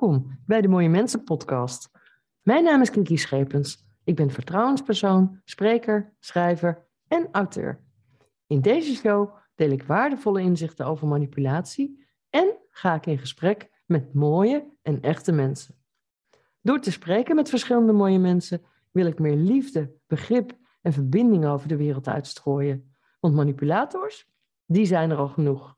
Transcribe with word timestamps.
Welkom 0.00 0.38
bij 0.46 0.60
de 0.60 0.68
Mooie 0.68 0.88
Mensen 0.88 1.24
podcast. 1.24 1.90
Mijn 2.42 2.64
naam 2.64 2.80
is 2.80 2.90
Kiki 2.90 3.16
Schepens. 3.16 3.86
Ik 4.04 4.16
ben 4.16 4.30
vertrouwenspersoon, 4.30 5.40
spreker, 5.44 6.14
schrijver 6.18 6.86
en 7.08 7.28
auteur. 7.32 7.84
In 8.46 8.60
deze 8.60 8.94
show 8.94 9.34
deel 9.54 9.70
ik 9.70 9.82
waardevolle 9.82 10.40
inzichten 10.40 10.86
over 10.86 11.06
manipulatie 11.06 12.06
en 12.30 12.56
ga 12.70 12.94
ik 12.94 13.06
in 13.06 13.18
gesprek 13.18 13.82
met 13.86 14.14
mooie 14.14 14.72
en 14.82 15.00
echte 15.00 15.32
mensen. 15.32 15.74
Door 16.60 16.80
te 16.80 16.90
spreken 16.90 17.36
met 17.36 17.48
verschillende 17.48 17.92
mooie 17.92 18.18
mensen 18.18 18.62
wil 18.90 19.06
ik 19.06 19.18
meer 19.18 19.36
liefde, 19.36 19.94
begrip 20.06 20.52
en 20.82 20.92
verbinding 20.92 21.46
over 21.46 21.68
de 21.68 21.76
wereld 21.76 22.08
uitstrooien. 22.08 22.94
Want 23.20 23.34
manipulators, 23.34 24.30
die 24.66 24.86
zijn 24.86 25.10
er 25.10 25.16
al 25.16 25.28
genoeg. 25.28 25.76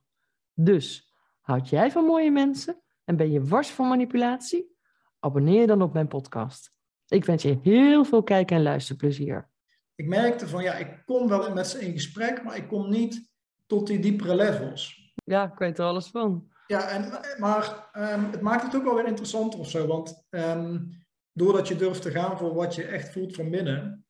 Dus, 0.55 1.15
houd 1.41 1.69
jij 1.69 1.91
van 1.91 2.05
mooie 2.05 2.31
mensen 2.31 2.81
en 3.07 3.17
ben 3.17 3.31
je 3.31 3.45
wars 3.45 3.71
van 3.71 3.89
manipulatie? 3.89 4.77
Abonneer 5.19 5.61
je 5.61 5.67
dan 5.67 5.83
op 5.83 5.93
mijn 5.93 6.09
podcast. 6.09 6.73
Ik 7.09 7.25
wens 7.25 7.43
je 7.43 7.59
heel 7.63 8.05
veel 8.05 8.23
kijk- 8.23 8.51
en 8.51 8.63
luisterplezier. 8.63 9.51
Ik 9.95 10.07
merkte 10.07 10.49
van 10.49 10.63
ja, 10.63 10.75
ik 10.75 11.03
kom 11.05 11.29
wel 11.29 11.55
met 11.55 11.67
ze 11.67 11.81
in 11.81 11.93
gesprek, 11.93 12.45
maar 12.45 12.57
ik 12.57 12.69
kom 12.69 12.91
niet 12.91 13.31
tot 13.67 13.87
die 13.87 13.99
diepere 13.99 14.35
levels. 14.35 15.13
Ja, 15.25 15.53
ik 15.53 15.59
weet 15.59 15.79
er 15.79 15.85
alles 15.85 16.09
van. 16.09 16.49
Ja, 16.67 16.89
en, 16.89 17.21
maar 17.39 17.91
um, 17.93 18.31
het 18.31 18.41
maakt 18.41 18.63
het 18.63 18.77
ook 18.77 18.85
wel 18.85 18.95
weer 18.95 19.07
interessanter 19.07 19.61
of 19.61 19.71
zo. 19.71 19.87
Want 19.87 20.27
um, 20.31 20.91
doordat 21.33 21.69
je 21.69 21.77
durft 21.77 22.03
te 22.03 22.11
gaan 22.11 22.39
voor 22.39 22.55
wat 22.55 22.75
je 22.75 22.85
echt 22.85 23.13
voelt 23.13 23.35
van 23.35 23.51
binnen, 23.51 24.07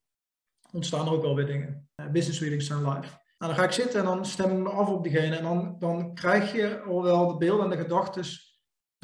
ontstaan 0.72 1.06
er 1.06 1.12
ook 1.12 1.22
wel 1.22 1.34
weer 1.34 1.46
dingen. 1.46 1.88
Uh, 1.96 2.10
business 2.10 2.40
readings 2.40 2.66
zijn 2.66 2.78
live. 2.78 3.24
Nou, 3.38 3.52
dan 3.52 3.54
ga 3.54 3.64
ik 3.64 3.72
zitten 3.72 4.00
en 4.00 4.06
dan 4.06 4.24
stem 4.24 4.50
ik 4.50 4.58
me 4.58 4.68
af 4.68 4.88
op 4.88 5.02
diegene. 5.02 5.36
En 5.36 5.42
dan, 5.42 5.76
dan 5.78 6.14
krijg 6.14 6.52
je 6.52 6.80
al 6.80 7.02
wel 7.02 7.26
de 7.28 7.36
beelden 7.36 7.64
en 7.64 7.70
de 7.70 7.82
gedachten 7.82 8.24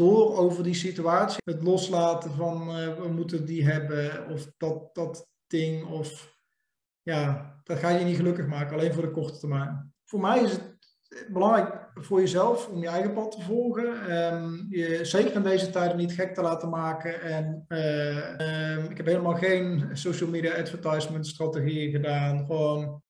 door 0.04 0.36
over 0.36 0.62
die 0.62 0.74
situatie. 0.74 1.42
Het 1.44 1.62
loslaten 1.62 2.34
van 2.34 2.68
uh, 2.68 2.94
we 2.98 3.08
moeten 3.08 3.46
die 3.46 3.64
hebben 3.64 4.28
of 4.30 4.46
dat, 4.56 4.94
dat 4.94 5.26
ding. 5.46 5.84
Of 5.84 6.36
ja, 7.02 7.54
dat 7.62 7.78
ga 7.78 7.88
je 7.88 8.04
niet 8.04 8.16
gelukkig 8.16 8.46
maken, 8.46 8.76
alleen 8.76 8.92
voor 8.92 9.02
de 9.02 9.10
korte 9.10 9.38
termijn. 9.38 9.92
Voor 10.04 10.20
mij 10.20 10.42
is 10.42 10.52
het 10.52 10.72
belangrijk 11.28 11.90
voor 11.94 12.20
jezelf 12.20 12.68
om 12.68 12.80
je 12.80 12.88
eigen 12.88 13.12
pad 13.12 13.32
te 13.32 13.40
volgen. 13.40 14.16
Um, 14.32 14.66
je 14.68 15.04
zeker 15.04 15.34
in 15.34 15.42
deze 15.42 15.70
tijden 15.70 15.96
niet 15.96 16.12
gek 16.12 16.34
te 16.34 16.42
laten 16.42 16.68
maken. 16.68 17.20
En 17.22 17.64
uh, 17.68 18.76
um, 18.76 18.90
ik 18.90 18.96
heb 18.96 19.06
helemaal 19.06 19.34
geen 19.34 19.88
social 19.92 20.30
media 20.30 20.54
advertisement 20.54 21.26
strategieën 21.26 21.90
gedaan. 21.90 22.44
Gewoon. 22.46 23.02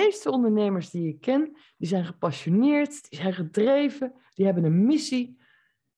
Meeste 0.00 0.30
ondernemers 0.30 0.90
die 0.90 1.08
ik 1.08 1.20
ken, 1.20 1.56
die 1.76 1.88
zijn 1.88 2.04
gepassioneerd, 2.04 3.10
die 3.10 3.18
zijn 3.18 3.32
gedreven, 3.32 4.12
die 4.34 4.44
hebben 4.44 4.64
een 4.64 4.84
missie. 4.84 5.38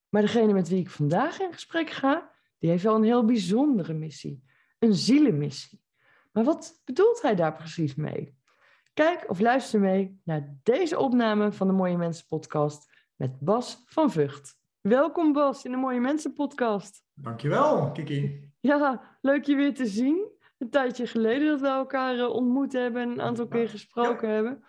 Maar 0.09 0.21
degene 0.21 0.53
met 0.53 0.69
wie 0.69 0.79
ik 0.79 0.89
vandaag 0.89 1.39
in 1.39 1.53
gesprek 1.53 1.89
ga, 1.89 2.31
die 2.57 2.69
heeft 2.69 2.83
wel 2.83 2.95
een 2.95 3.03
heel 3.03 3.25
bijzondere 3.25 3.93
missie. 3.93 4.43
Een 4.79 4.93
zielenmissie. 4.93 5.81
Maar 6.31 6.43
wat 6.43 6.81
bedoelt 6.85 7.21
hij 7.21 7.35
daar 7.35 7.55
precies 7.55 7.95
mee? 7.95 8.37
Kijk 8.93 9.29
of 9.29 9.39
luister 9.39 9.79
mee 9.79 10.19
naar 10.23 10.55
deze 10.63 10.99
opname 10.99 11.51
van 11.51 11.67
de 11.67 11.73
Mooie 11.73 11.97
Mensen 11.97 12.27
podcast 12.27 12.91
met 13.15 13.39
Bas 13.39 13.83
van 13.85 14.11
Vught. 14.11 14.57
Welkom 14.81 15.33
Bas 15.33 15.65
in 15.65 15.71
de 15.71 15.77
Mooie 15.77 15.99
Mensen 15.99 16.33
podcast. 16.33 17.03
Dankjewel, 17.13 17.91
Kiki. 17.91 18.51
Ja, 18.59 19.17
leuk 19.21 19.45
je 19.45 19.55
weer 19.55 19.73
te 19.73 19.85
zien. 19.85 20.32
Een 20.63 20.69
tijdje 20.69 21.07
geleden 21.07 21.47
dat 21.47 21.61
we 21.61 21.67
elkaar 21.67 22.27
ontmoet 22.27 22.73
hebben 22.73 23.01
en 23.01 23.09
een 23.09 23.21
aantal 23.21 23.47
keer 23.47 23.69
gesproken 23.69 24.27
ja. 24.27 24.33
hebben. 24.33 24.63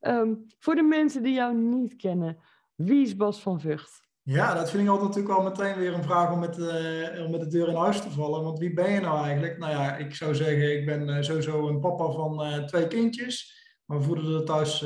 Um, 0.00 0.44
voor 0.58 0.74
de 0.74 0.82
mensen 0.82 1.22
die 1.22 1.34
jou 1.34 1.54
niet 1.54 1.96
kennen, 1.96 2.38
wie 2.74 3.02
is 3.02 3.16
Bas 3.16 3.40
van 3.40 3.60
Vught? 3.60 4.02
Ja, 4.22 4.54
dat 4.54 4.70
vind 4.70 4.82
ik 4.82 4.88
altijd 4.88 5.08
natuurlijk 5.08 5.34
al 5.34 5.44
meteen 5.44 5.78
weer 5.78 5.94
een 5.94 6.02
vraag 6.02 6.32
om 6.32 6.38
met, 6.38 6.58
uh, 6.58 7.24
om 7.24 7.30
met 7.30 7.40
de 7.40 7.46
deur 7.48 7.68
in 7.68 7.74
huis 7.74 8.00
te 8.00 8.10
vallen. 8.10 8.42
Want 8.42 8.58
wie 8.58 8.72
ben 8.72 8.90
je 8.90 9.00
nou 9.00 9.24
eigenlijk? 9.24 9.58
Nou 9.58 9.72
ja, 9.72 9.96
ik 9.96 10.14
zou 10.14 10.34
zeggen, 10.34 10.78
ik 10.78 10.86
ben 10.86 11.08
uh, 11.08 11.20
sowieso 11.20 11.68
een 11.68 11.80
papa 11.80 12.10
van 12.10 12.46
uh, 12.46 12.64
twee 12.64 12.88
kindjes. 12.88 13.62
Maar 13.84 13.98
we 13.98 14.04
voeden 14.04 14.34
er 14.34 14.44
thuis 14.44 14.84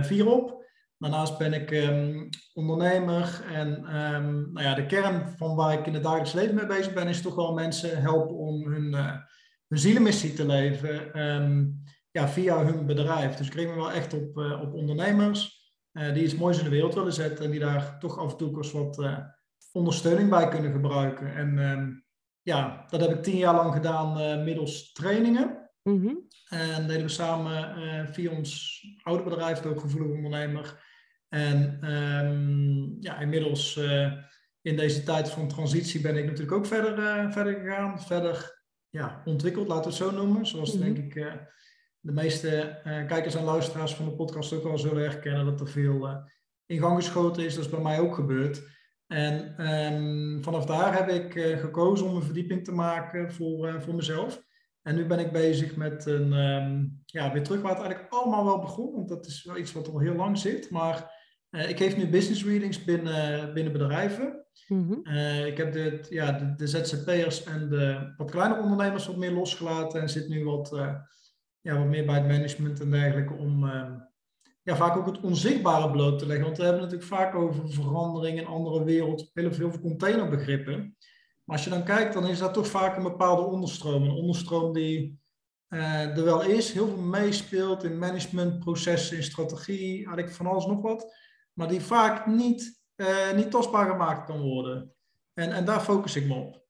vier 0.00 0.26
op. 0.26 0.64
Daarnaast 0.98 1.38
ben 1.38 1.52
ik 1.52 1.70
um, 1.70 2.28
ondernemer. 2.54 3.44
En 3.52 3.68
um, 4.14 4.52
nou 4.52 4.66
ja, 4.66 4.74
de 4.74 4.86
kern 4.86 5.34
van 5.36 5.56
waar 5.56 5.72
ik 5.72 5.86
in 5.86 5.94
het 5.94 6.02
dagelijks 6.02 6.32
leven 6.32 6.54
mee 6.54 6.66
bezig 6.66 6.92
ben, 6.92 7.08
is 7.08 7.22
toch 7.22 7.34
wel 7.34 7.52
mensen 7.52 8.00
helpen 8.02 8.36
om 8.36 8.72
hun, 8.72 8.94
hun 9.68 9.78
zielenmissie 9.78 10.32
te 10.32 10.46
leven. 10.46 11.20
Um, 11.20 11.84
ja, 12.10 12.28
via 12.28 12.64
hun 12.64 12.86
bedrijf. 12.86 13.34
Dus 13.34 13.46
ik 13.46 13.54
richt 13.54 13.68
me 13.68 13.74
wel 13.74 13.92
echt 13.92 14.14
op, 14.14 14.36
op 14.36 14.74
ondernemers. 14.74 15.64
Uh, 15.92 16.14
die 16.14 16.22
iets 16.22 16.34
moois 16.34 16.58
in 16.58 16.64
de 16.64 16.70
wereld 16.70 16.94
willen 16.94 17.12
zetten 17.12 17.44
en 17.44 17.50
die 17.50 17.60
daar 17.60 17.98
toch 17.98 18.18
af 18.18 18.30
en 18.30 18.36
toe 18.36 18.56
eens 18.56 18.72
wat 18.72 18.98
uh, 18.98 19.18
ondersteuning 19.72 20.30
bij 20.30 20.48
kunnen 20.48 20.72
gebruiken. 20.72 21.34
En 21.34 21.56
uh, 21.56 21.96
ja, 22.42 22.84
dat 22.88 23.00
heb 23.00 23.10
ik 23.10 23.22
tien 23.22 23.36
jaar 23.36 23.54
lang 23.54 23.72
gedaan 23.72 24.44
middels 24.44 24.92
trainingen. 24.92 25.70
Mm 25.82 26.00
-hmm. 26.00 26.28
En 26.48 26.86
deden 26.86 27.02
we 27.02 27.08
samen 27.08 28.08
via 28.14 28.30
ons 28.30 28.80
oude 29.02 29.22
bedrijf, 29.22 29.56
het 29.56 29.66
ook 29.66 29.80
gevoelig 29.80 30.16
ondernemer. 30.16 30.84
En 31.28 31.90
um, 31.92 32.96
ja, 33.00 33.18
inmiddels 33.18 33.76
in 34.62 34.76
deze 34.76 35.02
tijd 35.02 35.30
van 35.30 35.48
transitie 35.48 36.00
ben 36.00 36.16
ik 36.16 36.24
natuurlijk 36.24 36.56
ook 36.56 36.66
verder, 36.66 37.32
verder 37.32 37.54
gegaan. 37.54 38.00
Verder 38.00 38.55
ja, 38.90 39.22
ontwikkeld, 39.24 39.68
laten 39.68 39.82
we 39.82 39.88
het 39.88 39.98
zo 39.98 40.10
noemen. 40.10 40.46
Zoals 40.46 40.74
mm 40.74 40.82
-hmm. 40.82 40.94
denk 40.94 41.14
ik 41.14 41.14
de 42.06 42.12
meeste 42.12 42.80
uh, 42.86 43.06
kijkers 43.06 43.34
en 43.34 43.44
luisteraars 43.44 43.94
van 43.94 44.04
de 44.04 44.14
podcast 44.14 44.52
ook 44.52 44.62
wel 44.62 44.78
zullen 44.78 45.02
herkennen 45.02 45.44
dat 45.44 45.60
er 45.60 45.68
veel 45.68 46.08
uh, 46.08 46.16
in 46.66 46.78
gang 46.78 46.96
geschoten 46.96 47.44
is. 47.44 47.54
Dat 47.54 47.64
is 47.64 47.70
bij 47.70 47.80
mij 47.80 48.00
ook 48.00 48.14
gebeurd. 48.14 48.62
En 49.06 49.66
um, 49.70 50.42
vanaf 50.42 50.66
daar 50.66 50.96
heb 50.96 51.08
ik 51.08 51.34
uh, 51.34 51.58
gekozen 51.58 52.06
om 52.06 52.16
een 52.16 52.22
verdieping 52.22 52.64
te 52.64 52.72
maken 52.72 53.32
voor, 53.32 53.82
voor 53.82 53.94
mezelf. 53.94 54.44
En 54.82 54.94
nu 54.94 55.06
ben 55.06 55.18
ik 55.18 55.32
bezig 55.32 55.76
met 55.76 56.06
een, 56.06 56.32
um, 56.32 57.02
ja, 57.04 57.32
weer 57.32 57.42
terug 57.42 57.60
waar 57.60 57.74
het 57.74 57.80
eigenlijk 57.84 58.12
allemaal 58.12 58.44
wel 58.44 58.60
begon. 58.60 58.92
Want 58.92 59.08
dat 59.08 59.26
is 59.26 59.44
wel 59.44 59.56
iets 59.56 59.72
wat 59.72 59.88
al 59.88 59.98
heel 59.98 60.14
lang 60.14 60.38
zit. 60.38 60.70
Maar 60.70 61.15
ik 61.68 61.76
geef 61.76 61.96
nu 61.96 62.08
business 62.08 62.44
readings 62.44 62.84
binnen, 62.84 63.54
binnen 63.54 63.72
bedrijven. 63.72 64.44
Mm-hmm. 64.68 65.06
ik 65.46 65.56
heb 65.56 65.72
de, 65.72 66.06
ja, 66.08 66.32
de, 66.32 66.54
de 66.54 66.66
ZZP'ers 66.66 67.44
en 67.44 67.68
de 67.68 68.14
wat 68.16 68.30
kleinere 68.30 68.62
ondernemers 68.62 69.06
wat 69.06 69.16
meer 69.16 69.32
losgelaten. 69.32 70.00
En 70.00 70.08
zit 70.08 70.28
nu 70.28 70.44
wat 70.44 70.70
ja, 71.66 71.78
wat 71.78 71.86
meer 71.86 72.06
bij 72.06 72.14
het 72.14 72.26
management 72.26 72.80
en 72.80 72.90
dergelijke 72.90 73.34
om 73.34 73.64
uh, 73.64 73.90
ja, 74.62 74.76
vaak 74.76 74.96
ook 74.96 75.06
het 75.06 75.20
onzichtbare 75.20 75.90
bloot 75.90 76.18
te 76.18 76.26
leggen. 76.26 76.44
Want 76.44 76.56
we 76.56 76.64
hebben 76.64 76.82
het 76.82 76.90
natuurlijk 76.92 77.20
vaak 77.20 77.34
over 77.34 77.72
verandering 77.72 78.38
in 78.38 78.46
andere 78.46 78.84
wereld, 78.84 79.30
heel 79.34 79.52
veel 79.52 79.80
containerbegrippen. 79.80 80.96
Maar 81.44 81.56
als 81.56 81.64
je 81.64 81.70
dan 81.70 81.84
kijkt, 81.84 82.14
dan 82.14 82.26
is 82.26 82.38
dat 82.38 82.54
toch 82.54 82.66
vaak 82.66 82.96
een 82.96 83.02
bepaalde 83.02 83.42
onderstroom. 83.42 84.02
Een 84.02 84.10
onderstroom 84.10 84.72
die 84.72 85.20
uh, 85.68 86.16
er 86.16 86.24
wel 86.24 86.42
is, 86.42 86.72
heel 86.72 86.86
veel 86.86 87.02
meespeelt 87.02 87.84
in 87.84 87.98
managementprocessen, 87.98 89.16
in 89.16 89.22
strategie, 89.22 89.94
eigenlijk 89.94 90.30
van 90.30 90.46
alles 90.46 90.66
nog 90.66 90.82
wat. 90.82 91.14
Maar 91.58 91.68
die 91.68 91.80
vaak 91.80 92.26
niet, 92.26 92.82
uh, 92.96 93.32
niet 93.32 93.50
tastbaar 93.50 93.90
gemaakt 93.90 94.26
kan 94.26 94.40
worden. 94.40 94.94
En, 95.34 95.52
en 95.52 95.64
daar 95.64 95.80
focus 95.80 96.16
ik 96.16 96.26
me 96.26 96.34
op. 96.34 96.64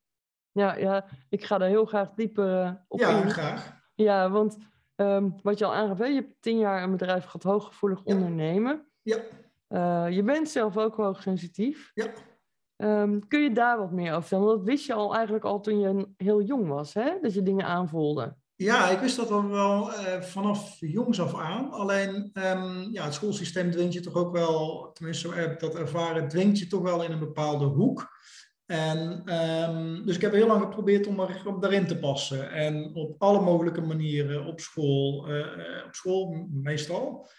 Ja, 0.51 0.75
ja, 0.75 1.05
ik 1.29 1.43
ga 1.43 1.57
daar 1.57 1.69
heel 1.69 1.85
graag 1.85 2.13
dieper 2.13 2.85
op 2.87 2.99
ja, 2.99 3.09
in. 3.09 3.15
Ja, 3.15 3.29
graag. 3.29 3.81
Ja, 3.95 4.29
want 4.29 4.57
Um, 5.01 5.35
wat 5.41 5.57
je 5.57 5.65
al 5.65 5.73
aangaf, 5.73 5.97
je 5.97 6.13
hebt 6.13 6.41
tien 6.41 6.57
jaar 6.57 6.83
een 6.83 6.91
bedrijf 6.91 7.23
gehad, 7.23 7.43
hooggevoelig 7.43 8.01
ja. 8.05 8.13
ondernemen. 8.13 8.87
Ja. 9.01 9.17
Uh, 9.69 10.15
je 10.15 10.23
bent 10.23 10.49
zelf 10.49 10.77
ook 10.77 10.95
hoogsensitief. 10.95 11.91
Ja. 11.93 12.11
Um, 12.77 13.27
kun 13.27 13.41
je 13.41 13.51
daar 13.51 13.77
wat 13.77 13.91
meer 13.91 14.09
over 14.09 14.21
vertellen? 14.21 14.45
Want 14.45 14.57
dat 14.57 14.67
wist 14.67 14.85
je 14.85 14.93
al 14.93 15.15
eigenlijk 15.15 15.45
al 15.45 15.59
toen 15.59 15.79
je 15.79 16.07
heel 16.17 16.41
jong 16.41 16.67
was, 16.67 16.93
hè? 16.93 17.17
Dat 17.21 17.33
je 17.33 17.43
dingen 17.43 17.65
aanvoelde. 17.65 18.35
Ja, 18.59 18.89
ik 18.89 18.99
wist 18.99 19.15
dat 19.15 19.31
al 19.31 19.47
wel 19.47 19.91
uh, 19.91 20.21
vanaf 20.21 20.77
jongs 20.79 21.19
af 21.19 21.35
aan. 21.35 21.71
Alleen 21.71 22.29
um, 22.33 22.91
ja, 22.91 23.03
het 23.03 23.13
schoolsysteem 23.13 23.71
dwingt 23.71 23.93
je 23.93 23.99
toch 23.99 24.13
ook 24.13 24.31
wel, 24.31 24.89
tenminste 24.93 25.27
zo 25.27 25.33
heb 25.33 25.51
ik 25.51 25.59
dat 25.59 25.75
ervaren, 25.75 26.27
dwingt 26.27 26.59
je 26.59 26.67
toch 26.67 26.81
wel 26.81 27.03
in 27.03 27.11
een 27.11 27.19
bepaalde 27.19 27.65
hoek. 27.65 28.15
En, 28.65 29.33
um, 29.69 30.05
dus 30.05 30.15
ik 30.15 30.21
heb 30.21 30.31
heel 30.31 30.47
lang 30.47 30.61
geprobeerd 30.61 31.07
om 31.07 31.19
er 31.19 31.41
op 31.45 31.61
daarin 31.61 31.87
te 31.87 31.97
passen. 31.97 32.51
En 32.51 32.95
op 32.95 33.21
alle 33.21 33.41
mogelijke 33.41 33.81
manieren, 33.81 34.45
op 34.45 34.59
school, 34.59 35.31
uh, 35.31 35.85
op 35.85 35.95
school 35.95 36.47
meestal, 36.51 37.29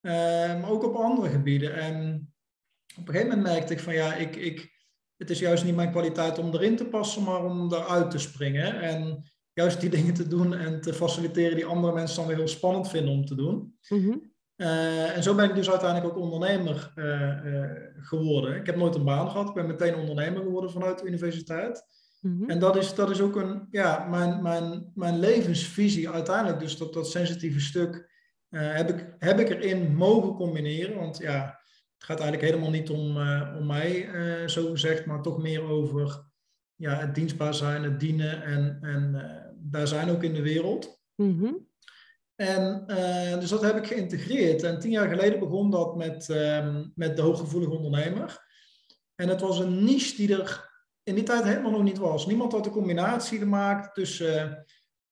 uh, 0.00 0.12
maar 0.60 0.70
ook 0.70 0.84
op 0.84 0.94
andere 0.94 1.28
gebieden. 1.28 1.74
En 1.74 2.28
op 2.98 3.08
een 3.08 3.14
gegeven 3.14 3.36
moment 3.36 3.54
merkte 3.54 3.72
ik 3.72 3.80
van 3.80 3.94
ja, 3.94 4.14
ik, 4.14 4.36
ik, 4.36 4.72
het 5.16 5.30
is 5.30 5.38
juist 5.38 5.64
niet 5.64 5.76
mijn 5.76 5.90
kwaliteit 5.90 6.38
om 6.38 6.54
erin 6.54 6.76
te 6.76 6.86
passen, 6.86 7.22
maar 7.22 7.44
om 7.44 7.72
eruit 7.72 8.10
te 8.10 8.18
springen. 8.18 8.80
En 8.80 9.32
juist 9.54 9.80
die 9.80 9.90
dingen 9.90 10.14
te 10.14 10.28
doen 10.28 10.54
en 10.54 10.80
te 10.80 10.94
faciliteren 10.94 11.56
die 11.56 11.66
andere 11.66 11.92
mensen 11.92 12.16
dan 12.16 12.26
weer 12.26 12.36
heel 12.36 12.48
spannend 12.48 12.88
vinden 12.88 13.12
om 13.12 13.24
te 13.24 13.34
doen. 13.34 13.78
Mm-hmm. 13.88 14.32
Uh, 14.56 15.16
en 15.16 15.22
zo 15.22 15.34
ben 15.34 15.48
ik 15.48 15.54
dus 15.54 15.70
uiteindelijk 15.70 16.16
ook 16.16 16.22
ondernemer 16.22 16.92
uh, 16.96 17.44
uh, 17.44 17.70
geworden. 17.96 18.56
Ik 18.56 18.66
heb 18.66 18.76
nooit 18.76 18.94
een 18.94 19.04
baan 19.04 19.30
gehad. 19.30 19.48
Ik 19.48 19.54
ben 19.54 19.66
meteen 19.66 19.94
ondernemer 19.94 20.42
geworden 20.42 20.70
vanuit 20.70 20.98
de 20.98 21.06
universiteit. 21.06 21.84
Mhm. 22.20 22.50
En 22.50 22.58
dat 22.58 22.76
is, 22.76 22.94
dat 22.94 23.10
is 23.10 23.20
ook 23.20 23.36
een, 23.36 23.66
ja, 23.70 24.06
mijn, 24.08 24.42
mijn, 24.42 24.90
mijn 24.94 25.18
levensvisie 25.18 26.10
uiteindelijk. 26.10 26.60
Dus 26.60 26.76
dat, 26.76 26.92
dat 26.92 27.10
sensitieve 27.10 27.60
stuk 27.60 28.12
heb, 28.48 28.88
ik, 28.88 29.14
heb 29.18 29.38
ik 29.38 29.48
erin 29.48 29.94
mogen 29.94 30.34
combineren. 30.34 30.96
Want 30.96 31.18
ja, 31.18 31.60
het 31.94 32.04
gaat 32.04 32.20
eigenlijk 32.20 32.50
helemaal 32.50 32.70
niet 32.70 32.90
om, 32.90 33.16
om 33.58 33.66
mij, 33.66 34.08
zo 34.48 34.70
gezegd, 34.70 35.06
maar 35.06 35.22
toch 35.22 35.38
meer 35.42 35.62
over 35.62 36.24
ja, 36.74 36.94
het 36.94 37.14
dienstbaar 37.14 37.54
zijn, 37.54 37.82
het 37.82 38.00
dienen 38.00 38.42
en, 38.42 38.78
en 38.80 39.14
daar 39.70 39.88
zijn 39.88 40.10
ook 40.10 40.22
in 40.22 40.34
de 40.34 40.42
wereld. 40.42 41.00
Mm 41.16 41.68
En 42.34 42.84
dus 43.40 43.48
dat 43.48 43.62
heb 43.62 43.76
ik 43.76 43.86
geïntegreerd. 43.86 44.62
En 44.62 44.78
tien 44.78 44.90
jaar 44.90 45.08
geleden 45.08 45.38
begon 45.38 45.70
dat 45.70 45.96
met, 45.96 46.28
um, 46.28 46.92
met 46.94 47.16
de 47.16 47.22
hooggevoelige 47.22 47.72
ondernemer. 47.72 48.42
En 49.14 49.28
het 49.28 49.40
was 49.40 49.58
een 49.58 49.84
niche 49.84 50.16
die 50.16 50.36
er 50.36 50.72
in 51.02 51.14
die 51.14 51.24
tijd 51.24 51.44
helemaal 51.44 51.70
nog 51.70 51.82
niet 51.82 51.98
was. 51.98 52.26
Niemand 52.26 52.52
had 52.52 52.64
de 52.64 52.70
combinatie 52.70 53.38
gemaakt 53.38 53.94
tussen 53.94 54.64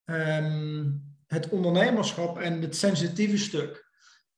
um, 0.04 1.02
het 1.26 1.48
ondernemerschap 1.48 2.38
en 2.38 2.60
het 2.62 2.76
sensitieve 2.76 3.38
stuk. 3.38 3.90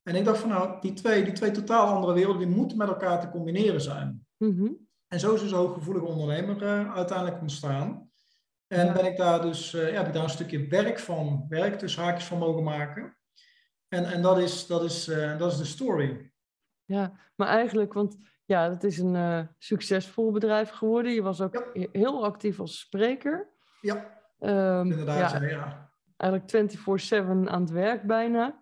En 0.03 0.15
ik 0.15 0.25
dacht 0.25 0.39
van 0.39 0.49
nou, 0.49 0.81
die 0.81 0.93
twee, 0.93 1.23
die 1.23 1.33
twee 1.33 1.51
totaal 1.51 1.87
andere 1.87 2.13
werelden, 2.13 2.47
die 2.47 2.55
moeten 2.57 2.77
met 2.77 2.87
elkaar 2.87 3.21
te 3.21 3.29
combineren 3.29 3.81
zijn. 3.81 4.25
Mm 4.37 4.87
En 5.07 5.19
zo 5.19 5.33
is 5.33 5.41
dus 5.41 5.51
hooggevoelige 5.51 6.05
ondernemer 6.05 6.63
uh, 6.63 6.95
uiteindelijk 6.95 7.41
ontstaan. 7.41 8.09
En 8.75 8.93
ben 8.93 9.05
ik 9.05 9.17
daar 9.17 9.41
dus, 9.41 9.71
ja, 9.71 9.79
heb 9.79 10.07
ik 10.07 10.13
daar 10.13 10.23
een 10.23 10.29
stukje 10.29 10.67
werk 10.67 10.99
van, 10.99 11.45
werk 11.49 11.79
tussen 11.79 12.03
haakjes 12.03 12.25
van 12.25 12.37
mogen 12.37 12.63
maken. 12.63 13.17
En, 13.87 14.05
en 14.05 14.21
dat, 14.21 14.37
is, 14.37 14.67
dat, 14.67 14.83
is, 14.83 15.07
uh, 15.07 15.37
dat 15.37 15.51
is 15.51 15.57
de 15.57 15.65
story. 15.65 16.31
Ja, 16.85 17.13
maar 17.35 17.47
eigenlijk, 17.47 17.93
want 17.93 18.17
ja, 18.45 18.69
het 18.69 18.83
is 18.83 18.97
een 18.97 19.15
uh, 19.15 19.39
succesvol 19.57 20.31
bedrijf 20.31 20.69
geworden. 20.69 21.11
Je 21.11 21.21
was 21.21 21.41
ook 21.41 21.69
heel 21.91 22.23
actief 22.23 22.59
als 22.59 22.79
spreker. 22.79 23.47
Ja, 23.81 24.19
um, 24.39 24.91
inderdaad. 24.91 25.31
Ja, 25.31 25.41
ja. 25.41 25.89
Eigenlijk 26.17 26.73
24-7 27.45 27.49
aan 27.49 27.61
het 27.61 27.71
werk 27.71 28.03
bijna. 28.03 28.61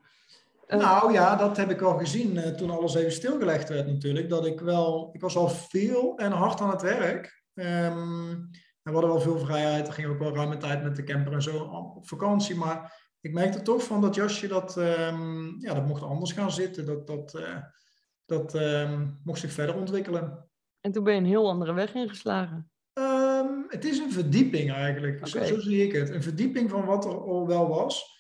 Uh, 0.67 0.79
nou 0.79 1.11
ja, 1.13 1.35
dat 1.35 1.57
heb 1.57 1.69
ik 1.69 1.81
al 1.81 1.97
gezien 1.97 2.35
uh, 2.35 2.47
toen 2.47 2.69
alles 2.69 2.95
even 2.95 3.11
stilgelegd 3.11 3.69
werd 3.69 3.87
natuurlijk. 3.87 4.29
Dat 4.29 4.45
ik 4.45 4.59
wel, 4.59 5.09
ik 5.13 5.21
was 5.21 5.35
al 5.35 5.49
veel 5.49 6.17
en 6.17 6.31
hard 6.31 6.61
aan 6.61 6.69
het 6.69 6.81
werk. 6.81 7.43
Um, 7.53 8.49
we 8.83 8.91
hadden 8.91 9.09
wel 9.09 9.19
veel 9.19 9.39
vrijheid. 9.39 9.87
Er 9.87 9.93
ging 9.93 10.07
ook 10.07 10.19
wel 10.19 10.35
ruime 10.35 10.57
tijd 10.57 10.83
met 10.83 10.95
de 10.95 11.03
camper 11.03 11.33
en 11.33 11.41
zo 11.41 11.63
op 11.95 12.07
vakantie. 12.07 12.55
Maar 12.55 13.01
ik 13.21 13.33
merkte 13.33 13.61
toch 13.61 13.83
van 13.83 14.01
dat 14.01 14.15
jasje, 14.15 14.47
dat, 14.47 14.77
um, 14.77 15.55
ja, 15.59 15.73
dat 15.73 15.87
mocht 15.87 16.03
anders 16.03 16.31
gaan 16.31 16.51
zitten. 16.51 16.85
Dat, 16.85 17.07
dat, 17.07 17.41
dat 18.25 18.53
um, 18.53 19.19
mocht 19.23 19.39
zich 19.39 19.51
verder 19.51 19.75
ontwikkelen. 19.75 20.49
En 20.79 20.91
toen 20.91 21.03
ben 21.03 21.13
je 21.13 21.19
een 21.19 21.25
heel 21.25 21.49
andere 21.49 21.73
weg 21.73 21.93
ingeslagen. 21.93 22.71
Um, 22.93 23.65
het 23.67 23.85
is 23.85 23.97
een 23.97 24.11
verdieping 24.11 24.71
eigenlijk. 24.71 25.27
Zo, 25.27 25.43
zo, 25.43 25.59
zie 25.59 25.83
ik 25.83 25.91
het. 25.91 26.09
Een 26.09 26.23
verdieping 26.23 26.69
van 26.69 26.85
wat 26.85 27.05
er 27.05 27.21
al 27.21 27.47
wel 27.47 27.67
was. 27.67 28.11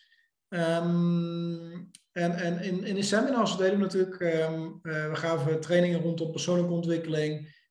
En, 2.13 2.35
en 2.35 2.61
in, 2.61 2.83
in 2.83 2.95
de 2.95 3.01
seminars 3.01 3.57
deden 3.57 3.77
we 3.77 3.83
natuurlijk, 3.83 4.19
uh, 4.19 4.49
we 4.81 5.15
gaven 5.15 5.59
trainingen 5.59 6.01
rondom 6.01 6.31
persoonlijke 6.31 6.73
ontwikkeling, 6.73 7.61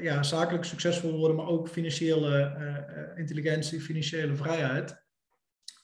ja, 0.00 0.22
zakelijk 0.22 0.64
succesvol 0.64 1.12
worden, 1.12 1.36
maar 1.36 1.46
ook 1.46 1.68
financiële 1.68 3.14
intelligentie, 3.16 3.80
financiële 3.80 4.36
vrijheid. 4.36 5.04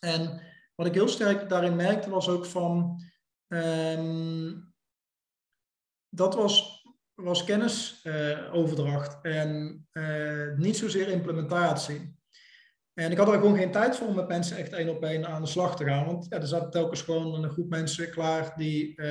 En 0.00 0.40
wat 0.74 0.86
ik 0.86 0.94
heel 0.94 1.08
sterk 1.08 1.48
daarin 1.48 1.76
merkte 1.76 2.10
was 2.10 2.28
ook 2.28 2.46
van, 2.46 3.02
um, 3.48 4.74
dat 6.08 6.34
was, 6.34 6.84
was 7.14 7.44
kennisoverdracht 7.44 9.18
en 9.22 9.86
niet 10.56 10.76
zozeer 10.76 11.08
implementatie. 11.08 12.14
En 12.94 13.10
ik 13.10 13.18
had 13.18 13.28
er 13.28 13.34
gewoon 13.34 13.56
geen 13.56 13.72
tijd 13.72 13.96
voor 13.96 14.06
om 14.06 14.14
met 14.14 14.28
mensen 14.28 14.56
echt 14.56 14.72
één 14.72 14.88
op 14.88 15.02
één 15.02 15.26
aan 15.26 15.42
de 15.42 15.48
slag 15.48 15.76
te 15.76 15.84
gaan. 15.84 16.06
Want 16.06 16.26
ja, 16.28 16.36
er 16.36 16.46
zat 16.46 16.72
telkens 16.72 17.02
gewoon 17.02 17.44
een 17.44 17.50
groep 17.50 17.68
mensen 17.68 18.10
klaar 18.10 18.52
die 18.56 19.02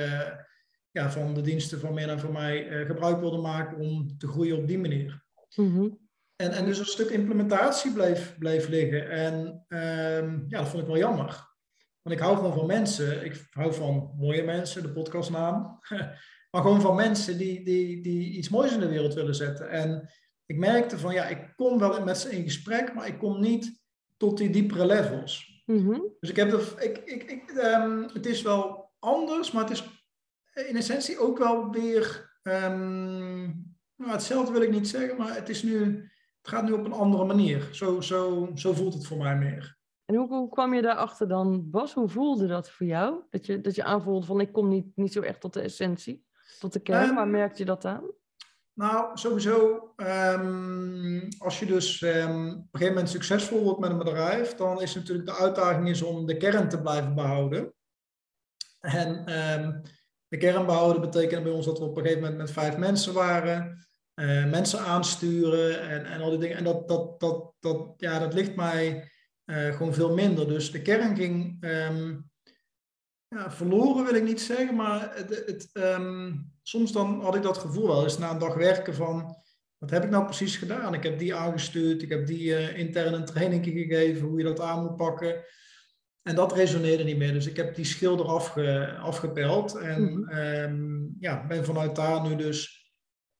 ja, 0.96 1.10
van 1.10 1.34
de 1.34 1.40
diensten 1.40 1.80
van 1.80 1.94
meer 1.94 2.06
dan 2.06 2.20
voor 2.20 2.32
mij 2.32 2.84
gebruik 2.86 3.20
wilden 3.20 3.40
maken 3.40 3.78
om 3.78 4.18
te 4.18 4.28
groeien 4.28 4.56
op 4.56 4.66
die 4.66 4.78
manier. 4.78 5.24
Mm-hmm. 5.54 5.98
En, 6.36 6.52
en 6.52 6.64
dus 6.64 6.78
een 6.78 6.86
stuk 6.86 7.10
implementatie 7.10 7.92
bleef, 7.92 8.38
bleef 8.38 8.68
liggen. 8.68 9.10
En 9.10 9.64
um, 9.68 10.44
ja, 10.48 10.58
dat 10.58 10.68
vond 10.68 10.82
ik 10.82 10.88
wel 10.88 10.98
jammer. 10.98 11.54
Want 12.02 12.16
ik 12.16 12.22
hou 12.22 12.36
gewoon 12.36 12.54
van 12.54 12.66
mensen. 12.66 13.24
Ik 13.24 13.46
hou 13.50 13.74
van 13.74 14.14
mooie 14.16 14.42
mensen, 14.42 14.82
de 14.82 14.92
podcastnaam. 14.92 15.78
Maar 16.50 16.64
gewoon 16.64 16.80
van 16.80 16.96
mensen 16.96 17.38
die, 17.38 17.64
die, 17.64 18.02
die 18.02 18.30
iets 18.30 18.48
moois 18.48 18.72
in 18.72 18.80
de 18.80 18.88
wereld 18.88 19.14
willen 19.14 19.34
zetten. 19.34 19.70
En 19.70 20.10
ik 20.46 20.56
merkte 20.56 20.98
van, 20.98 21.14
ja, 21.14 21.28
ik 21.28 21.52
kom 21.56 21.78
wel 21.78 22.04
met 22.04 22.18
ze 22.18 22.30
in 22.30 22.42
gesprek, 22.42 22.94
maar 22.94 23.06
ik 23.06 23.18
kom 23.18 23.40
niet 23.40 23.80
tot 24.16 24.38
die 24.38 24.50
diepere 24.50 24.86
levels. 24.86 25.62
Mhm. 25.66 26.00
Dus 26.20 26.30
ik 26.30 26.36
heb 26.36 26.50
de, 26.50 26.72
ik, 26.78 26.98
ik, 26.98 27.22
ik, 27.30 27.50
um, 27.50 28.08
het 28.12 28.26
is 28.26 28.42
wel 28.42 28.92
anders, 28.98 29.50
maar 29.50 29.62
het 29.62 29.72
is 29.72 29.95
in 30.64 30.76
essentie 30.76 31.18
ook 31.18 31.38
wel 31.38 31.70
weer, 31.70 32.34
um, 32.42 33.44
nou, 33.96 34.12
hetzelfde 34.12 34.52
wil 34.52 34.62
ik 34.62 34.70
niet 34.70 34.88
zeggen, 34.88 35.16
maar 35.16 35.34
het 35.34 35.48
is 35.48 35.62
nu, 35.62 36.00
het 36.42 36.48
gaat 36.48 36.64
nu 36.64 36.72
op 36.72 36.84
een 36.84 36.92
andere 36.92 37.24
manier. 37.24 37.68
Zo, 37.72 38.00
zo, 38.00 38.50
zo 38.54 38.72
voelt 38.72 38.94
het 38.94 39.06
voor 39.06 39.18
mij 39.18 39.36
meer. 39.36 39.76
En 40.04 40.14
hoe, 40.14 40.28
hoe 40.28 40.48
kwam 40.48 40.74
je 40.74 40.82
daarachter 40.82 41.28
dan, 41.28 41.70
Bas? 41.70 41.94
Hoe 41.94 42.08
voelde 42.08 42.46
dat 42.46 42.70
voor 42.70 42.86
jou? 42.86 43.22
Dat 43.30 43.46
je, 43.46 43.60
dat 43.60 43.74
je 43.74 43.84
aanvoelde 43.84 44.26
van, 44.26 44.40
ik 44.40 44.52
kom 44.52 44.68
niet, 44.68 44.86
niet 44.94 45.12
zo 45.12 45.20
echt 45.20 45.40
tot 45.40 45.52
de 45.52 45.60
essentie? 45.60 46.24
tot 46.58 46.72
de 46.72 46.80
kern? 46.80 47.08
Um, 47.08 47.14
Waar 47.14 47.28
merkte 47.28 47.58
je 47.58 47.64
dat 47.64 47.84
aan? 47.84 48.10
Nou, 48.72 49.18
sowieso, 49.18 49.92
um, 49.96 51.28
als 51.38 51.58
je 51.58 51.66
dus 51.66 52.00
um, 52.02 52.48
op 52.48 52.54
een 52.54 52.68
gegeven 52.72 52.94
moment 52.94 53.08
succesvol 53.10 53.62
wordt 53.62 53.80
met 53.80 53.90
een 53.90 53.98
bedrijf, 53.98 54.54
dan 54.54 54.82
is 54.82 54.94
natuurlijk 54.94 55.28
de 55.28 55.34
uitdaging 55.34 55.88
is 55.88 56.02
om 56.02 56.26
de 56.26 56.36
kern 56.36 56.68
te 56.68 56.80
blijven 56.80 57.14
behouden. 57.14 57.74
En 58.80 59.24
de 60.28 60.36
kern 60.36 60.66
behouden 60.66 61.00
betekent 61.00 61.42
bij 61.42 61.52
ons 61.52 61.66
dat 61.66 61.78
we 61.78 61.84
op 61.84 61.96
een 61.96 62.02
gegeven 62.02 62.22
moment 62.22 62.38
met 62.40 62.50
vijf 62.50 62.76
mensen 62.76 63.12
waren, 63.12 63.86
uh, 64.14 64.50
mensen 64.50 64.80
aansturen 64.80 65.80
en, 65.88 66.04
en 66.04 66.20
al 66.20 66.30
die 66.30 66.38
dingen. 66.38 66.56
En 66.56 66.64
dat, 66.64 66.88
dat, 66.88 67.20
dat, 67.20 67.52
dat, 67.60 67.94
ja, 67.96 68.18
dat 68.18 68.34
ligt 68.34 68.56
mij 68.56 69.10
uh, 69.44 69.76
gewoon 69.76 69.94
veel 69.94 70.14
minder. 70.14 70.48
Dus 70.48 70.70
de 70.70 70.82
kern 70.82 71.16
ging 71.16 71.58
ja, 73.28 73.50
verloren 73.50 74.04
wil 74.04 74.14
ik 74.14 74.22
niet 74.22 74.40
zeggen, 74.40 74.74
maar 74.74 75.16
het, 75.16 75.42
het, 75.46 75.70
um, 75.72 76.52
soms 76.62 76.92
dan 76.92 77.20
had 77.20 77.34
ik 77.34 77.42
dat 77.42 77.58
gevoel 77.58 77.86
wel 77.86 78.02
eens 78.02 78.18
na 78.18 78.30
een 78.30 78.38
dag 78.38 78.54
werken 78.54 78.94
van, 78.94 79.36
wat 79.78 79.90
heb 79.90 80.04
ik 80.04 80.10
nou 80.10 80.24
precies 80.24 80.56
gedaan? 80.56 80.94
Ik 80.94 81.02
heb 81.02 81.18
die 81.18 81.34
aangestuurd, 81.34 82.02
ik 82.02 82.08
heb 82.08 82.26
die 82.26 82.48
uh, 82.48 82.78
interne 82.78 83.22
training 83.22 83.64
gegeven, 83.64 84.28
hoe 84.28 84.38
je 84.38 84.44
dat 84.44 84.60
aan 84.60 84.82
moet 84.82 84.96
pakken. 84.96 85.44
En 86.26 86.34
dat 86.34 86.52
resoneerde 86.52 87.04
niet 87.04 87.16
meer. 87.16 87.32
Dus 87.32 87.46
ik 87.46 87.56
heb 87.56 87.74
die 87.74 87.84
schilder 87.84 88.26
afge, 88.26 88.96
afgepeld 89.00 89.74
en 89.74 90.02
mm 90.02 90.28
um, 90.28 91.16
ja, 91.20 91.46
ben 91.46 91.64
vanuit 91.64 91.96
daar 91.96 92.28
nu 92.28 92.36
dus 92.36 92.90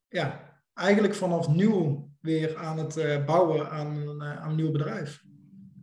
ja, 0.09 0.55
eigenlijk 0.75 1.15
vanaf 1.15 1.49
nieuw 1.49 2.11
weer 2.21 2.57
aan 2.57 2.79
het 2.79 2.97
uh, 2.97 3.25
bouwen 3.25 3.71
aan, 3.71 3.97
uh, 3.97 4.43
aan 4.43 4.51
een 4.51 4.57
nieuw 4.57 4.71
bedrijf. 4.71 5.23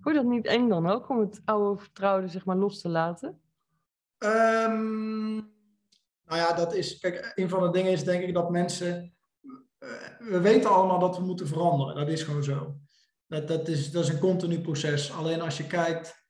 Je 0.03 0.13
dat 0.13 0.25
niet 0.25 0.45
eng 0.45 0.69
dan 0.69 0.87
ook 0.89 1.09
om 1.09 1.19
het 1.19 1.41
oude 1.45 1.81
vertrouwde 1.81 2.27
zeg 2.27 2.45
maar 2.45 2.55
los 2.55 2.81
te 2.81 2.89
laten? 2.89 3.41
Um, 4.17 5.33
nou 6.25 6.39
ja, 6.39 6.53
dat 6.53 6.73
is, 6.73 6.99
kijk, 6.99 7.31
een 7.35 7.49
van 7.49 7.63
de 7.63 7.69
dingen 7.69 7.91
is 7.91 8.03
denk 8.03 8.23
ik 8.23 8.33
dat 8.33 8.49
mensen, 8.49 9.13
uh, 9.79 9.89
we 10.19 10.39
weten 10.41 10.69
allemaal 10.69 10.99
dat 10.99 11.17
we 11.17 11.23
moeten 11.23 11.47
veranderen. 11.47 11.95
Dat 11.95 12.09
is 12.09 12.23
gewoon 12.23 12.43
zo. 12.43 12.75
Dat, 13.27 13.47
dat, 13.47 13.67
is, 13.67 13.91
dat 13.91 14.03
is 14.03 14.09
een 14.09 14.19
continu 14.19 14.61
proces. 14.61 15.13
Alleen 15.13 15.41
als 15.41 15.57
je 15.57 15.67
kijkt, 15.67 16.22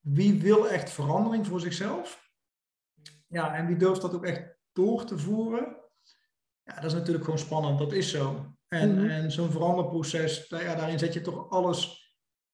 wie 0.00 0.40
wil 0.40 0.68
echt 0.68 0.90
verandering 0.90 1.46
voor 1.46 1.60
zichzelf? 1.60 2.30
Ja, 3.26 3.54
en 3.54 3.66
wie 3.66 3.76
durft 3.76 4.00
dat 4.00 4.14
ook 4.14 4.24
echt 4.24 4.56
door 4.72 5.04
te 5.04 5.18
voeren? 5.18 5.76
Ja, 6.62 6.74
dat 6.74 6.84
is 6.84 6.92
natuurlijk 6.92 7.24
gewoon 7.24 7.38
spannend. 7.38 7.78
Dat 7.78 7.92
is 7.92 8.10
zo. 8.10 8.54
En, 8.68 8.92
mm-hmm. 8.92 9.08
en 9.08 9.32
zo'n 9.32 9.50
veranderproces, 9.50 10.46
ja, 10.48 10.74
daarin 10.74 10.98
zet 10.98 11.12
je 11.12 11.20
toch 11.20 11.50
alles 11.50 12.08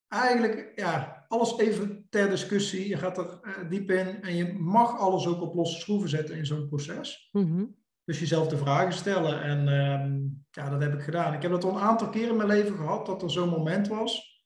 eigenlijk 0.09 0.73
ja, 0.75 1.25
alles 1.29 1.59
even 1.59 2.07
ter 2.11 2.29
discussie. 2.29 2.89
Je 2.89 2.97
gaat 2.97 3.19
er 3.19 3.41
uh, 3.43 3.71
diep 3.71 3.91
in 3.91 4.23
en 4.23 4.35
je 4.35 4.53
mag 4.53 4.99
alles 4.99 5.27
ook 5.27 5.41
op 5.41 5.55
losse 5.55 5.81
schroeven 5.81 6.09
zetten 6.09 6.37
in 6.37 6.47
zo'n 6.47 6.69
proces. 6.69 7.29
Mm-hmm. 7.33 7.77
Dus 8.05 8.19
jezelf 8.19 8.49
de 8.49 8.59
vragen 8.59 8.93
stellen. 8.93 9.43
En 9.43 9.61
uh, 9.61 10.31
ja, 10.51 10.71
dat 10.71 10.81
heb 10.81 10.95
ik 10.95 11.01
gedaan. 11.01 11.35
Ik 11.35 11.43
heb 11.43 11.51
dat 11.51 11.65
al 11.65 11.71
een 11.71 11.83
aantal 11.83 12.11
keren 12.11 12.31
in 12.31 12.37
mijn 12.37 12.49
leven 12.49 12.77
gehad, 12.77 13.07
dat 13.07 13.23
er 13.23 13.31
zo'n 13.31 13.49
moment 13.49 13.89
was. 13.89 14.43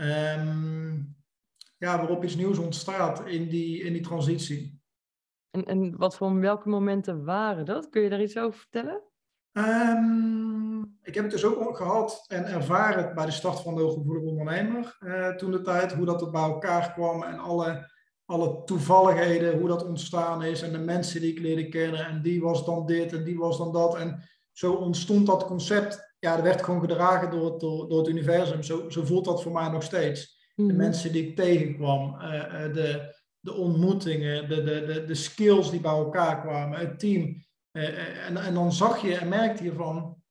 Um, 0.00 1.16
ja, 1.84 1.96
waarop 1.96 2.24
iets 2.24 2.36
nieuws 2.36 2.58
ontstaat 2.58 3.26
in 3.26 3.48
die, 3.48 3.82
in 3.82 3.92
die 3.92 4.02
transitie. 4.02 4.82
En, 5.50 5.64
en 5.64 5.96
wat 5.96 6.16
voor 6.16 6.40
welke 6.40 6.68
momenten 6.68 7.24
waren 7.24 7.64
dat? 7.64 7.88
Kun 7.88 8.02
je 8.02 8.08
daar 8.10 8.22
iets 8.22 8.38
over 8.38 8.58
vertellen? 8.58 9.02
Um, 9.52 10.98
ik 11.02 11.14
heb 11.14 11.24
het 11.24 11.32
dus 11.32 11.44
ook 11.44 11.76
gehad 11.76 12.24
en 12.28 12.44
ervaren 12.44 13.14
bij 13.14 13.26
de 13.26 13.32
start 13.32 13.60
van 13.60 13.74
de 13.74 13.80
hooggevoelige 13.80 14.26
ondernemer 14.26 14.96
uh, 15.00 15.28
toen 15.28 15.50
de 15.50 15.60
tijd, 15.60 15.92
hoe 15.92 16.06
dat 16.06 16.20
het 16.20 16.30
bij 16.30 16.42
elkaar 16.42 16.92
kwam 16.92 17.22
en 17.22 17.38
alle, 17.38 17.90
alle 18.24 18.64
toevalligheden, 18.64 19.58
hoe 19.58 19.68
dat 19.68 19.86
ontstaan 19.86 20.42
is 20.42 20.62
en 20.62 20.72
de 20.72 20.78
mensen 20.78 21.20
die 21.20 21.32
ik 21.32 21.38
leerde 21.38 21.68
kennen 21.68 22.06
en 22.06 22.22
die 22.22 22.40
was 22.40 22.64
dan 22.64 22.86
dit 22.86 23.12
en 23.12 23.24
die 23.24 23.38
was 23.38 23.58
dan 23.58 23.72
dat. 23.72 23.96
En 23.96 24.22
zo 24.52 24.72
ontstond 24.72 25.26
dat 25.26 25.46
concept. 25.46 26.14
Ja, 26.18 26.34
dat 26.34 26.44
werd 26.44 26.62
gewoon 26.62 26.80
gedragen 26.80 27.30
door 27.30 27.44
het, 27.50 27.60
door, 27.60 27.88
door 27.88 27.98
het 27.98 28.08
universum. 28.08 28.62
Zo, 28.62 28.90
zo 28.90 29.04
voelt 29.04 29.24
dat 29.24 29.42
voor 29.42 29.52
mij 29.52 29.68
nog 29.68 29.82
steeds. 29.82 30.33
De 30.54 30.62
Mhm. 30.62 30.76
mensen 30.76 31.12
die 31.12 31.26
ik 31.28 31.36
tegenkwam, 31.36 32.20
eh, 32.20 32.64
eh, 32.64 32.72
de, 32.74 33.14
de 33.40 33.52
ontmoetingen, 33.52 34.48
de, 34.48 34.62
de, 34.62 34.84
de, 34.84 35.04
de 35.04 35.14
skills 35.14 35.70
die 35.70 35.80
bij 35.80 35.90
elkaar 35.92 36.40
kwamen, 36.40 36.78
het 36.78 36.98
team. 36.98 37.44
Eh, 37.70 38.26
en, 38.26 38.36
en 38.36 38.54
dan 38.54 38.72
zag 38.72 39.02
je 39.02 39.16
en 39.16 39.28
merkte 39.28 39.64
je 39.64 39.72
van, 39.72 40.22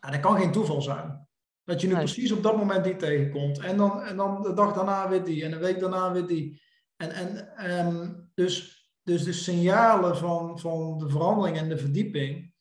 ah, 0.00 0.10
dat 0.12 0.20
kan 0.20 0.36
geen 0.36 0.52
toeval 0.52 0.82
zijn. 0.82 1.28
Dat 1.64 1.80
je 1.80 1.86
nu 1.86 1.92
Nee. 1.94 2.02
precies 2.04 2.32
op 2.32 2.42
dat 2.42 2.56
moment 2.56 2.84
die 2.84 2.96
tegenkomt. 2.96 3.58
En 3.58 3.76
dan, 3.76 4.02
en 4.02 4.16
dan 4.16 4.42
de 4.42 4.54
dag 4.54 4.72
daarna 4.74 5.08
weer 5.08 5.24
die. 5.24 5.44
En 5.44 5.50
de 5.50 5.58
week 5.58 5.80
daarna 5.80 6.12
weer 6.12 6.26
die. 6.26 6.62
En, 6.96 7.10
en 7.12 7.56
ehm, 7.56 8.12
dus, 8.34 8.84
dus 9.02 9.24
de 9.24 9.32
signalen 9.32 10.16
van, 10.16 10.58
van 10.58 10.98
de 10.98 11.08
verandering 11.08 11.56
en 11.56 11.68
de 11.68 11.78
verdieping. 11.78 12.54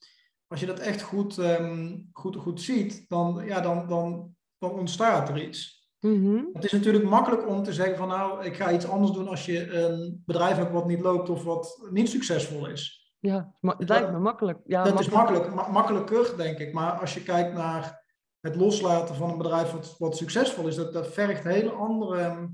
Als 0.47 0.59
je 0.59 0.65
dat 0.65 0.79
echt 0.79 1.01
goed, 1.01 1.37
ehm, 1.37 1.97
goed, 2.11 2.35
goed 2.35 2.61
ziet, 2.61 3.05
dan, 3.09 3.41
ja, 3.45 3.61
dan, 3.61 3.87
dan, 3.87 4.35
dan 4.57 4.71
ontstaat 4.71 5.29
er 5.29 5.43
iets. 5.47 5.78
Mhm. 5.99 6.43
Het 6.53 6.63
is 6.65 6.71
natuurlijk 6.71 7.03
makkelijk 7.03 7.47
om 7.47 7.63
te 7.63 7.73
zeggen 7.73 7.97
van 7.97 8.07
nou, 8.07 8.45
ik 8.45 8.55
ga 8.55 8.71
iets 8.71 8.87
anders 8.87 9.11
doen 9.11 9.27
als 9.27 9.45
je 9.45 9.73
een 9.73 10.23
bedrijf 10.25 10.57
hebt 10.57 10.71
wat 10.71 10.87
niet 10.87 11.01
loopt 11.01 11.29
of 11.29 11.43
wat 11.43 11.87
niet 11.91 12.09
succesvol 12.09 12.67
is. 12.67 12.97
Ja, 13.19 13.53
het 13.61 13.89
lijkt 13.89 14.11
me 14.11 14.19
makkelijk. 14.19 14.59
Ja, 14.65 14.83
dat 14.83 14.99
is 14.99 15.09
makkelijk, 15.09 15.53
ma- 15.53 15.67
makkelijker 15.67 16.37
denk 16.37 16.57
ik. 16.57 16.73
Maar 16.73 16.91
als 16.91 17.13
je 17.13 17.23
kijkt 17.23 17.53
naar 17.53 18.03
het 18.39 18.55
loslaten 18.55 19.15
van 19.15 19.29
een 19.29 19.37
bedrijf 19.37 19.71
wat, 19.71 19.95
wat 19.97 20.17
succesvol 20.17 20.67
is, 20.67 20.75
dat, 20.75 20.93
dat 20.93 21.07
vergt 21.07 21.43
hele 21.43 21.69
andere 21.71 22.49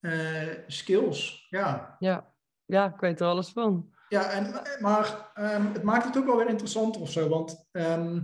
eh, 0.00 0.48
skills. 0.66 1.46
Ja, 1.50 1.96
Ja. 1.98 2.32
ja, 2.64 2.94
ik 2.94 3.00
weet 3.00 3.20
er 3.20 3.26
alles 3.26 3.48
van. 3.50 3.90
ja 4.08 4.30
en, 4.30 4.52
maar 4.80 5.30
ehm, 5.34 5.72
het 5.72 5.82
maakt 5.82 6.04
het 6.04 6.16
ook 6.18 6.24
wel 6.26 6.36
weer 6.36 6.48
interessanter 6.48 7.00
of 7.00 7.10
zo. 7.10 7.28
Want 7.28 7.68
ehm, 7.72 8.20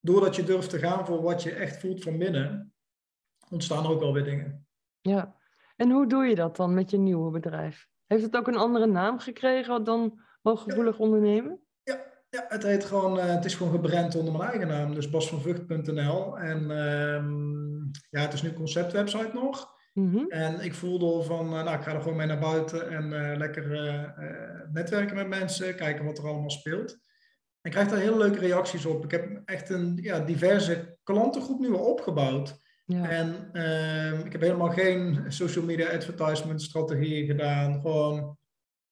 doordat 0.00 0.36
je 0.36 0.44
durft 0.44 0.70
te 0.70 0.78
gaan 0.78 1.06
voor 1.06 1.22
wat 1.22 1.42
je 1.42 1.52
echt 1.52 1.80
voelt 1.80 2.02
van 2.02 2.18
binnen, 2.18 2.72
ontstaan 3.50 3.84
er 3.84 3.90
ook 3.90 4.00
wel 4.00 4.12
weer 4.12 4.24
dingen. 4.24 4.66
Ja. 5.00 5.36
En 5.76 5.90
hoe 5.90 6.06
doe 6.06 6.24
je 6.24 6.34
dat 6.34 6.56
dan 6.56 6.74
met 6.74 6.90
je 6.90 6.98
nieuwe 6.98 7.30
bedrijf? 7.30 7.88
Heeft 8.06 8.22
het 8.22 8.36
ook 8.36 8.46
een 8.46 8.56
andere 8.56 8.86
naam 8.86 9.18
gekregen 9.18 9.84
dan 9.84 10.20
hooggevoelig 10.42 10.98
ondernemen? 10.98 11.60
Ja, 12.30 12.44
het 12.48 12.62
heet 12.62 12.84
gewoon, 12.84 13.18
eh, 13.18 13.26
het 13.26 13.44
is 13.44 13.54
gewoon 13.54 13.72
gebrand 13.72 14.14
onder 14.14 14.32
mijn 14.32 14.50
eigen 14.50 14.68
naam, 14.68 14.94
dus 14.94 15.10
basvanvucht.nl. 15.10 16.38
En 16.38 16.70
ehm, 16.70 17.76
ja, 18.10 18.20
het 18.20 18.32
is 18.32 18.42
nu 18.42 18.52
conceptwebsite 18.52 19.30
nog. 19.32 19.76
Mhm. 19.94 20.24
En 20.28 20.60
ik 20.60 20.74
voelde 20.74 21.22
van, 21.22 21.46
eh, 21.46 21.64
nou, 21.64 21.76
ik 21.76 21.82
ga 21.82 21.94
er 21.94 22.00
gewoon 22.00 22.16
mee 22.16 22.26
naar 22.26 22.38
buiten 22.38 22.90
en 22.90 23.12
eh, 23.12 23.36
lekker 23.36 23.66
netwerken 24.72 25.16
met 25.16 25.28
mensen, 25.28 25.74
kijken 25.76 26.04
wat 26.04 26.18
er 26.18 26.26
allemaal 26.26 26.50
speelt. 26.50 26.98
Ik 27.62 27.70
krijg 27.70 27.88
daar 27.88 27.98
hele 27.98 28.16
leuke 28.16 28.38
reacties 28.38 28.86
op. 28.86 29.04
Ik 29.04 29.10
heb 29.10 29.42
echt 29.44 29.70
een 29.70 29.98
ja, 30.02 30.20
diverse 30.20 30.98
klantengroep 31.02 31.60
nu 31.60 31.74
al 31.74 31.84
opgebouwd. 31.84 32.60
Ja. 32.90 33.08
En 33.08 33.50
ehm, 33.52 34.26
ik 34.26 34.32
heb 34.32 34.40
helemaal 34.40 34.70
geen 34.70 35.24
social 35.32 35.64
media 35.64 35.88
advertisement 35.90 36.62
strategieën 36.62 37.26
gedaan. 37.26 37.80
Gewoon 37.80 38.38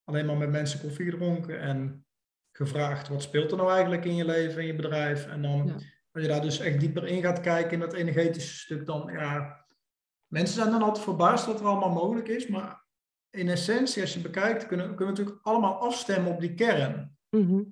alleen 0.04 0.26
maar 0.26 0.36
met 0.36 0.50
mensen 0.50 0.80
koffie 0.80 1.10
gedronken 1.10 1.60
en 1.60 2.06
gevraagd 2.52 3.08
wat 3.08 3.22
speelt 3.22 3.50
er 3.50 3.56
nou 3.56 3.70
eigenlijk 3.70 4.04
in 4.04 4.14
je 4.16 4.24
leven, 4.24 4.60
in 4.60 4.66
je 4.66 4.74
bedrijf. 4.74 5.26
En 5.26 5.42
dan 5.42 5.66
Ja. 5.66 5.72
als 6.12 6.22
je 6.22 6.28
daar 6.28 6.40
dus 6.40 6.58
echt 6.58 6.80
dieper 6.80 7.06
in 7.06 7.22
gaat 7.22 7.40
kijken 7.40 7.72
in 7.72 7.80
dat 7.80 7.92
energetische 7.92 8.56
stuk, 8.56 8.86
dan 8.86 9.10
ja, 9.12 9.64
mensen 10.26 10.56
zijn 10.56 10.70
dan 10.70 10.82
altijd 10.82 11.04
verbaasd 11.04 11.46
wat 11.46 11.60
er 11.60 11.66
allemaal 11.66 11.92
mogelijk 11.92 12.28
is. 12.28 12.46
Maar 12.46 12.84
in 13.30 13.48
essentie, 13.48 14.02
als 14.02 14.14
je 14.14 14.20
bekijkt, 14.20 14.66
kunnen, 14.66 14.86
kunnen 14.86 15.14
we 15.14 15.20
natuurlijk 15.20 15.46
allemaal 15.46 15.74
afstemmen 15.80 16.32
op 16.32 16.40
die 16.40 16.54
kern. 16.54 17.16
Mhm. 17.30 17.62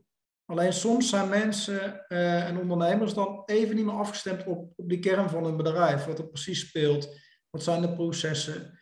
Alleen 0.47 0.73
soms 0.73 1.09
zijn 1.09 1.29
mensen 1.29 2.07
eh, 2.09 2.49
en 2.49 2.59
ondernemers 2.59 3.15
dan 3.15 3.43
even 3.47 3.77
niet 3.77 3.85
meer 3.85 3.95
afgestemd 3.95 4.45
op, 4.45 4.73
op 4.77 4.89
die 4.89 4.99
kern 4.99 5.29
van 5.29 5.45
hun 5.45 5.57
bedrijf. 5.57 6.05
Wat 6.05 6.19
er 6.19 6.29
precies 6.29 6.69
speelt. 6.69 7.21
Wat 7.51 7.63
zijn 7.63 7.81
de 7.81 7.95
processen. 7.95 8.79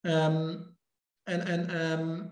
Ehm, 0.00 0.62
en 1.22 1.46
en 1.46 1.68
ehm, 1.68 2.28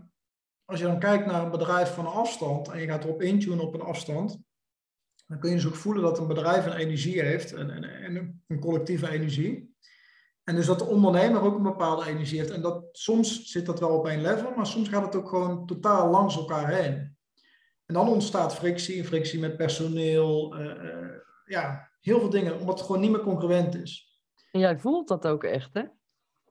als 0.65 0.81
je 0.81 0.87
dan 0.87 0.99
kijkt 0.99 1.27
naar 1.27 1.43
een 1.43 1.51
bedrijf 1.51 1.95
van 1.95 2.07
een 2.07 2.13
afstand 2.13 2.69
en 2.69 2.81
je 2.81 2.87
gaat 2.87 3.05
erop 3.05 3.23
intunen 3.23 3.61
op 3.61 3.75
een 3.75 3.81
afstand. 3.81 4.39
Dan 5.27 5.39
kun 5.39 5.51
je 5.51 5.57
dus 5.57 5.67
ook 5.67 5.75
voelen 5.75 6.03
dat 6.03 6.19
een 6.19 6.27
bedrijf 6.27 6.67
een 6.67 6.77
energie 6.77 7.23
heeft. 7.23 7.53
En, 7.53 7.71
en, 7.71 7.85
en 7.85 8.43
een 8.47 8.61
collectieve 8.61 9.11
energie. 9.11 9.75
En 10.45 10.55
dus 10.55 10.67
dat 10.67 10.79
de 10.79 10.85
ondernemer 10.85 11.43
ook 11.43 11.57
een 11.57 11.63
bepaalde 11.63 12.07
energie 12.07 12.39
heeft. 12.39 12.51
En 12.51 12.63
dat, 12.63 12.85
soms 12.93 13.45
zit 13.51 13.67
dat 13.67 13.81
wel 13.81 13.97
op 13.97 14.07
één 14.07 14.21
level, 14.21 14.55
maar 14.57 14.67
soms 14.67 14.89
gaat 14.89 15.05
het 15.05 15.15
ook 15.15 15.29
gewoon 15.29 15.67
totaal 15.67 16.11
langs 16.11 16.37
elkaar 16.37 16.75
heen. 16.75 17.19
En 17.91 17.97
dan 17.97 18.09
ontstaat 18.09 18.55
frictie, 18.55 19.05
frictie 19.05 19.41
met 19.41 19.57
personeel, 19.57 20.55
eh, 20.55 20.71
eh, 20.71 21.11
ja, 21.45 21.91
heel 22.01 22.21
veel 22.21 22.31
dingen, 22.31 22.59
omdat 22.59 22.79
het 22.79 22.87
gewoon 22.87 23.01
niet 23.01 23.11
meer 23.11 23.21
congruent 23.21 23.75
is. 23.75 24.21
En 24.53 24.61
jij 24.61 24.79
voelt 24.79 25.09
dat 25.09 25.27
ook 25.27 25.45
echt, 25.45 25.75
hè? 25.75 25.83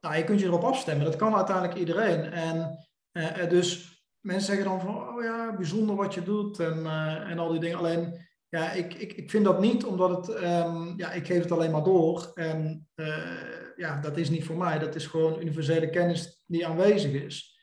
Nou, 0.02 0.16
je 0.16 0.24
kunt 0.24 0.40
je 0.40 0.46
erop 0.46 0.64
afstemmen, 0.64 1.06
dat 1.06 1.16
kan 1.16 1.36
uiteindelijk 1.36 1.78
iedereen. 1.78 2.24
En 2.24 2.88
eh, 3.12 3.50
dus 3.50 4.02
mensen 4.20 4.56
zeggen 4.56 4.66
dan 4.66 4.82
van, 4.82 5.10
oh 5.10 5.24
ja, 5.24 5.56
bijzonder 5.56 5.96
wat 5.96 6.14
je 6.14 6.24
doet 6.24 6.60
en, 6.60 6.86
en 7.28 7.40
al 7.40 7.52
die 7.52 7.60
dingen. 7.60 7.78
Alleen, 7.78 8.28
ja, 8.50 8.72
ik, 8.72 8.94
ik, 8.94 9.14
ik 9.14 9.30
vind 9.30 9.46
dat 9.46 9.60
niet, 9.60 9.86
omdat 9.86 10.10
het, 10.10 10.36
ehm, 10.36 10.98
ja, 10.98 11.12
ik 11.12 11.26
geef 11.26 11.42
het 11.42 11.52
alleen 11.52 11.72
maar 11.72 11.84
door. 11.84 12.32
En 12.34 12.88
ja, 13.76 14.00
dat 14.02 14.18
is 14.18 14.30
niet 14.30 14.46
voor 14.46 14.58
mij, 14.58 14.80
dat 14.80 14.96
is 14.96 15.06
gewoon 15.06 15.42
universele 15.42 15.90
kennis 15.90 16.44
die 16.46 16.68
aanwezig 16.68 17.12
is. 17.12 17.59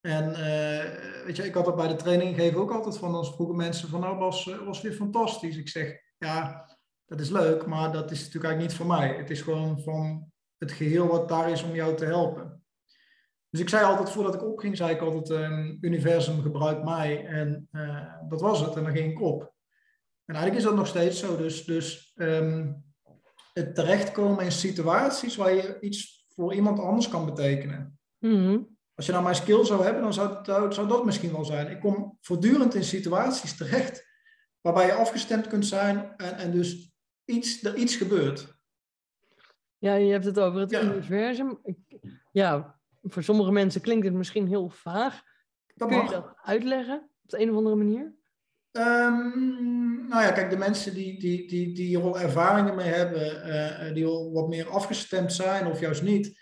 En 0.00 0.34
eh, 0.34 1.24
weet 1.24 1.36
je, 1.36 1.44
ik 1.44 1.54
had 1.54 1.64
dat 1.64 1.76
bij 1.76 1.88
de 1.88 1.96
training 1.96 2.34
gegeven 2.34 2.60
ook 2.60 2.70
altijd 2.70 2.98
van, 2.98 3.12
dan 3.12 3.24
vroegen 3.24 3.56
mensen 3.56 3.88
van, 3.88 4.00
nou 4.00 4.18
was, 4.18 4.48
eh, 4.48 4.58
was 4.58 4.80
weer 4.80 4.92
fantastisch. 4.92 5.56
Ik 5.56 5.68
zeg, 5.68 6.00
ja, 6.18 6.68
dat 7.06 7.20
is 7.20 7.30
leuk, 7.30 7.66
maar 7.66 7.92
dat 7.92 8.10
is 8.10 8.18
natuurlijk 8.18 8.44
eigenlijk 8.44 8.60
niet 8.60 8.74
voor 8.74 8.96
mij. 8.96 9.16
Het 9.16 9.30
is 9.30 9.40
gewoon 9.40 9.80
van 9.80 10.32
het 10.58 10.72
geheel 10.72 11.06
wat 11.06 11.28
daar 11.28 11.50
is 11.50 11.62
om 11.62 11.74
jou 11.74 11.96
te 11.96 12.04
helpen. 12.04 12.64
Dus 13.50 13.60
ik 13.60 13.68
zei 13.68 13.84
altijd, 13.84 14.10
voordat 14.10 14.34
ik 14.34 14.44
opging, 14.44 14.76
zei 14.76 14.94
ik 14.94 15.00
altijd, 15.00 15.28
um, 15.30 15.78
universum 15.80 16.42
gebruikt 16.42 16.84
mij. 16.84 17.26
En 17.26 17.68
uh, 17.72 18.14
dat 18.28 18.40
was 18.40 18.60
het, 18.60 18.76
en 18.76 18.82
dan 18.82 18.92
ging 18.92 19.10
ik 19.10 19.20
op. 19.20 19.42
En 20.24 20.34
eigenlijk 20.34 20.56
is 20.56 20.68
dat 20.68 20.74
nog 20.74 20.86
steeds 20.86 21.18
zo. 21.18 21.36
Dus, 21.36 21.64
dus 21.64 22.12
um, 22.16 22.84
het 23.52 23.74
terechtkomen 23.74 24.44
in 24.44 24.52
situaties 24.52 25.36
waar 25.36 25.54
je 25.54 25.80
iets 25.80 26.26
voor 26.28 26.54
iemand 26.54 26.78
anders 26.78 27.08
kan 27.08 27.24
betekenen. 27.24 27.98
Mm-hmm. 28.18 28.78
Als 29.00 29.08
je 29.08 29.14
nou 29.14 29.24
mijn 29.24 29.40
skill 29.40 29.64
zou 29.64 29.84
hebben, 29.84 30.02
dan 30.02 30.12
zou, 30.14 30.44
zou, 30.44 30.72
zou 30.72 30.88
dat 30.88 31.04
misschien 31.04 31.32
wel 31.32 31.44
zijn. 31.44 31.70
Ik 31.70 31.80
kom 31.80 32.18
voortdurend 32.20 32.74
in 32.74 32.84
situaties 32.84 33.56
terecht 33.56 34.06
waarbij 34.60 34.86
je 34.86 34.92
afgestemd 34.92 35.46
kunt 35.46 35.66
zijn 35.66 36.16
en, 36.16 36.36
en 36.36 36.50
dus 36.50 36.92
iets, 37.24 37.64
er 37.64 37.74
iets 37.76 37.96
gebeurt. 37.96 38.54
Ja, 39.78 39.94
je 39.94 40.12
hebt 40.12 40.24
het 40.24 40.38
over 40.38 40.60
het 40.60 40.70
Ja. 40.70 40.82
universum. 40.82 41.58
Ik, 41.62 41.76
ja, 42.32 42.80
voor 43.02 43.22
sommige 43.22 43.52
mensen 43.52 43.80
klinkt 43.80 44.04
het 44.06 44.14
misschien 44.14 44.46
heel 44.46 44.68
vaag. 44.68 45.22
Dat 45.74 45.88
Kun 45.88 45.96
je 45.96 46.02
mag. 46.02 46.12
dat 46.12 46.32
uitleggen 46.42 47.10
op 47.22 47.30
de 47.30 47.40
een 47.40 47.50
of 47.50 47.56
andere 47.56 47.76
manier? 47.76 48.14
Ehm, 48.70 50.08
nou 50.08 50.22
ja, 50.22 50.32
kijk, 50.32 50.50
de 50.50 50.56
mensen 50.56 50.94
die, 50.94 51.20
die, 51.20 51.48
die, 51.48 51.74
die 51.74 51.86
hier 51.86 52.02
al 52.02 52.18
ervaringen 52.18 52.74
mee 52.74 52.88
hebben, 52.88 53.42
eh, 53.42 53.94
die 53.94 54.06
al 54.06 54.32
wat 54.32 54.48
meer 54.48 54.68
afgestemd 54.68 55.32
zijn 55.32 55.66
of 55.66 55.80
juist 55.80 56.02
niet, 56.02 56.39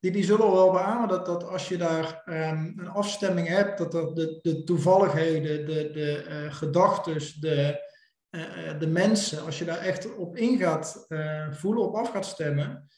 die, 0.00 0.10
die 0.10 0.24
zullen 0.24 0.52
wel 0.52 0.70
beamen 0.70 1.08
dat, 1.08 1.26
dat 1.26 1.44
als 1.44 1.68
je 1.68 1.76
daar 1.76 2.22
ehm, 2.24 2.72
een 2.76 2.88
afstemming 2.88 3.48
hebt, 3.48 3.78
dat, 3.78 3.92
dat 3.92 4.16
de, 4.16 4.38
de 4.42 4.64
toevalligheden, 4.64 5.66
de, 5.66 5.90
de 5.90 6.26
uh, 6.28 6.52
gedachten, 6.54 7.40
de, 7.40 7.88
uh, 8.30 8.78
de 8.78 8.86
mensen, 8.86 9.44
als 9.44 9.58
je 9.58 9.64
daar 9.64 9.78
echt 9.78 10.16
op 10.16 10.36
in 10.36 10.58
gaat 10.58 11.06
voelen, 11.50 11.84
op 11.84 11.94
af 11.94 12.10
gaat 12.10 12.26
stemmen. 12.26 12.88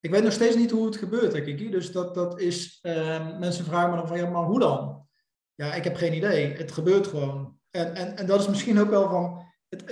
Ik 0.00 0.10
weet 0.10 0.22
nog 0.22 0.32
steeds 0.32 0.56
niet 0.56 0.70
hoe 0.70 0.86
het 0.86 0.96
gebeurt, 0.96 1.32
denk 1.32 1.46
ik. 1.46 1.72
Dus 1.72 1.92
dat, 1.92 2.14
dat 2.14 2.40
is, 2.40 2.78
ehm, 2.82 3.38
mensen 3.38 3.64
vragen 3.64 3.90
me 3.90 3.96
dan 3.96 4.08
van, 4.08 4.18
ja, 4.18 4.30
maar 4.30 4.44
hoe 4.44 4.58
dan? 4.58 5.06
Ja, 5.54 5.74
ik 5.74 5.84
heb 5.84 5.96
geen 5.96 6.14
idee. 6.14 6.52
Het 6.52 6.72
gebeurt 6.72 7.06
gewoon. 7.06 7.58
En, 7.70 7.94
en, 7.94 8.16
en 8.16 8.26
dat 8.26 8.40
is 8.40 8.48
misschien 8.48 8.78
ook 8.78 8.90
wel 8.90 9.08
van. 9.08 9.46
Het, 9.68 9.84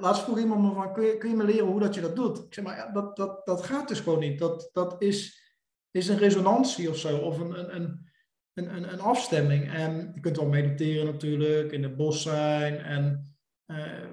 laatst 0.00 0.22
vroeg 0.22 0.38
iemand 0.38 0.62
me 0.62 0.72
van: 0.72 0.92
kun 0.92 1.04
je, 1.04 1.16
kun 1.16 1.28
je 1.28 1.36
me 1.36 1.44
leren 1.44 1.66
hoe 1.66 1.80
dat 1.80 1.94
je 1.94 2.00
dat 2.00 2.16
doet? 2.16 2.38
Ik 2.38 2.54
zeg 2.54 2.64
maar, 2.64 2.76
ja, 2.76 2.92
dat, 2.92 3.16
dat, 3.16 3.46
dat 3.46 3.62
gaat 3.62 3.88
dus 3.88 4.00
gewoon 4.00 4.18
niet. 4.18 4.38
Dat, 4.38 4.68
dat 4.72 4.96
is, 4.98 5.45
is 5.96 6.08
een 6.08 6.18
resonantie 6.18 6.90
of 6.90 6.96
zo, 6.96 7.18
of 7.18 7.38
een, 7.38 7.76
een, 7.76 8.10
een, 8.54 8.76
een, 8.76 8.92
een 8.92 9.00
afstemming. 9.00 9.72
En 9.72 10.10
je 10.14 10.20
kunt 10.20 10.36
wel 10.36 10.48
mediteren 10.48 11.04
natuurlijk, 11.04 11.72
in 11.72 11.82
het 11.82 11.96
bos 11.96 12.22
zijn. 12.22 12.78
En 12.78 13.34
uh, 13.66 14.08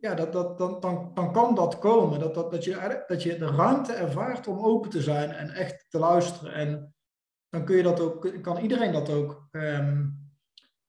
ja, 0.00 0.14
dat, 0.14 0.32
dat, 0.32 0.58
dan, 0.58 0.80
dan, 0.80 1.10
dan 1.14 1.32
kan 1.32 1.54
dat 1.54 1.78
komen. 1.78 2.20
Dat, 2.20 2.34
dat, 2.34 2.50
dat, 2.50 2.64
je, 2.64 3.04
dat 3.06 3.22
je 3.22 3.38
de 3.38 3.46
ruimte 3.46 3.92
ervaart 3.92 4.46
om 4.46 4.58
open 4.58 4.90
te 4.90 5.02
zijn 5.02 5.30
en 5.30 5.50
echt 5.50 5.86
te 5.88 5.98
luisteren. 5.98 6.52
En 6.52 6.94
dan 7.48 7.64
kun 7.64 7.76
je 7.76 7.82
dat 7.82 8.00
ook, 8.00 8.42
kan 8.42 8.58
iedereen 8.58 8.92
dat 8.92 9.10
ook. 9.10 9.48
Um, 9.50 10.18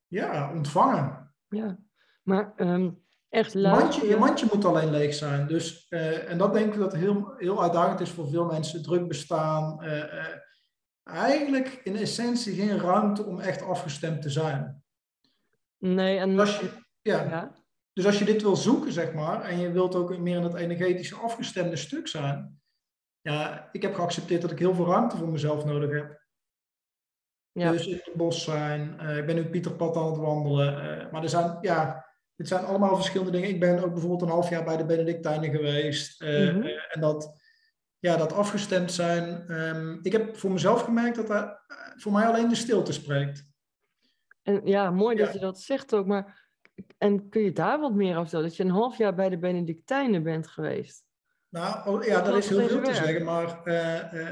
ja, 0.08 0.54
ontvangen. 0.54 1.34
Ja, 1.48 1.78
maar 2.24 2.54
um, 2.58 3.00
echt 3.31 3.53
luisteren... 3.53 3.85
mandje, 3.85 4.07
je 4.07 4.17
mandje 4.17 4.47
moet 4.53 4.65
alleen 4.65 4.89
leeg 4.89 5.13
zijn. 5.13 5.47
Dus, 5.47 5.85
uh, 5.89 6.29
en 6.29 6.38
dat 6.38 6.53
denk 6.53 6.73
ik 6.73 6.79
dat 6.79 6.93
heel, 6.93 7.33
heel 7.38 7.61
uitdagend 7.61 8.00
is 8.00 8.09
voor 8.09 8.29
veel 8.29 8.45
mensen. 8.45 8.83
Druk 8.83 9.07
bestaan. 9.07 9.83
Uh, 9.83 9.97
uh, 9.97 10.25
eigenlijk 11.03 11.81
in 11.83 11.95
essentie 11.95 12.55
geen 12.55 12.79
ruimte 12.79 13.25
om 13.25 13.39
echt 13.39 13.61
afgestemd 13.61 14.21
te 14.21 14.29
zijn. 14.29 14.83
Nee, 15.77 16.17
en... 16.17 16.39
Als 16.39 16.59
je, 16.59 16.69
ja. 17.01 17.23
ja. 17.23 17.55
dus 17.93 18.05
als 18.05 18.19
je 18.19 18.25
dit 18.25 18.41
wil 18.41 18.55
zoeken, 18.55 18.91
zeg 18.91 19.13
maar, 19.13 19.41
en 19.41 19.59
je 19.59 19.71
wilt 19.71 19.95
ook 19.95 20.17
meer 20.17 20.38
in 20.38 20.43
het 20.43 20.53
energetische 20.53 21.15
afgestemde 21.15 21.75
stuk 21.75 22.07
zijn, 22.07 22.61
ja, 23.21 23.69
ik 23.71 23.81
heb 23.81 23.95
geaccepteerd 23.95 24.41
dat 24.41 24.51
ik 24.51 24.59
heel 24.59 24.75
veel 24.75 24.88
ruimte 24.88 25.17
voor 25.17 25.29
mezelf 25.29 25.65
nodig 25.65 25.91
heb. 25.91 26.19
Ja. 27.51 27.71
Dus 27.71 27.88
in 27.88 28.01
het 28.03 28.13
bos 28.13 28.43
zijn, 28.43 28.97
uh, 29.01 29.17
ik 29.17 29.25
ben 29.25 29.35
nu 29.35 29.50
Pieterpad 29.50 29.97
aan 29.97 30.05
het 30.05 30.17
wandelen, 30.17 30.73
uh, 30.73 31.11
maar 31.11 31.23
er 31.23 31.29
zijn, 31.29 31.57
ja, 31.61 32.05
het 32.41 32.50
zijn 32.50 32.65
allemaal 32.65 32.95
verschillende 32.95 33.31
dingen. 33.31 33.50
Ik 33.50 33.60
ben 33.60 33.83
ook 33.83 33.91
bijvoorbeeld 33.91 34.21
een 34.21 34.27
half 34.27 34.50
jaar 34.50 34.63
bij 34.63 34.77
de 34.77 34.86
Benedictijnen 34.86 35.51
geweest. 35.51 36.21
Uh, 36.21 36.53
mm 36.53 36.62
-hmm. 36.62 36.69
en 36.89 37.01
dat, 37.01 37.33
ja, 38.00 38.17
dat 38.17 38.33
afgestemd 38.33 38.91
zijn. 38.91 39.51
Um, 39.51 40.00
ik 40.01 40.12
heb 40.12 40.38
voor 40.38 40.51
mezelf 40.51 40.81
gemerkt 40.81 41.15
dat 41.15 41.27
daar 41.27 41.63
voor 41.95 42.12
mij 42.12 42.25
alleen 42.25 42.50
de 42.50 42.55
stilte 42.55 42.93
spreekt. 42.93 43.50
En 44.43 44.62
ja, 44.63 44.91
mooi 44.91 45.15
dat 45.15 45.33
je 45.33 45.39
dat 45.39 45.60
zegt 45.60 45.93
ook. 45.93 46.05
Maar 46.05 46.50
en 46.98 47.29
kun 47.29 47.41
je 47.41 47.51
daar 47.51 47.79
wat 47.79 47.93
meer 47.93 48.12
over 48.12 48.21
vertellen? 48.21 48.48
Dat 48.48 48.55
je 48.55 48.63
een 48.63 48.69
half 48.69 48.98
jaar 48.98 49.15
bij 49.15 49.29
de 49.29 49.38
Benedictijnen 49.38 50.24
bent 50.24 50.48
geweest. 50.48 51.03
Nou, 51.50 51.89
oh, 51.89 52.03
ja, 52.03 52.21
daar 52.21 52.38
is 52.38 52.50
heel 52.50 52.67
veel 52.67 52.81
te 52.81 52.93
zeggen. 52.93 53.24
Maar 53.24 53.62
uh, 53.65 54.13
uh, 54.13 54.29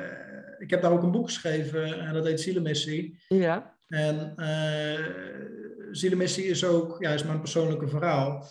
ik 0.60 0.70
heb 0.70 0.82
daar 0.82 0.92
ook 0.92 1.04
een 1.04 1.12
boek 1.12 1.26
geschreven 1.26 2.00
en 2.00 2.14
dat 2.14 2.26
heet 2.26 2.42
Zielemissie. 2.42 3.24
Ja. 3.28 3.78
En 3.90 4.34
uh, 4.36 5.92
Zielemissie 5.92 6.44
is 6.44 6.66
ook, 6.66 6.96
ja, 7.00 7.12
is 7.12 7.24
mijn 7.24 7.40
persoonlijke 7.40 7.88
verhaal. 7.88 8.48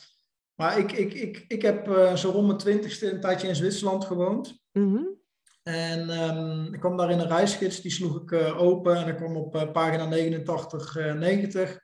Maar 0.54 0.78
ik, 0.78 0.92
ik, 0.92 1.14
ik, 1.14 1.44
ik 1.48 1.62
heb 1.62 1.86
zo 2.14 2.30
rond 2.30 2.46
mijn 2.46 2.58
twintigste 2.58 3.12
een 3.12 3.20
tijdje 3.20 3.48
in 3.48 3.56
Zwitserland 3.56 4.04
gewoond. 4.04 4.62
Mm 4.72 4.94
-hmm. 4.94 5.16
En 5.62 6.10
um, 6.10 6.74
ik 6.74 6.80
kwam 6.80 6.96
daar 6.96 7.10
in 7.10 7.18
een 7.18 7.28
reisgids, 7.28 7.80
die 7.80 7.90
sloeg 7.90 8.22
ik 8.22 8.32
open 8.56 8.96
en 8.96 9.08
ik 9.08 9.16
kwam 9.16 9.36
op 9.36 9.70
pagina 9.72 10.06
89, 10.06 10.94
90 10.94 11.78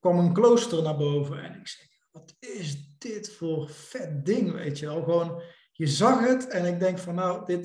kwam 0.00 0.18
een 0.18 0.32
klooster 0.32 0.82
naar 0.82 0.96
boven. 0.96 1.42
En 1.42 1.54
ik 1.54 1.68
zeg, 1.68 1.86
wat 2.10 2.36
is 2.38 2.96
dit 2.98 3.30
voor 3.32 3.68
vet 3.70 4.24
ding, 4.24 4.52
weet 4.52 4.78
je 4.78 4.86
wel. 4.86 5.02
Gewoon, 5.02 5.42
je 5.72 5.86
zag 5.86 6.26
het 6.26 6.48
en 6.48 6.64
ik 6.64 6.80
denk 6.80 6.98
van, 6.98 7.14
nou, 7.14 7.44
dit, 7.44 7.64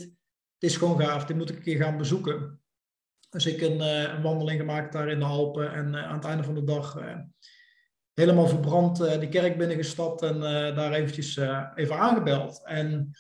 dit 0.57 0.69
is 0.69 0.77
gewoon 0.77 0.99
gaaf. 0.99 1.25
Dit 1.25 1.37
moet 1.37 1.49
ik 1.49 1.55
een 1.55 1.63
keer 1.63 1.77
gaan 1.77 1.97
bezoeken. 1.97 2.61
Dus 3.35 3.45
ik 3.45 3.61
een, 3.61 3.77
uh, 3.77 4.01
een 4.01 4.21
wandeling 4.21 4.59
gemaakt 4.59 4.93
daar 4.93 5.09
in 5.09 5.19
de 5.19 5.25
Alpen. 5.25 5.73
En 5.73 5.93
uh, 5.93 6.07
aan 6.07 6.15
het 6.15 6.25
einde 6.25 6.43
van 6.43 6.55
de 6.55 6.63
dag 6.63 6.97
uh, 6.97 7.15
helemaal 8.13 8.47
verbrand 8.47 9.19
die 9.19 9.29
kerk 9.29 9.57
binnengestapt. 9.57 10.21
En 10.21 10.39
daar 10.75 10.93
eventjes 10.93 11.39
even 11.75 11.97
aangebeld. 11.97 12.65
En 12.65 13.11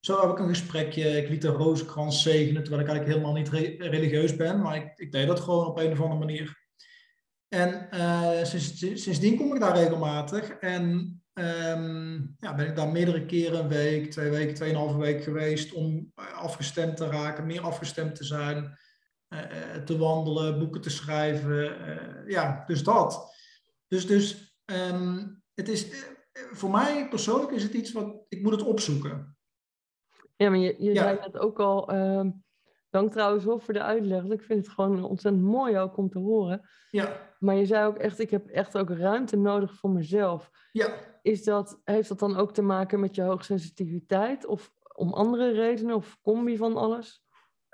zo 0.00 0.20
heb 0.20 0.30
ik 0.30 0.38
een 0.38 0.48
gesprekje. 0.48 1.16
Ik 1.16 1.28
liet 1.28 1.42
de 1.42 1.48
rozenkrans 1.48 2.22
zegenen, 2.22 2.62
terwijl 2.62 2.82
ik 2.82 2.88
eigenlijk 2.88 3.18
helemaal 3.18 3.42
niet 3.42 3.48
re 3.48 3.88
religieus 3.90 4.36
ben. 4.36 4.60
Maar 4.62 4.76
ik, 4.76 4.92
ik 4.94 5.12
deed 5.12 5.26
dat 5.26 5.40
gewoon 5.40 5.66
op 5.66 5.78
een 5.78 5.92
of 5.92 6.00
andere 6.00 6.18
manier. 6.18 6.64
En 7.48 7.88
sinds, 8.46 8.78
sindsdien 8.78 9.36
kom 9.36 9.54
ik 9.54 9.60
daar 9.60 9.76
regelmatig. 9.76 10.50
En 10.50 10.84
um, 11.34 12.36
ja, 12.38 12.54
ben 12.54 12.66
ik 12.66 12.76
daar 12.76 12.88
meerdere 12.88 13.26
keren 13.26 13.58
een 13.58 13.68
week, 13.68 14.10
twee 14.10 14.30
weken, 14.30 14.54
tweeënhalve 14.54 14.98
week 14.98 15.22
geweest 15.22 15.72
om 15.72 16.12
afgestemd 16.14 16.96
te 16.96 17.06
raken, 17.06 17.46
meer 17.46 17.60
afgestemd 17.60 18.14
te 18.14 18.24
zijn, 18.24 18.78
te 19.84 19.98
wandelen, 19.98 20.58
boeken 20.58 20.80
te 20.80 20.90
schrijven. 20.90 21.88
Uh, 21.88 22.30
ja, 22.30 22.64
dus 22.66 22.82
dat. 22.82 23.34
Dus, 23.88 24.06
dus 24.06 24.58
um, 24.64 25.42
het 25.54 25.68
is, 25.68 26.06
voor 26.32 26.70
mij 26.70 27.08
persoonlijk 27.08 27.50
is 27.50 27.62
het 27.62 27.72
iets 27.72 27.92
wat 27.92 28.24
ik 28.28 28.42
moet 28.42 28.52
het 28.52 28.62
opzoeken. 28.62 29.36
Ja, 30.36 30.50
maar 30.50 30.58
je, 30.58 30.74
je 30.78 30.92
ja. 30.92 31.02
zei 31.02 31.18
het 31.20 31.38
ook 31.38 31.60
al. 31.60 31.94
Uh, 31.94 32.26
dank 32.90 33.12
trouwens 33.12 33.44
wel 33.44 33.58
voor 33.58 33.74
de 33.74 33.82
uitleg. 33.82 34.24
Ik 34.24 34.42
vind 34.42 34.66
het 34.66 34.74
gewoon 34.74 35.04
ontzettend 35.04 35.44
mooi 35.44 35.78
ook 35.78 35.96
om 35.96 36.10
te 36.10 36.18
horen. 36.18 36.68
Ja. 36.90 37.34
Maar 37.38 37.54
je 37.54 37.66
zei 37.66 37.86
ook 37.86 37.96
echt, 37.96 38.18
ik 38.18 38.30
heb 38.30 38.46
echt 38.46 38.78
ook 38.78 38.90
ruimte 38.90 39.36
nodig 39.36 39.74
voor 39.74 39.90
mezelf. 39.90 40.50
Ja. 40.72 40.94
Is 41.22 41.44
dat, 41.44 41.80
heeft 41.84 42.08
dat 42.08 42.18
dan 42.18 42.36
ook 42.36 42.52
te 42.52 42.62
maken 42.62 43.00
met 43.00 43.14
je 43.14 43.22
hoogsensitiviteit? 43.22 44.46
Of 44.46 44.72
om 44.94 45.12
andere 45.12 45.50
redenen? 45.50 45.96
Of 45.96 46.18
combi 46.22 46.56
van 46.56 46.76
alles? 46.76 47.25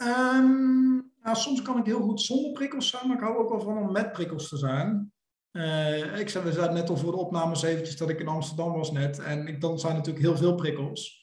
Um, 0.06 1.12
nou, 1.22 1.36
soms 1.36 1.62
kan 1.62 1.78
ik 1.78 1.86
heel 1.86 2.00
goed 2.00 2.20
zonder 2.20 2.52
prikkels 2.52 2.88
zijn, 2.88 3.08
maar 3.08 3.16
ik 3.16 3.22
hou 3.22 3.36
ook 3.36 3.48
wel 3.48 3.60
van 3.60 3.78
om 3.78 3.92
met 3.92 4.12
prikkels 4.12 4.48
te 4.48 4.56
zijn. 4.56 5.12
Uh, 5.52 6.18
ik 6.18 6.28
zei, 6.28 6.44
we 6.44 6.52
zeiden 6.52 6.74
net 6.74 6.88
al 6.88 6.96
voor 6.96 7.12
de 7.12 7.18
opnames 7.18 7.62
eventjes 7.62 7.96
dat 7.96 8.08
ik 8.08 8.20
in 8.20 8.28
Amsterdam 8.28 8.72
was 8.72 8.92
net. 8.92 9.18
En 9.18 9.46
ik, 9.46 9.60
dan 9.60 9.78
zijn 9.78 9.94
natuurlijk 9.94 10.24
heel 10.24 10.36
veel 10.36 10.54
prikkels. 10.54 11.20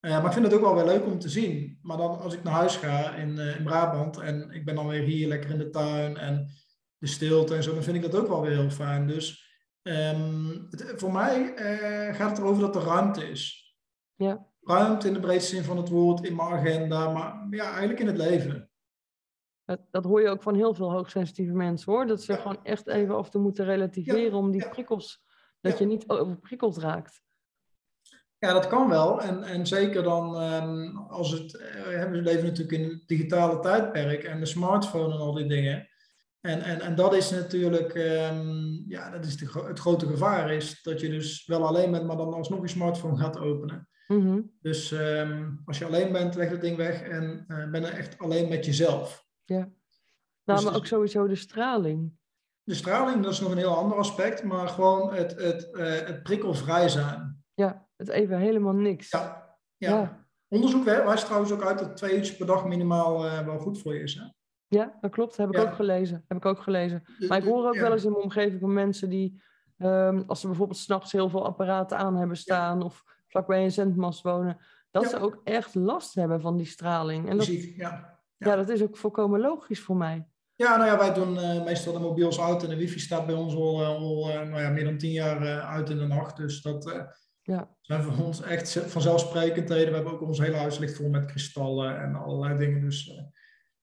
Uh, 0.00 0.12
maar 0.12 0.26
ik 0.26 0.32
vind 0.32 0.44
het 0.44 0.54
ook 0.54 0.60
wel 0.60 0.74
weer 0.74 0.84
leuk 0.84 1.06
om 1.06 1.18
te 1.18 1.28
zien. 1.28 1.78
Maar 1.82 1.96
dan 1.96 2.20
als 2.20 2.34
ik 2.34 2.42
naar 2.42 2.52
huis 2.52 2.76
ga 2.76 3.14
in, 3.14 3.28
uh, 3.28 3.56
in 3.56 3.64
Brabant 3.64 4.18
en 4.18 4.50
ik 4.50 4.64
ben 4.64 4.74
dan 4.74 4.86
weer 4.86 5.02
hier 5.02 5.28
lekker 5.28 5.50
in 5.50 5.58
de 5.58 5.70
tuin 5.70 6.16
en 6.16 6.48
de 6.98 7.06
stilte 7.06 7.54
en 7.54 7.62
zo, 7.62 7.74
dan 7.74 7.82
vind 7.82 7.96
ik 7.96 8.02
dat 8.02 8.20
ook 8.20 8.28
wel 8.28 8.42
weer 8.42 8.56
heel 8.56 8.70
fijn. 8.70 9.06
Dus 9.06 9.44
het, 9.82 10.92
voor 10.96 11.12
mij 11.12 11.52
gaat 12.14 12.30
het 12.30 12.38
erover 12.38 12.60
dat 12.62 12.76
er 12.76 12.82
ruimte 12.82 13.30
is. 13.30 13.74
Ja. 14.14 14.46
Ruimte 14.66 15.06
in 15.06 15.12
de 15.12 15.20
breedste 15.20 15.54
zin 15.54 15.64
van 15.64 15.76
het 15.76 15.88
woord, 15.88 16.24
in 16.24 16.36
mijn 16.36 16.48
agenda, 16.48 17.12
maar 17.12 17.46
ja, 17.50 17.64
eigenlijk 17.70 18.00
in 18.00 18.06
het 18.06 18.16
leven. 18.16 18.70
Dat, 19.64 19.80
dat 19.90 20.04
hoor 20.04 20.20
je 20.20 20.28
ook 20.28 20.42
van 20.42 20.54
heel 20.54 20.74
veel 20.74 20.90
hoogsensitieve 20.90 21.52
mensen 21.52 21.92
hoor. 21.92 22.06
Dat 22.06 22.22
ze 22.22 22.32
ja. 22.32 22.38
gewoon 22.38 22.64
echt 22.64 22.86
even 22.86 23.16
af 23.16 23.30
toe 23.30 23.42
moeten 23.42 23.64
relativeren 23.64 24.30
ja. 24.30 24.36
om 24.36 24.50
die 24.50 24.68
prikkels, 24.68 25.24
dat 25.60 25.78
je 25.78 25.86
niet 25.86 26.08
overprikkeld 26.08 26.76
raakt. 26.76 27.22
Ja, 28.38 28.52
dat 28.52 28.66
kan 28.66 28.88
wel. 28.88 29.20
En, 29.22 29.42
en 29.42 29.66
zeker 29.66 30.02
dan 30.02 30.42
um, 30.42 30.96
als 30.96 31.30
het. 31.30 31.54
Uh, 31.54 32.10
we 32.10 32.22
leven 32.22 32.44
natuurlijk 32.44 32.78
in 32.78 32.84
een 32.84 33.02
digitale 33.06 33.60
tijdperk 33.60 34.24
en 34.24 34.40
de 34.40 34.46
smartphone 34.46 35.14
en 35.14 35.20
al 35.20 35.32
die 35.32 35.46
dingen. 35.46 35.88
En, 36.40 36.62
en, 36.62 36.80
en 36.80 36.94
dat 36.94 37.14
is 37.14 37.30
natuurlijk, 37.30 37.94
um, 37.94 38.84
ja, 38.88 39.10
dat 39.10 39.24
is 39.24 39.36
de, 39.36 39.62
het 39.66 39.78
grote 39.78 40.06
gevaar 40.06 40.52
is 40.52 40.82
dat 40.82 41.00
je 41.00 41.08
dus 41.08 41.46
wel 41.46 41.66
alleen 41.66 41.90
bent, 41.90 42.06
maar 42.06 42.16
dan 42.16 42.34
alsnog 42.34 42.60
je 42.60 42.68
smartphone 42.68 43.16
gaat 43.16 43.38
openen. 43.38 43.88
Mm 44.06 44.20
-hmm. 44.20 44.52
Dus 44.60 44.90
um, 44.90 45.62
als 45.64 45.78
je 45.78 45.84
alleen 45.84 46.12
bent, 46.12 46.34
leg 46.34 46.50
dat 46.50 46.60
ding 46.60 46.76
weg 46.76 47.02
en 47.02 47.44
uh, 47.48 47.70
ben 47.70 47.84
er 47.84 47.92
echt 47.92 48.18
alleen 48.18 48.48
met 48.48 48.64
jezelf. 48.64 49.26
Ja. 49.44 49.58
Nou, 50.44 50.58
dus 50.58 50.64
maar 50.64 50.74
ook 50.76 50.86
sowieso 50.86 51.26
de 51.26 51.34
straling. 51.34 52.12
De 52.62 52.74
straling, 52.74 53.22
dat 53.22 53.32
is 53.32 53.40
nog 53.40 53.50
een 53.50 53.58
heel 53.58 53.76
ander 53.76 53.98
aspect, 53.98 54.42
maar 54.42 54.68
gewoon 54.68 55.14
het, 55.14 55.40
het, 55.40 55.68
uh, 55.72 55.84
het 55.86 56.22
prikkelvrij 56.22 56.88
zijn. 56.88 57.44
Ja, 57.54 57.86
het 57.96 58.08
even 58.08 58.38
helemaal 58.38 58.72
niks. 58.72 59.10
Ja, 59.10 59.56
ja. 59.76 59.90
ja. 59.90 60.26
Onderzoek 60.48 60.84
wijst 60.84 61.24
trouwens 61.24 61.52
ook 61.52 61.64
uit 61.64 61.78
dat 61.78 61.96
twee 61.96 62.16
uurtjes 62.16 62.36
per 62.36 62.46
dag 62.46 62.66
minimaal 62.66 63.26
uh, 63.26 63.40
wel 63.40 63.58
goed 63.58 63.78
voor 63.78 63.94
je 63.94 64.00
is. 64.00 64.14
Hè? 64.14 64.24
Ja, 64.68 64.98
dat 65.00 65.10
klopt. 65.10 65.36
Heb 65.36 65.48
ik 65.48 65.54
ja. 65.54 65.62
ook 65.62 65.74
gelezen. 65.74 66.24
Heb 66.28 66.36
ik 66.36 66.44
ook 66.44 66.60
gelezen. 66.60 67.02
Maar 67.28 67.38
ik 67.38 67.44
hoor 67.44 67.66
ook 67.66 67.74
ja. 67.74 67.80
wel 67.80 67.92
eens 67.92 68.04
in 68.04 68.10
mijn 68.10 68.22
omgeving 68.22 68.60
van 68.60 68.72
mensen 68.72 69.08
die, 69.08 69.42
um, 69.78 70.24
als 70.26 70.40
ze 70.40 70.46
bijvoorbeeld 70.46 70.78
s'nachts 70.78 71.12
heel 71.12 71.28
veel 71.28 71.46
apparaten 71.46 71.98
aan 71.98 72.16
hebben 72.16 72.36
staan 72.36 72.82
of 72.82 73.04
vlakbij 73.36 73.64
een 73.64 73.72
zendmast 73.72 74.22
wonen, 74.22 74.58
dat 74.90 75.08
ze 75.10 75.18
ook 75.18 75.40
echt 75.44 75.74
last 75.74 76.14
hebben 76.14 76.40
van 76.40 76.56
die 76.56 76.66
straling. 76.66 77.28
En 77.28 77.36
dat, 77.36 77.46
ja. 77.46 78.18
ja. 78.36 78.56
dat 78.56 78.68
is 78.68 78.82
ook 78.82 78.96
volkomen 78.96 79.40
logisch 79.40 79.80
voor 79.80 79.96
mij. 79.96 80.26
Ja, 80.54 80.76
nou 80.76 80.90
ja, 80.90 80.98
wij 80.98 81.14
doen 81.14 81.34
uh, 81.34 81.64
meestal 81.64 81.92
de 81.92 81.98
mobiels 81.98 82.40
uit 82.40 82.62
en 82.62 82.68
de 82.68 82.76
wifi 82.76 82.98
staat 82.98 83.26
bij 83.26 83.34
ons 83.34 83.54
al, 83.54 83.80
uh, 83.80 83.88
al 83.88 84.28
uh, 84.28 84.34
nou 84.34 84.60
ja, 84.60 84.70
meer 84.70 84.84
dan 84.84 84.98
tien 84.98 85.10
jaar 85.10 85.60
uit 85.60 85.90
in 85.90 85.98
de 85.98 86.06
nacht. 86.06 86.36
Dus 86.36 86.62
dat 86.62 87.06
ja. 87.42 87.70
zijn 87.80 88.02
voor 88.02 88.24
ons 88.24 88.42
echt 88.42 88.78
vanzelfsprekendheden. 88.86 89.88
We 89.88 89.94
hebben 89.94 90.12
ook 90.12 90.22
ons 90.22 90.38
hele 90.38 90.56
huis 90.56 90.78
ligt 90.78 90.96
vol 90.96 91.08
met 91.08 91.24
kristallen 91.24 92.00
en 92.00 92.14
allerlei 92.14 92.58
dingen. 92.58 92.80
Dus 92.80 93.20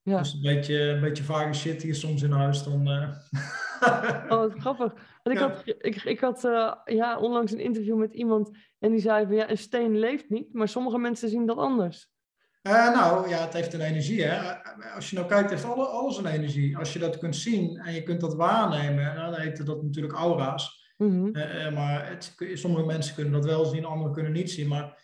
ja. 0.02 0.18
Dus 0.18 0.34
een 0.34 0.42
beetje, 0.42 0.80
een 0.80 1.02
beetje 1.02 1.24
vage 1.24 1.54
shit 1.54 1.82
hier 1.82 1.96
soms 1.96 2.22
in 2.22 2.32
huis. 2.32 2.64
Dan, 2.64 2.88
oh, 2.88 4.28
wat 4.28 4.54
grappig. 4.58 4.94
Want 5.24 5.38
ik 5.38 5.42
ja. 5.42 5.50
had, 5.50 5.64
ik, 5.66 6.04
ik 6.04 6.20
had 6.20 6.44
uh, 6.44 6.74
ja, 6.86 7.20
onlangs 7.20 7.52
een 7.52 7.60
interview 7.60 7.98
met 7.98 8.14
iemand 8.14 8.58
en 8.80 8.92
die 8.92 9.00
zei 9.00 9.26
van 9.26 9.36
ja, 9.36 9.50
een 9.50 9.58
steen 9.58 10.00
leeft 10.00 10.30
niet, 10.30 10.54
maar 10.54 10.68
sommige 10.68 10.98
mensen 10.98 11.30
zien 11.30 11.46
dat 11.46 11.58
anders. 11.58 12.12
Uh, 12.62 12.94
nou 12.94 13.30
ja, 13.30 13.38
het 13.38 13.54
heeft 13.54 13.74
een 13.74 13.82
energie. 13.82 14.24
Hè? 14.24 14.64
Als 14.96 15.10
je 15.10 15.16
nou 15.16 15.28
kijkt, 15.28 15.50
heeft 15.50 15.66
alle, 15.66 15.86
alles 15.86 16.18
een 16.18 16.26
energie. 16.26 16.78
Als 16.78 16.94
je 16.94 17.00
dat 17.00 17.18
kunt 17.18 17.36
zien 17.36 17.78
en 17.78 17.94
je 17.94 18.04
kunt 18.04 18.22
dat 18.22 18.36
waarnemen, 18.36 19.16
dan 19.16 19.34
heet 19.34 19.66
dat 19.66 19.84
natuurlijk 19.84 20.14
aura's. 20.14 20.94
Mm 20.98 21.10
-hmm. 21.10 21.74
maar 21.74 22.10
het, 22.10 22.36
sommige 22.54 22.86
mensen 22.86 23.16
kunnen 23.16 23.34
dat 23.34 23.46
wel 23.46 23.66
zien, 23.66 23.86
anderen 23.86 24.14
kunnen 24.14 24.32
niet 24.32 24.52
zien. 24.52 24.68
Maar 24.68 25.02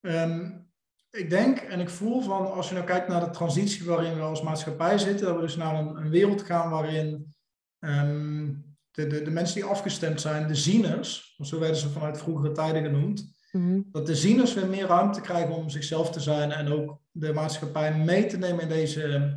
um, 0.00 0.68
ik 1.10 1.30
denk 1.30 1.58
en 1.58 1.80
ik 1.80 1.88
voel 1.88 2.20
van 2.20 2.52
als 2.52 2.68
je 2.68 2.74
nou 2.74 2.86
kijkt 2.86 3.08
naar 3.08 3.24
de 3.24 3.30
transitie 3.30 3.86
waarin 3.86 4.14
we 4.14 4.20
als 4.20 4.42
maatschappij 4.42 4.98
zitten, 4.98 5.26
dat 5.26 5.34
we 5.34 5.40
dus 5.40 5.56
naar 5.56 5.74
een, 5.74 5.96
een 5.96 6.10
wereld 6.10 6.42
gaan 6.42 6.70
waarin 6.70 7.34
um, 7.78 8.67
de, 8.90 9.06
de, 9.06 9.22
de, 9.22 9.30
mensen 9.30 9.54
die 9.54 9.64
afgestemd 9.64 10.20
zijn, 10.20 10.46
de 10.46 10.54
zieners, 10.54 11.36
zo 11.40 11.58
werden 11.58 11.76
ze 11.76 11.88
vanuit 11.88 12.18
vroegere 12.18 12.52
tijden 12.52 12.82
genoemd, 12.82 13.36
mm-hmm. 13.52 13.88
dat 13.92 14.06
de 14.06 14.16
zieners 14.16 14.54
weer 14.54 14.68
meer 14.68 14.86
ruimte 14.86 15.20
krijgen 15.20 15.54
om 15.54 15.70
zichzelf 15.70 16.10
te 16.10 16.20
zijn 16.20 16.52
en 16.52 16.72
ook 16.72 17.00
de 17.10 17.32
maatschappij 17.32 17.98
mee 17.98 18.26
te 18.26 18.38
nemen 18.38 18.62
in 18.62 18.68
deze, 18.68 19.36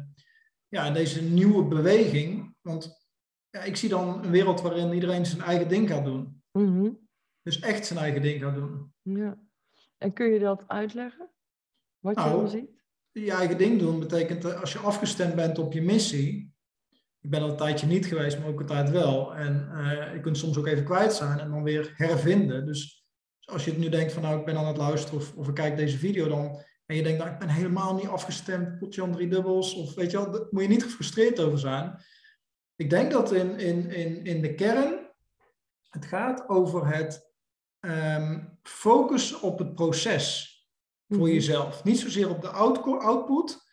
ja, 0.68 0.86
in 0.86 0.94
deze 0.94 1.24
nieuwe 1.24 1.64
beweging. 1.64 2.56
Want 2.62 3.08
ja, 3.50 3.64
ik 3.64 3.76
zie 3.76 3.90
dan 3.90 4.24
een 4.24 4.32
wereld 4.32 4.62
waarin 4.62 4.94
iedereen 4.94 5.26
zijn 5.26 5.42
eigen 5.42 5.68
ding 5.68 5.90
gaat 5.90 6.06
doen. 6.06 6.44
Mm-hmm. 6.52 7.00
Dus 7.42 7.60
echt 7.60 7.86
zijn 7.86 8.00
eigen 8.00 8.22
ding 8.22 8.42
gaat 8.42 8.56
doen. 8.56 8.94
Ja. 9.02 9.40
En 9.98 10.14
kun 10.14 10.34
je 10.34 10.40
dat 10.40 10.64
uitleggen? 10.68 11.30
Wat 12.00 12.16
je 12.16 12.22
nou, 12.22 12.40
dan 12.40 12.50
ziet? 12.50 12.84
Je 13.12 13.32
eigen 13.32 13.58
ding 13.58 13.80
doen 13.80 14.00
betekent 14.00 14.42
dat 14.42 14.60
als 14.60 14.74
je 14.74 14.80
afgestemd 14.80 15.36
bent 15.36 15.58
op 15.58 15.74
je 15.74 15.82
missie, 15.82 16.54
ik 17.22 17.30
ben 17.30 17.42
al 17.42 17.50
een 17.50 17.58
tijdje 17.58 17.88
niet 17.88 18.06
geweest, 18.06 18.40
maar 18.40 18.48
ook 18.48 18.60
een 18.60 18.66
tijd 18.66 18.90
wel. 18.90 19.36
En 19.36 19.70
uh, 19.74 20.14
je 20.14 20.20
kunt 20.20 20.38
soms 20.38 20.58
ook 20.58 20.68
even 20.68 20.84
kwijt 20.84 21.14
zijn 21.14 21.40
en 21.40 21.50
dan 21.50 21.64
weer 21.64 21.94
hervinden. 21.96 22.66
Dus 22.66 23.06
als 23.46 23.66
je 23.66 23.72
het 23.72 23.80
nu 23.80 23.90
denkt 23.90 24.14
van 24.14 24.22
nou, 24.22 24.40
ik 24.40 24.46
ben 24.46 24.58
aan 24.58 24.68
het 24.68 24.78
luisteren 24.78 25.20
of, 25.20 25.34
of 25.36 25.48
ik 25.48 25.54
kijk 25.54 25.78
deze 25.78 25.98
video 25.98 26.28
dan. 26.28 26.64
En 26.86 26.96
je 26.96 27.04
denkt, 27.04 27.20
nou, 27.20 27.32
ik 27.32 27.40
ben 27.40 27.50
helemaal 27.50 27.96
niet 27.96 28.08
afgestemd, 28.08 28.78
potje 28.78 29.10
drie 29.10 29.28
dubbels. 29.28 29.76
Of 29.76 29.94
weet 29.94 30.12
je 30.12 30.18
wel, 30.18 30.32
daar 30.32 30.48
moet 30.50 30.62
je 30.62 30.68
niet 30.68 30.84
gefrustreerd 30.84 31.40
over 31.40 31.60
zijn. 31.60 32.04
Ik 32.76 32.90
denk 32.90 33.12
dat 33.12 33.32
in, 33.32 33.60
in, 33.60 33.90
in, 33.90 34.24
in 34.24 34.42
de 34.42 34.54
kern 34.54 35.10
het 35.90 36.06
gaat 36.06 36.50
over 36.50 36.88
het 36.96 37.32
um, 37.80 38.60
focus 38.64 39.40
op 39.40 39.60
het 39.60 39.76
proces 39.76 40.50
voor 41.08 41.18
mhm. 41.18 41.34
jezelf. 41.34 41.84
Niet 41.84 42.00
zozeer 42.00 42.30
op 42.30 42.42
de 42.42 42.50
output, 42.50 43.71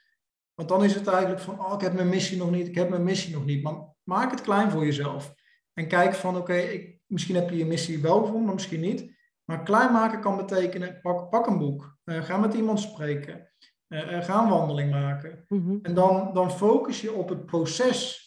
want 0.58 0.70
dan 0.70 0.84
is 0.84 0.94
het 0.94 1.06
eigenlijk 1.06 1.40
van, 1.40 1.60
oh, 1.60 1.72
ik 1.72 1.80
heb 1.80 1.92
mijn 1.92 2.08
missie 2.08 2.38
nog 2.38 2.50
niet, 2.50 2.68
ik 2.68 2.74
heb 2.74 2.88
mijn 2.88 3.02
missie 3.02 3.34
nog 3.34 3.44
niet. 3.44 3.62
Maar 3.62 3.94
maak 4.02 4.30
het 4.30 4.40
klein 4.40 4.70
voor 4.70 4.84
jezelf. 4.84 5.34
En 5.72 5.88
kijk 5.88 6.14
van, 6.14 6.36
oké, 6.36 6.84
misschien 7.06 7.34
heb 7.34 7.50
je 7.50 7.56
je 7.56 7.66
missie 7.66 8.02
wel 8.02 8.18
gevonden, 8.18 8.44
maar 8.44 8.54
misschien 8.54 8.80
niet. 8.80 9.16
Maar 9.44 9.62
klein 9.62 9.92
maken 9.92 10.20
kan 10.20 10.36
betekenen, 10.36 11.00
pak, 11.00 11.30
pak 11.30 11.46
een 11.46 11.58
boek, 11.58 11.98
uh, 12.04 12.22
ga 12.22 12.36
met 12.36 12.54
iemand 12.54 12.80
spreken, 12.80 13.52
uh, 13.88 14.22
ga 14.22 14.42
een 14.42 14.48
wandeling 14.48 14.90
maken. 14.90 15.44
Mhm. 15.48 15.78
En 15.82 15.94
dan, 15.94 16.34
dan 16.34 16.50
focus 16.50 17.00
je 17.00 17.12
op 17.12 17.28
het 17.28 17.46
proces 17.46 18.26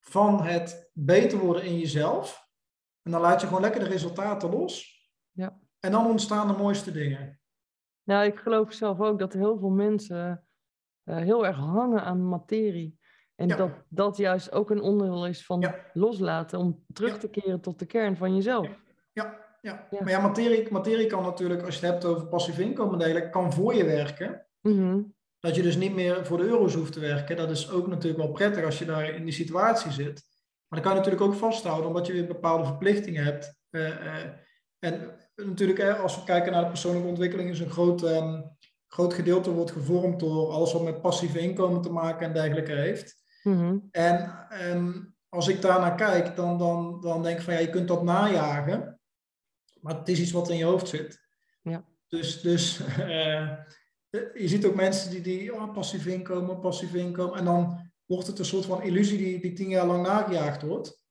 van 0.00 0.42
het 0.42 0.90
beter 0.92 1.38
worden 1.38 1.64
in 1.64 1.78
jezelf. 1.78 2.48
En 3.02 3.10
dan 3.10 3.20
laat 3.20 3.40
je 3.40 3.46
gewoon 3.46 3.62
lekker 3.62 3.80
de 3.80 3.88
resultaten 3.88 4.50
los. 4.50 5.02
Ja. 5.30 5.60
En 5.80 5.92
dan 5.92 6.06
ontstaan 6.06 6.46
de 6.46 6.56
mooiste 6.56 6.92
dingen. 6.92 7.40
Nou, 8.02 8.24
ik 8.24 8.38
geloof 8.38 8.72
zelf 8.72 9.00
ook 9.00 9.18
dat 9.18 9.32
heel 9.32 9.58
veel 9.58 9.70
mensen 9.70 10.47
uh, 11.08 11.16
heel 11.16 11.46
erg 11.46 11.56
hangen 11.56 12.02
aan 12.02 12.28
materie. 12.28 12.98
En 13.34 13.48
dat 13.48 13.70
dat 13.88 14.16
juist 14.16 14.52
ook 14.52 14.70
een 14.70 14.80
onderdeel 14.80 15.26
is 15.26 15.44
van 15.44 15.74
loslaten, 15.92 16.58
om 16.58 16.84
terug 16.92 17.18
te 17.18 17.28
keren 17.28 17.60
tot 17.60 17.78
de 17.78 17.86
kern 17.86 18.16
van 18.16 18.34
jezelf. 18.34 18.68
Ja, 19.12 19.46
ja. 19.60 19.86
maar 19.90 20.10
ja, 20.10 20.20
materie, 20.20 20.72
materie 20.72 21.06
kan 21.06 21.22
natuurlijk, 21.22 21.62
als 21.62 21.78
je 21.78 21.86
het 21.86 21.92
hebt 21.92 22.04
over 22.04 22.26
passief 22.26 22.58
inkomen 22.58 22.98
delen, 22.98 23.30
kan 23.30 23.52
voor 23.52 23.74
je 23.74 23.84
werken. 23.84 24.46
Mhm. 24.60 25.02
Dat 25.40 25.54
je 25.54 25.62
dus 25.62 25.76
niet 25.76 25.94
meer 25.94 26.26
voor 26.26 26.36
de 26.36 26.44
euro's 26.44 26.74
hoeft 26.74 26.92
te 26.92 27.00
werken. 27.00 27.36
Dat 27.36 27.50
is 27.50 27.70
ook 27.70 27.86
natuurlijk 27.86 28.22
wel 28.22 28.32
prettig 28.32 28.64
als 28.64 28.78
je 28.78 28.84
daar 28.84 29.14
in 29.14 29.24
die 29.24 29.34
situatie 29.34 29.90
zit. 29.90 30.22
Maar 30.68 30.80
dan 30.80 30.82
kan 30.82 30.90
je 30.90 30.98
natuurlijk 30.98 31.24
ook 31.24 31.34
vasthouden, 31.34 31.86
omdat 31.86 32.06
je 32.06 32.12
weer 32.12 32.26
bepaalde 32.26 32.64
verplichtingen 32.64 33.24
hebt. 33.24 33.54
Uh, 33.70 33.88
uh, 33.88 34.14
en 34.78 35.10
natuurlijk, 35.34 35.82
als 35.82 36.16
we 36.16 36.24
kijken 36.24 36.52
naar 36.52 36.62
de 36.62 36.68
persoonlijke 36.68 37.08
ontwikkeling, 37.08 37.50
is 37.50 37.60
een 37.60 37.70
groot, 37.70 38.02
um, 38.02 38.56
groot 38.88 39.14
gedeelte 39.14 39.50
wordt 39.50 39.70
gevormd 39.70 40.20
door 40.20 40.50
alles 40.50 40.72
wat 40.72 40.82
met 40.82 41.00
passieve 41.00 41.38
inkomen 41.38 41.82
te 41.82 41.90
maken 41.90 42.26
en 42.26 42.32
dergelijke 42.32 42.72
heeft. 42.72 43.22
Mhm. 43.42 43.78
En 43.90 44.46
um, 44.70 45.16
als 45.28 45.48
ik 45.48 45.62
daar 45.62 45.80
naar 45.80 45.94
kijk, 45.94 46.36
dan, 46.36 46.58
dan, 46.58 47.00
dan 47.00 47.22
denk 47.22 47.38
ik 47.38 47.44
van 47.44 47.54
ja, 47.54 47.60
je 47.60 47.70
kunt 47.70 47.88
dat 47.88 48.02
najagen, 48.02 49.00
maar 49.80 49.98
het 49.98 50.08
is 50.08 50.20
iets 50.20 50.30
wat 50.30 50.50
in 50.50 50.56
je 50.56 50.64
hoofd 50.64 50.88
zit. 50.88 51.20
Ja. 51.62 51.84
Dus, 52.08 52.40
dus 52.40 52.80
uh, 52.98 53.52
je 54.42 54.48
ziet 54.48 54.66
ook 54.66 54.74
mensen 54.74 55.10
die, 55.10 55.20
die 55.20 55.54
oh, 55.54 55.72
passief 55.72 56.06
inkomen, 56.06 56.60
passief 56.60 56.94
inkomen, 56.94 57.38
en 57.38 57.44
dan 57.44 57.90
wordt 58.04 58.26
het 58.26 58.38
een 58.38 58.44
soort 58.44 58.64
van 58.64 58.82
illusie 58.82 59.18
die, 59.18 59.40
die 59.40 59.52
tien 59.52 59.68
jaar 59.68 59.86
lang 59.86 60.06
nagejaagd 60.06 60.62
wordt. 60.62 61.02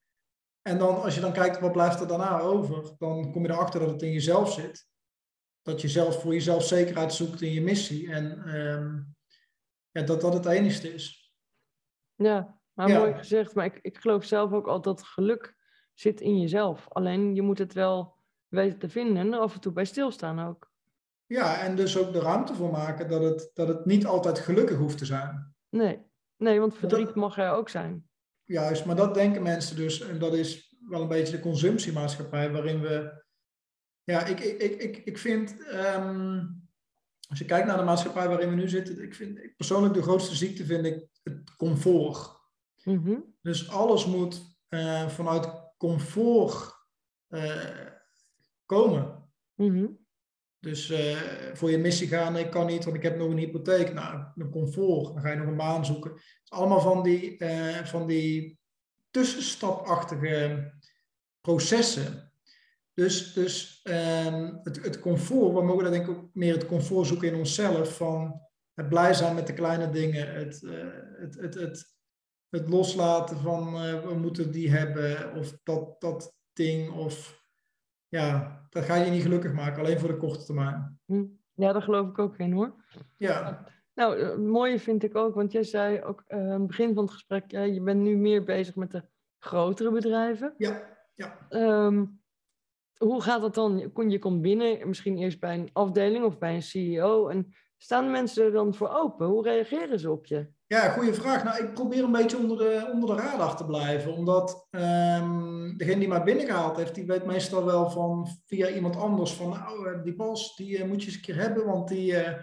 En 0.62 0.78
dan, 0.78 1.02
als 1.02 1.16
je 1.16 1.22
dan 1.22 1.34
kijkt 1.34 1.60
wat 1.60 1.72
blijft 1.72 2.00
er 2.00 2.08
daarna 2.08 2.40
over, 2.40 2.96
dan 2.98 3.32
kom 3.32 3.44
je 3.44 3.50
erachter 3.50 3.80
dat 3.80 3.90
het 3.90 4.02
in 4.02 4.12
jezelf 4.12 4.54
zit. 4.54 4.88
Dat 5.68 5.82
je 5.82 5.88
zelf 5.88 6.22
voor 6.22 6.34
jezelf 6.34 6.64
zekerheid 6.64 7.14
zoekt 7.14 7.42
in 7.42 7.52
je 7.52 7.62
missie. 7.62 8.12
En 8.12 8.56
um, 8.56 9.16
ja, 9.92 10.02
dat 10.02 10.22
dat 10.22 10.34
het 10.34 10.46
enigste 10.46 10.94
is. 10.94 11.34
Ja, 12.16 12.60
maar 12.74 12.90
mooi 12.90 13.14
gezegd. 13.14 13.56
Maar 13.56 13.66
ik, 13.66 13.80
ik 13.82 13.98
geloof 13.98 14.26
zelf 14.26 14.52
ook 14.52 14.68
altijd 14.68 14.98
dat 14.98 15.06
geluk 15.06 15.56
zit 15.94 16.22
in 16.22 16.40
jezelf. 16.40 16.88
Alleen 16.90 17.36
je 17.36 17.42
moet 17.42 17.58
het 17.58 17.74
wel 17.74 18.16
weten 18.48 18.80
te 18.80 18.90
vinden 18.90 19.18
en 19.18 19.34
af 19.34 19.54
en 19.54 19.60
toe 19.60 19.72
bij 19.72 19.86
stilstaan 19.86 20.40
ook. 20.40 20.72
Ja, 21.26 21.62
en 21.62 21.76
dus 21.76 21.98
ook 21.98 22.14
de 22.14 22.20
ruimte 22.20 22.54
voor 22.54 22.72
maken 22.72 23.10
dat 23.10 23.24
het, 23.24 23.52
dat 23.54 23.68
het 23.68 23.86
niet 23.86 24.06
altijd 24.06 24.40
gelukkig 24.40 24.78
hoeft 24.78 24.98
te 24.98 25.06
zijn. 25.06 25.56
Nee, 25.70 26.00
nee 26.38 26.60
want 26.60 26.78
verdriet 26.78 27.16
mag 27.16 27.38
er 27.38 27.52
ook 27.52 27.70
zijn. 27.70 28.10
Juist, 28.44 28.86
maar 28.86 28.96
dat 28.96 29.14
denken 29.14 29.44
mensen 29.44 29.76
dus, 29.76 30.02
en 30.02 30.20
dat 30.20 30.34
is 30.34 30.76
wel 30.90 31.02
een 31.02 31.08
beetje 31.08 31.36
de 31.36 31.42
consumptiemaatschappij 31.42 32.52
waarin 32.52 32.82
we. 32.82 33.26
Ja, 34.08 34.26
ik, 34.26 34.40
ik, 34.40 34.82
ik, 34.82 34.98
ik 34.98 35.18
vind, 35.18 35.64
ehm, 35.64 36.46
als 37.30 37.40
je 37.40 37.46
kijkt 37.46 37.68
naar 37.68 37.78
de 37.78 37.84
maatschappij 37.84 38.28
waarin 38.28 38.50
we 38.50 38.56
nu 38.56 38.70
zitten, 38.70 39.04
ik 39.04 39.16
vind 39.16 39.38
ik 39.38 39.56
persoonlijk 39.56 39.94
de 39.94 40.02
grootste 40.02 40.36
ziekte 40.36 40.66
vind 40.66 40.86
ik 40.86 41.08
het 41.24 41.56
comfort. 41.56 42.32
Mhm. 42.84 43.20
Dus 43.42 43.70
alles 43.70 44.06
moet 44.06 44.60
uh, 44.70 45.08
vanuit 45.08 45.50
comfort 45.78 46.76
uh, 47.30 47.88
komen. 48.66 49.32
Mm 49.56 50.06
dus 50.60 50.90
uh, 50.90 51.18
voor 51.54 51.72
je 51.72 51.78
missie 51.78 52.08
gaan, 52.08 52.38
ik 52.38 52.52
kan 52.52 52.66
niet, 52.66 52.84
want 52.84 52.96
ik 52.96 53.04
heb 53.04 53.18
nog 53.18 53.30
een 53.30 53.38
hypotheek. 53.38 53.94
Nou, 53.94 54.26
een 54.36 54.50
comfort, 54.50 55.14
dan 55.14 55.22
ga 55.22 55.30
je 55.30 55.36
nog 55.36 55.48
een 55.48 55.58
baan 55.58 55.86
zoeken. 55.86 56.12
Het 56.12 56.22
is 56.44 56.52
allemaal 56.52 56.82
van 56.82 57.04
die, 57.04 57.46
van 57.84 58.08
die 58.08 58.60
tussenstapachtige 59.10 60.72
processen. 61.42 62.27
Dus, 62.98 63.34
dus 63.34 63.82
um, 64.26 64.60
het, 64.64 64.84
het 64.84 65.00
comfort, 65.00 65.54
we 65.54 65.62
mogen 65.62 65.84
dat 65.84 65.94
denk 65.94 66.08
ik 66.08 66.16
ook 66.18 66.30
meer 66.34 66.54
het 66.54 66.66
comfort 66.66 67.08
zoeken 67.08 67.28
in 67.28 67.36
onszelf. 67.36 67.96
Van 67.96 68.42
het 68.74 68.90
blij 68.90 69.14
zijn 69.14 69.36
met 69.36 69.48
de 69.48 69.54
kleine 69.54 69.90
dingen. 69.90 70.34
Het, 70.34 70.62
uh, 70.62 70.72
het, 71.20 71.36
het, 71.36 71.54
het, 71.54 71.96
het 72.50 72.70
loslaten 72.70 73.38
van 73.38 73.74
we 74.08 74.14
moeten 74.14 74.52
die 74.52 74.72
hebben. 74.72 75.34
Of 75.36 75.58
dat, 75.64 76.02
dat 76.02 76.36
ding. 76.54 76.92
Of 76.92 77.44
ja, 78.08 78.62
dat 78.70 78.84
ga 78.84 78.96
je 78.96 79.12
niet 79.12 79.22
gelukkig 79.22 79.54
maken, 79.54 79.80
alleen 79.80 80.00
voor 80.00 80.10
de 80.10 80.18
korte 80.18 80.46
termijn. 80.46 81.00
Hm. 81.06 81.26
Ja, 81.54 81.74
daar 81.74 81.82
geloof 81.82 82.08
ik 82.08 82.20
ook 82.20 82.38
in 82.38 82.52
hoor. 82.52 82.74
Ja. 83.18 83.66
Nou, 83.94 84.20
het 84.20 84.40
mooie 84.40 84.80
vind 84.80 85.04
ik 85.04 85.16
ook, 85.16 85.36
want 85.36 85.52
jij 85.52 85.64
zei 85.64 86.02
ook 86.02 86.24
uh, 86.28 86.40
aan 86.40 86.50
het 86.50 86.68
begin 86.68 86.94
van 86.94 87.04
het 87.04 87.14
gesprek, 87.14 87.52
je 87.52 87.82
bent 87.82 88.02
nu 88.02 88.18
meer 88.18 88.44
bezig 88.44 88.76
met 88.76 88.92
de 88.92 89.04
grotere 89.40 89.92
bedrijven. 89.92 90.54
Ja, 90.58 90.82
ja. 91.14 91.38
Um, 91.50 92.17
hoe 92.98 93.22
gaat 93.22 93.42
dat 93.42 93.56
dan? 93.56 93.92
Je 94.10 94.20
komt 94.20 94.42
binnen, 94.42 94.88
misschien 94.88 95.18
eerst 95.18 95.40
bij 95.40 95.54
een 95.54 95.70
afdeling 95.74 96.26
of 96.26 96.38
bij 96.38 96.56
een 96.56 96.64
CEO. 96.64 97.28
En 97.28 97.54
staan 97.78 98.12
mensen 98.12 98.46
er 98.46 98.52
dan 98.52 98.74
voor 98.74 98.90
open? 98.90 99.28
Hoe 99.28 99.44
reageren 99.44 100.00
ze 100.00 100.12
op 100.12 100.26
je? 100.26 100.48
Ja, 100.68 100.90
goede 100.90 101.14
vraag. 101.14 101.44
Nou, 101.44 101.64
ik 101.64 101.74
probeer 101.74 102.04
een 102.04 102.12
beetje 102.12 102.38
onder 102.38 102.58
de, 102.58 102.90
onder 102.94 103.16
de 103.16 103.22
radar 103.22 103.56
te 103.56 103.66
blijven. 103.66 104.14
Omdat 104.14 104.68
um, 104.70 105.78
degene 105.78 106.00
die 106.00 106.08
mij 106.08 106.24
binnengehaald 106.24 106.78
heeft, 106.78 106.96
die 106.96 107.06
weet 107.06 107.26
meestal 107.26 107.66
wel 107.66 107.90
van 107.90 108.28
via 108.46 108.70
iemand 108.70 108.96
anders 108.96 109.34
van 109.34 109.50
nou, 109.50 109.90
eh, 109.90 110.04
die 110.04 110.16
Bas, 110.16 110.56
die 110.56 110.78
uh, 110.78 110.86
moet 110.86 111.02
je 111.02 111.08
eens 111.08 111.16
een 111.16 111.22
keer 111.22 111.36
hebben, 111.36 111.66
want 111.66 111.88
die, 111.88 112.12
uh, 112.12 112.34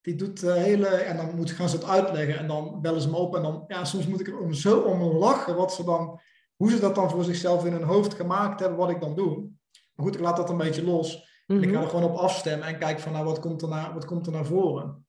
die 0.00 0.14
doet 0.14 0.40
hele... 0.40 0.86
En 0.86 1.16
dan 1.16 1.36
moet, 1.36 1.50
gaan 1.50 1.68
ze 1.68 1.76
het 1.76 1.88
uitleggen 1.88 2.38
en 2.38 2.46
dan 2.46 2.80
bellen 2.80 3.00
ze 3.00 3.10
me 3.10 3.16
op. 3.16 3.36
En 3.36 3.42
dan, 3.42 3.64
ja, 3.66 3.84
soms 3.84 4.06
moet 4.06 4.20
ik 4.20 4.28
er 4.28 4.38
om, 4.38 4.52
zo 4.52 4.80
om 4.80 5.02
lachen 5.02 5.56
wat 5.56 5.74
ze 5.74 5.84
dan, 5.84 6.20
hoe 6.56 6.70
ze 6.70 6.80
dat 6.80 6.94
dan 6.94 7.10
voor 7.10 7.24
zichzelf 7.24 7.64
in 7.64 7.72
hun 7.72 7.82
hoofd 7.82 8.14
gemaakt 8.14 8.60
hebben, 8.60 8.78
wat 8.78 8.90
ik 8.90 9.00
dan 9.00 9.14
doe. 9.14 9.50
Maar 9.94 10.06
goed, 10.06 10.14
ik 10.14 10.20
laat 10.20 10.36
dat 10.36 10.50
een 10.50 10.56
beetje 10.56 10.84
los. 10.84 11.30
En 11.46 11.62
ik 11.62 11.68
ga 11.68 11.74
mhm. 11.74 11.82
er 11.82 11.88
gewoon 11.88 12.10
op 12.10 12.16
afstemmen 12.16 12.66
en 12.66 12.78
kijk 12.78 13.00
van 13.00 13.12
nou, 13.12 13.24
wat 13.24 13.40
komt 13.40 13.62
er 13.62 13.68
naar, 13.68 13.94
wat 13.94 14.04
komt 14.04 14.26
er 14.26 14.32
naar 14.32 14.46
voren. 14.46 15.06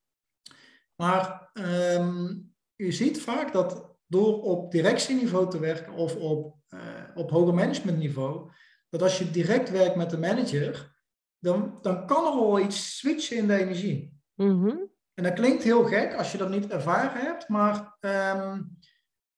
Maar 0.95 1.51
um, 1.53 2.53
je 2.75 2.91
ziet 2.91 3.21
vaak 3.21 3.53
dat 3.53 3.93
door 4.07 4.41
op 4.41 4.71
directieniveau 4.71 5.49
te 5.49 5.59
werken 5.59 5.93
of 5.93 6.15
op, 6.15 6.55
uh, 6.69 6.79
op 7.15 7.29
hoger 7.29 7.53
managementniveau, 7.53 8.51
dat 8.89 9.01
als 9.01 9.17
je 9.17 9.31
direct 9.31 9.69
werkt 9.69 9.95
met 9.95 10.09
de 10.09 10.17
manager, 10.17 10.95
dan, 11.39 11.77
dan 11.81 12.05
kan 12.05 12.25
er 12.25 12.31
al 12.31 12.59
iets 12.59 12.97
switchen 12.97 13.37
in 13.37 13.47
de 13.47 13.57
energie. 13.57 14.21
Mm 14.35 14.91
En 15.13 15.23
dat 15.23 15.33
klinkt 15.33 15.63
heel 15.63 15.83
gek 15.83 16.13
als 16.13 16.31
je 16.31 16.37
dat 16.37 16.49
niet 16.49 16.67
ervaren 16.67 17.21
hebt, 17.21 17.49
maar 17.49 17.97
um, 17.99 18.77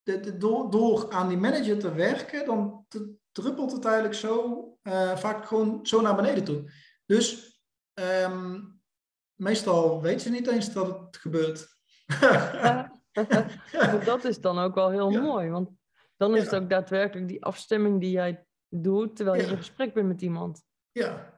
de, 0.03 0.19
de, 0.19 0.37
door, 0.37 0.71
door, 0.71 1.11
aan 1.11 1.27
die 1.27 1.37
manager 1.37 1.79
te 1.79 1.93
werken, 1.93 2.45
dan 2.45 2.85
druppelt 3.31 3.71
het 3.71 3.85
eigenlijk 3.85 4.15
zo 4.15 4.74
uh, 4.87 5.17
vaak 5.17 5.45
gewoon 5.45 5.85
zo 5.85 6.01
naar 6.01 6.15
beneden 6.15 6.43
toe. 6.43 6.71
Dus 7.05 7.59
um, 7.93 8.81
meestal 9.33 10.01
weet 10.01 10.23
je 10.23 10.29
niet 10.29 10.47
eens 10.47 10.73
dat 10.73 10.99
het 10.99 11.17
gebeurt. 11.17 11.67
dat 14.05 14.23
is 14.23 14.41
dan 14.41 14.59
ook 14.59 14.75
wel 14.75 14.89
heel 14.89 15.09
mooi, 15.09 15.49
want 15.49 15.69
dan 16.17 16.35
is 16.35 16.43
het 16.43 16.55
ook 16.55 16.69
daadwerkelijk 16.69 17.27
die 17.27 17.45
afstemming 17.45 18.01
die 18.01 18.11
jij 18.11 18.45
doet 18.69 19.15
terwijl 19.15 19.41
je 19.41 19.51
in 19.51 19.57
gesprek 19.57 19.93
bent 19.93 20.07
met 20.07 20.21
iemand. 20.21 20.63
Ja, 20.91 21.33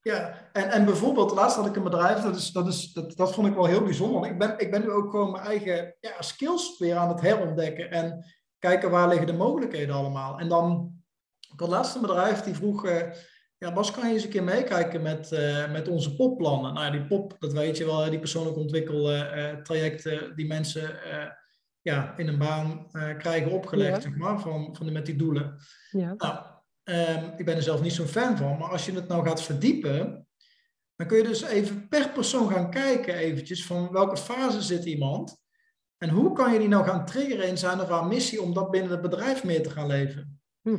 ja. 0.00 0.48
En, 0.52 0.70
en 0.70 0.84
bijvoorbeeld, 0.84 1.30
laatst 1.30 1.56
had 1.56 1.66
ik 1.66 1.76
een 1.76 1.82
bedrijf, 1.82 2.22
dat, 2.22 2.36
is, 2.36 2.52
dat, 2.52 2.66
is, 2.66 2.92
dat, 2.92 3.16
dat 3.16 3.34
vond 3.34 3.46
ik 3.46 3.54
wel 3.54 3.64
heel 3.64 3.82
bijzonder. 3.82 4.30
Ik 4.30 4.38
ben, 4.38 4.58
ik 4.58 4.70
ben 4.70 4.80
nu 4.80 4.90
ook 4.90 5.10
gewoon 5.10 5.30
mijn 5.30 5.44
eigen 5.44 5.96
ja, 6.00 6.22
skills 6.22 6.78
weer 6.78 6.96
aan 6.96 7.08
het 7.08 7.20
herontdekken 7.20 7.90
en 7.90 8.24
kijken 8.58 8.90
waar 8.90 9.08
liggen 9.08 9.26
de 9.26 9.32
mogelijkheden 9.32 9.94
allemaal. 9.94 10.38
En 10.38 10.48
dan, 10.48 10.95
had 11.60 11.68
laatst 11.68 11.94
een 11.94 12.00
bedrijf 12.00 12.40
die 12.40 12.54
vroeg, 12.54 12.86
uh, 12.86 13.02
ja 13.58 13.72
Bas, 13.72 13.90
kan 13.90 14.08
je 14.08 14.14
eens 14.14 14.24
een 14.24 14.30
keer 14.30 14.44
meekijken 14.44 15.02
met, 15.02 15.32
uh, 15.32 15.72
met 15.72 15.88
onze 15.88 16.16
popplannen? 16.16 16.74
Nou 16.74 16.86
ja, 16.86 16.92
die 16.92 17.06
pop, 17.06 17.36
dat 17.38 17.52
weet 17.52 17.76
je 17.76 17.84
wel, 17.84 18.10
die 18.10 18.18
persoonlijk 18.18 18.56
ontwikkeltrajecten 18.56 20.28
uh, 20.28 20.36
die 20.36 20.46
mensen 20.46 20.98
ja, 21.80 22.14
in 22.16 22.28
een 22.28 22.38
baan 22.38 22.86
krijgen 23.18 23.50
opgelegd, 23.50 24.02
zeg 24.02 24.16
maar, 24.16 24.40
van, 24.40 24.76
van 24.76 24.86
de, 24.86 24.92
met 24.92 25.06
die 25.06 25.16
doelen. 25.16 25.58
Ja. 25.90 26.14
Nou, 26.16 26.38
ehm, 26.82 27.30
ik 27.36 27.44
ben 27.44 27.56
er 27.56 27.62
zelf 27.62 27.82
niet 27.82 27.92
zo'n 27.92 28.06
fan 28.06 28.36
van, 28.36 28.58
maar 28.58 28.68
als 28.68 28.86
je 28.86 28.92
het 28.92 29.08
nou 29.08 29.26
gaat 29.26 29.42
verdiepen, 29.42 30.26
dan 30.96 31.06
kun 31.06 31.16
je 31.16 31.22
dus 31.22 31.42
even 31.42 31.88
per 31.88 32.10
persoon 32.10 32.50
gaan 32.50 32.70
kijken 32.70 33.14
eventjes 33.14 33.66
van 33.66 33.92
welke 33.92 34.16
fase 34.16 34.62
zit 34.62 34.84
iemand. 34.84 35.44
En 35.98 36.08
hoe 36.08 36.32
kan 36.32 36.52
je 36.52 36.58
die 36.58 36.68
nou 36.68 36.84
gaan 36.84 37.06
triggeren 37.06 37.48
in 37.48 37.58
zijn 37.58 37.80
of 37.80 37.88
haar 37.88 38.06
missie 38.06 38.42
om 38.42 38.54
dat 38.54 38.70
binnen 38.70 38.90
het 38.90 39.02
bedrijf 39.02 39.44
meer 39.44 39.62
te 39.62 39.70
gaan 39.70 39.86
leven? 39.86 40.40
Hm. 40.62 40.76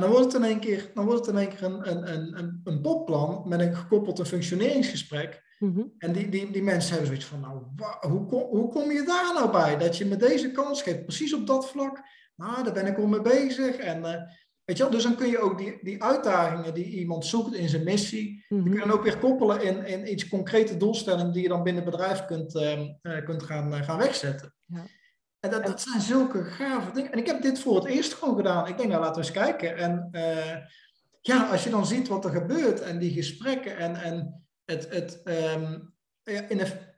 En 0.00 0.06
dan 0.06 0.14
wordt 0.14 0.32
het 0.32 0.42
in 0.42 0.48
één 0.48 0.60
keer, 0.60 0.90
dan 0.94 1.04
wordt 1.04 1.26
het 1.26 1.34
in 1.34 1.40
één 1.40 1.48
keer 1.48 1.62
een, 1.62 1.90
een, 1.90 2.38
een, 2.38 2.60
een 2.64 2.80
popplan 2.80 3.42
met 3.46 3.60
een 3.60 3.74
gekoppeld 3.74 4.18
een 4.18 4.26
functioneringsgesprek. 4.26 5.42
Mhm. 5.58 5.82
En 5.98 6.12
die, 6.12 6.28
die, 6.28 6.50
die 6.52 6.62
mensen 6.62 6.90
hebben 6.90 7.06
zoiets 7.06 7.24
van, 7.24 7.40
nou, 7.40 7.62
hoe, 8.12 8.26
kom, 8.26 8.42
hoe 8.42 8.68
kom 8.68 8.90
je 8.90 9.02
daar 9.02 9.34
nou 9.34 9.50
bij? 9.50 9.78
Dat 9.78 9.96
je 9.96 10.04
met 10.04 10.20
deze 10.20 10.50
kans 10.50 10.82
geeft, 10.82 11.04
precies 11.04 11.34
op 11.34 11.46
dat 11.46 11.68
vlak. 11.68 12.02
Nou, 12.36 12.64
daar 12.64 12.72
ben 12.72 12.86
ik 12.86 12.98
al 12.98 13.06
mee 13.06 13.22
bezig. 13.22 13.76
En 13.76 13.98
uh, 13.98 14.14
weet 14.64 14.76
je 14.76 14.82
wel, 14.82 14.92
dus 14.92 15.02
dan 15.02 15.16
kun 15.16 15.28
je 15.28 15.38
ook 15.38 15.58
die, 15.58 15.78
die 15.82 16.02
uitdagingen 16.02 16.74
die 16.74 16.84
iemand 16.84 17.26
zoekt 17.26 17.54
in 17.54 17.68
zijn 17.68 17.84
missie, 17.84 18.44
Mhm. 18.48 18.62
die 18.62 18.70
kun 18.72 18.80
je 18.80 18.86
dan 18.88 18.96
ook 18.96 19.04
weer 19.04 19.18
koppelen 19.18 19.62
in, 19.62 19.86
in 19.86 20.12
iets 20.12 20.28
concrete 20.28 20.76
doelstellingen 20.76 21.32
die 21.32 21.42
je 21.42 21.48
dan 21.48 21.62
binnen 21.62 21.82
het 21.82 21.90
bedrijf 21.92 22.24
kunt, 22.24 22.54
uh, 22.54 22.80
uh, 23.02 23.24
kunt 23.24 23.42
gaan, 23.42 23.84
gaan 23.84 23.98
wegzetten. 23.98 24.54
Ja. 24.66 24.82
En 25.40 25.50
dat, 25.50 25.66
dat 25.66 25.80
zijn 25.80 26.00
zulke 26.00 26.44
gave 26.44 26.92
dingen. 26.92 27.12
En 27.12 27.18
ik 27.18 27.26
heb 27.26 27.42
dit 27.42 27.58
voor 27.58 27.74
het 27.74 27.84
eerst 27.84 28.14
gewoon 28.14 28.36
gedaan. 28.36 28.66
Ik 28.66 28.76
denk, 28.76 28.88
nou, 28.88 29.00
laten 29.00 29.20
we 29.20 29.28
eens 29.28 29.36
kijken. 29.36 29.76
En 29.76 30.10
ja, 31.20 31.50
als 31.50 31.64
je 31.64 31.70
dan 31.70 31.86
ziet 31.86 32.08
wat 32.08 32.24
er 32.24 32.30
gebeurt 32.30 32.80
en 32.80 32.98
die 32.98 33.12
gesprekken 33.12 33.76
en, 33.76 33.94
en 33.94 34.44
het, 34.64 34.88
het, 34.88 35.20
um, 35.24 35.94
in 36.24 36.56
de, 36.56 36.90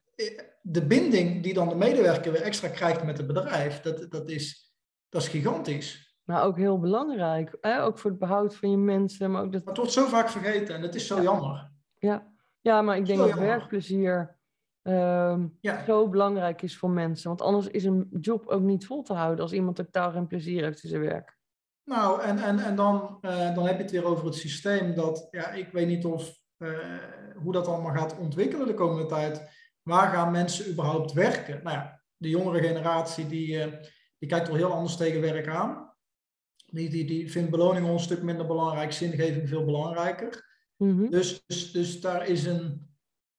de 0.62 0.86
binding 0.86 1.42
die 1.42 1.54
dan 1.54 1.68
de 1.68 1.74
medewerker 1.74 2.32
weer 2.32 2.42
extra 2.42 2.68
krijgt 2.68 3.04
met 3.04 3.18
het 3.18 3.26
bedrijf, 3.26 3.80
dat, 3.80 4.10
dat, 4.10 4.28
is, 4.28 4.74
dat 5.08 5.22
is 5.22 5.28
gigantisch. 5.28 6.16
Maar 6.24 6.44
ook 6.44 6.56
heel 6.56 6.78
belangrijk, 6.78 7.56
hè? 7.60 7.82
ook 7.82 7.98
voor 7.98 8.10
het 8.10 8.18
behoud 8.18 8.56
van 8.56 8.70
je 8.70 8.76
mensen. 8.76 9.30
Maar 9.30 9.42
ook 9.42 9.52
dat... 9.52 9.64
het 9.64 9.76
wordt 9.76 9.92
zo 9.92 10.06
vaak 10.06 10.28
vergeten 10.28 10.74
en 10.74 10.80
dat 10.80 10.94
is 10.94 11.06
zo 11.06 11.16
ja. 11.16 11.22
jammer. 11.22 11.70
Ja. 11.98 12.32
ja, 12.60 12.82
maar 12.82 12.96
ik 12.96 13.06
denk 13.06 13.18
dat 13.18 13.28
jammer. 13.28 13.46
werkplezier 13.46 14.38
um, 14.82 15.56
Ja. 15.60 15.84
zo 15.84 16.08
belangrijk 16.08 16.62
is 16.62 16.76
voor 16.76 16.90
mensen. 16.90 17.28
Want 17.28 17.42
anders 17.42 17.66
is 17.66 17.84
een 17.84 18.08
job 18.20 18.46
ook 18.46 18.62
niet 18.62 18.86
vol 18.86 19.02
te 19.02 19.12
houden 19.12 19.42
als 19.42 19.52
iemand 19.52 19.76
totaal 19.76 20.10
geen 20.10 20.26
plezier 20.26 20.62
heeft 20.62 20.82
in 20.82 20.88
zijn 20.88 21.02
werk. 21.02 21.40
Nou, 21.84 22.22
en, 22.22 22.38
en, 22.38 22.58
en 22.58 22.76
dan, 22.76 23.18
uh, 23.22 23.54
dan 23.54 23.66
heb 23.66 23.76
je 23.76 23.82
het 23.82 23.90
weer 23.90 24.04
over 24.04 24.24
het 24.24 24.34
systeem 24.34 24.94
dat, 24.94 25.28
ja, 25.30 25.50
ik 25.50 25.72
weet 25.72 25.86
niet 25.86 26.04
of, 26.04 26.40
uh, 26.58 26.78
hoe 27.42 27.52
dat 27.52 27.66
allemaal 27.66 27.94
gaat 27.94 28.18
ontwikkelen 28.18 28.66
de 28.66 28.74
komende 28.74 29.06
tijd. 29.06 29.50
Waar 29.82 30.12
gaan 30.12 30.30
mensen 30.30 30.70
überhaupt 30.70 31.12
werken? 31.12 31.60
Nou 31.62 31.76
ja, 31.76 32.02
de 32.16 32.28
jongere 32.28 32.66
generatie 32.66 33.26
die, 33.26 33.66
uh, 33.66 33.72
die 34.18 34.28
kijkt 34.28 34.48
wel 34.48 34.56
heel 34.56 34.72
anders 34.72 34.96
tegen 34.96 35.20
werk 35.20 35.48
aan. 35.48 35.94
Die, 36.66 36.90
die, 36.90 37.04
die 37.04 37.30
vindt 37.30 37.50
beloning 37.50 37.88
een 37.88 37.98
stuk 37.98 38.22
minder 38.22 38.46
belangrijk, 38.46 38.92
zingeving 38.92 39.48
veel 39.48 39.64
belangrijker. 39.64 40.50
Mm 40.76 40.98
-hmm. 40.98 41.10
dus, 41.10 41.42
dus, 41.46 41.72
dus 41.72 42.00
daar 42.00 42.26
is 42.26 42.44
een, 42.44 42.91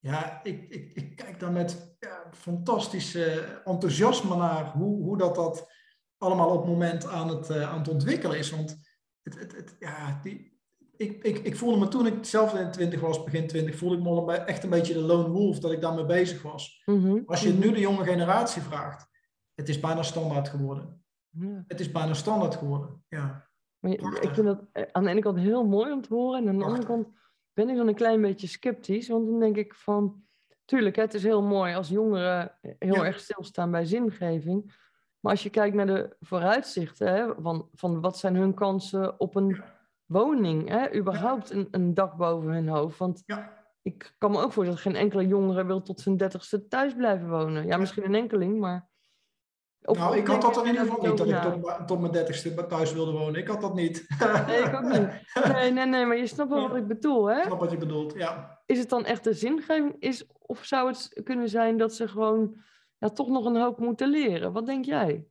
ja, 0.03 0.39
ik, 0.43 0.69
ik, 0.69 0.91
ik 0.93 1.15
kijk 1.15 1.39
daar 1.39 1.51
met 1.51 1.95
ja, 1.99 2.23
fantastische 2.31 3.61
enthousiasme 3.65 4.35
naar 4.35 4.71
hoe, 4.71 5.03
hoe 5.03 5.17
dat, 5.17 5.35
dat 5.35 5.71
allemaal 6.17 6.49
op 6.49 6.61
het 6.61 6.69
moment 6.69 7.07
aan 7.07 7.29
het, 7.29 7.49
uh, 7.49 7.71
aan 7.71 7.77
het 7.77 7.87
ontwikkelen 7.87 8.37
is. 8.37 8.49
Want 8.49 8.79
het, 9.21 9.39
het, 9.39 9.55
het, 9.55 9.75
ja, 9.79 10.19
die, 10.23 10.59
ik, 10.95 11.23
ik, 11.23 11.39
ik 11.39 11.55
voelde 11.55 11.79
me 11.79 11.87
toen 11.87 12.05
ik 12.05 12.25
zelf 12.25 12.53
in 12.53 12.71
20 12.71 12.99
was, 12.99 13.23
begin 13.23 13.47
20, 13.47 13.75
voelde 13.75 13.97
ik 13.97 14.03
me 14.03 14.33
echt 14.33 14.63
een 14.63 14.69
beetje 14.69 14.93
de 14.93 15.01
lone 15.01 15.29
wolf 15.29 15.59
dat 15.59 15.71
ik 15.71 15.81
daarmee 15.81 16.05
bezig 16.05 16.41
was. 16.41 16.81
Mm 16.85 17.03
-hmm. 17.03 17.23
Als 17.25 17.41
je 17.41 17.53
nu 17.53 17.71
de 17.71 17.79
jonge 17.79 18.03
generatie 18.03 18.61
vraagt, 18.61 19.07
het 19.55 19.69
is 19.69 19.79
bijna 19.79 20.03
standaard 20.03 20.49
geworden. 20.49 21.03
Ja. 21.29 21.63
Het 21.67 21.79
is 21.79 21.91
bijna 21.91 22.13
standaard 22.13 22.55
geworden, 22.55 23.03
ja. 23.07 23.51
Maar 23.79 23.91
je, 23.91 24.19
ik 24.21 24.33
vind 24.33 24.45
dat 24.45 24.65
eh, 24.71 24.83
aan 24.91 25.03
de 25.03 25.09
ene 25.09 25.21
kant 25.21 25.37
heel 25.37 25.65
mooi 25.65 25.91
om 25.91 26.01
te 26.01 26.13
horen. 26.13 26.41
En 26.41 26.49
aan 26.49 26.57
de 26.57 26.63
andere 26.63 26.85
kant 26.85 27.07
ben 27.53 27.69
ik 27.69 27.75
dan 27.75 27.87
een 27.87 27.95
klein 27.95 28.21
beetje 28.21 28.47
sceptisch. 28.47 29.07
Want 29.07 29.25
dan 29.25 29.39
denk 29.39 29.57
ik 29.57 29.73
van... 29.73 30.21
Tuurlijk, 30.65 30.95
het 30.95 31.13
is 31.13 31.23
heel 31.23 31.41
mooi 31.41 31.75
als 31.75 31.89
jongeren 31.89 32.57
heel 32.61 32.95
ja. 32.95 33.05
erg 33.05 33.19
stilstaan 33.19 33.71
bij 33.71 33.85
zingeving. 33.85 34.73
Maar 35.19 35.31
als 35.31 35.43
je 35.43 35.49
kijkt 35.49 35.75
naar 35.75 35.85
de 35.85 36.15
vooruitzichten... 36.19 37.13
Hè, 37.13 37.33
van, 37.37 37.69
van 37.73 38.01
wat 38.01 38.17
zijn 38.17 38.35
hun 38.35 38.53
kansen 38.53 39.19
op 39.19 39.35
een 39.35 39.47
ja. 39.47 39.79
woning? 40.05 40.69
Hè, 40.69 40.95
überhaupt 40.95 41.49
een, 41.49 41.67
een 41.71 41.93
dak 41.93 42.17
boven 42.17 42.51
hun 42.51 42.67
hoofd. 42.67 42.97
Want 42.97 43.23
ja. 43.25 43.65
ik 43.81 44.15
kan 44.17 44.31
me 44.31 44.37
ook 44.37 44.51
voorstellen 44.51 44.83
dat 44.83 44.93
geen 44.93 45.01
enkele 45.03 45.27
jongere 45.27 45.65
wil 45.65 45.81
tot 45.81 45.99
zijn 45.99 46.17
dertigste 46.17 46.67
thuis 46.67 46.93
blijven 46.93 47.29
wonen. 47.29 47.65
Ja, 47.65 47.77
misschien 47.77 48.05
een 48.05 48.15
enkeling, 48.15 48.59
maar... 48.59 48.91
Nou, 49.83 50.17
ik 50.17 50.27
had 50.27 50.41
dat 50.41 50.57
in 50.57 50.65
ieder 50.65 50.81
geval 50.81 51.07
niet, 51.07 51.17
dat 51.17 51.27
ik 51.27 51.41
tot, 51.41 51.87
tot 51.87 51.99
mijn 51.99 52.11
dertigste 52.11 52.65
thuis 52.67 52.93
wilde 52.93 53.11
wonen. 53.11 53.41
Ik 53.41 53.47
had 53.47 53.61
dat 53.61 53.75
niet. 53.75 54.05
Nee, 54.47 54.61
ik 54.61 54.75
ook 54.75 54.81
niet. 54.81 55.09
Nee, 55.53 55.71
nee, 55.71 55.85
nee, 55.85 56.05
maar 56.05 56.17
je 56.17 56.27
snapt 56.27 56.49
wel 56.49 56.67
wat 56.67 56.77
ik 56.77 56.87
bedoel, 56.87 57.29
hè? 57.29 57.37
Ik 57.37 57.43
snap 57.43 57.59
wat 57.59 57.71
je 57.71 57.77
bedoelt, 57.77 58.13
ja. 58.13 58.61
Is 58.65 58.79
het 58.79 58.89
dan 58.89 59.05
echt 59.05 59.23
de 59.23 59.33
zingeving? 59.33 59.95
Is, 59.99 60.25
of 60.39 60.63
zou 60.63 60.87
het 60.87 61.21
kunnen 61.23 61.49
zijn 61.49 61.77
dat 61.77 61.93
ze 61.93 62.07
gewoon 62.07 62.55
ja, 62.97 63.09
toch 63.09 63.27
nog 63.27 63.45
een 63.45 63.61
hoop 63.61 63.79
moeten 63.79 64.09
leren? 64.09 64.51
Wat 64.51 64.65
denk 64.65 64.85
jij? 64.85 65.25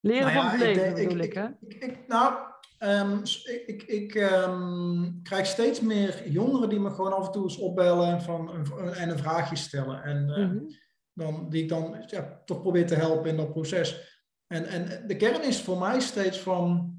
Leren 0.00 0.34
nou 0.34 0.34
ja, 0.34 0.42
van 0.42 0.50
het 0.50 0.60
leven, 0.60 0.96
ik, 0.96 1.08
bedoel 1.08 1.22
ik, 1.22 1.24
ik, 1.24 1.34
hè? 1.34 1.46
Ik, 1.68 1.98
nou, 2.06 2.34
um, 2.78 3.22
ik, 3.66 3.82
ik 3.82 4.14
um, 4.14 5.20
krijg 5.22 5.46
steeds 5.46 5.80
meer 5.80 6.28
jongeren 6.28 6.68
die 6.68 6.80
me 6.80 6.90
gewoon 6.90 7.12
af 7.12 7.26
en 7.26 7.32
toe 7.32 7.42
eens 7.42 7.58
opbellen 7.58 8.22
van, 8.22 8.50
en 8.94 9.08
een 9.08 9.18
vraagje 9.18 9.56
stellen. 9.56 10.02
En... 10.02 10.28
Uh, 10.28 10.36
Mm-hmm. 10.36 10.80
Dan, 11.12 11.48
die 11.48 11.62
ik 11.62 11.68
dan 11.68 12.04
ja, 12.06 12.42
toch 12.44 12.60
probeer 12.60 12.86
te 12.86 12.94
helpen 12.94 13.30
in 13.30 13.36
dat 13.36 13.52
proces. 13.52 14.20
En, 14.46 14.66
en 14.66 15.06
de 15.06 15.16
kern 15.16 15.42
is 15.42 15.62
voor 15.62 15.78
mij 15.78 16.00
steeds 16.00 16.38
van, 16.38 16.94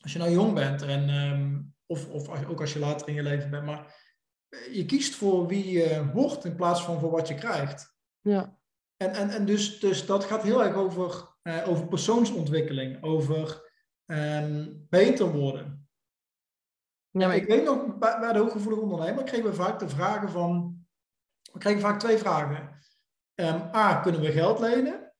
als 0.00 0.12
je 0.12 0.18
nou 0.18 0.30
jong 0.30 0.54
bent, 0.54 0.82
en, 0.82 1.08
um, 1.08 1.74
of, 1.86 2.08
of 2.08 2.28
als, 2.28 2.44
ook 2.44 2.60
als 2.60 2.72
je 2.72 2.78
later 2.78 3.08
in 3.08 3.14
je 3.14 3.22
leven 3.22 3.50
bent, 3.50 3.64
maar 3.64 4.06
je 4.72 4.84
kiest 4.86 5.14
voor 5.14 5.46
wie 5.46 5.70
je 5.70 6.10
wordt 6.12 6.44
in 6.44 6.54
plaats 6.54 6.84
van 6.84 7.00
voor 7.00 7.10
wat 7.10 7.28
je 7.28 7.34
krijgt. 7.34 7.96
Ja. 8.20 8.58
En, 8.96 9.12
en, 9.12 9.30
en 9.30 9.44
dus, 9.44 9.80
dus 9.80 10.06
dat 10.06 10.24
gaat 10.24 10.42
heel 10.42 10.64
erg 10.64 10.74
over, 10.74 11.36
uh, 11.42 11.68
over 11.68 11.88
persoonsontwikkeling, 11.88 13.02
over 13.02 13.70
um, 14.06 14.86
beter 14.88 15.32
worden. 15.32 15.88
Ja, 17.10 17.26
maar 17.26 17.36
ik, 17.36 17.42
ik 17.42 17.48
weet 17.48 17.64
nog, 17.64 17.98
bij, 17.98 18.18
bij 18.18 18.32
de 18.32 18.38
hooggevoelige 18.38 18.82
ondernemer 18.82 19.24
kregen 19.24 19.50
we 19.50 19.54
vaak 19.54 19.78
de 19.78 19.88
vragen 19.88 20.30
van, 20.30 20.78
we 21.52 21.58
kregen 21.58 21.80
vaak 21.80 21.98
twee 21.98 22.18
vragen. 22.18 22.77
Um, 23.40 23.70
A, 23.74 24.00
kunnen 24.00 24.20
we 24.20 24.32
geld 24.32 24.58
lenen? 24.58 25.12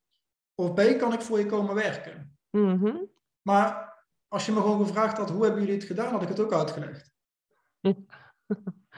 Of 0.55 0.75
B, 0.75 0.99
kan 0.99 1.13
ik 1.13 1.21
voor 1.21 1.39
je 1.39 1.47
komen 1.47 1.75
werken? 1.75 2.39
Mm 2.51 2.79
-hmm. 2.79 3.11
Maar 3.43 3.97
als 4.29 4.47
je 4.47 4.53
me 4.53 4.61
gewoon 4.61 4.87
gevraagd 4.87 5.17
had, 5.17 5.31
hoe 5.31 5.45
hebben 5.45 5.61
jullie 5.61 5.77
het 5.77 5.87
gedaan, 5.87 6.13
had 6.13 6.23
ik 6.23 6.29
het 6.29 6.41
ook 6.41 6.53
uitgelegd. 6.53 7.13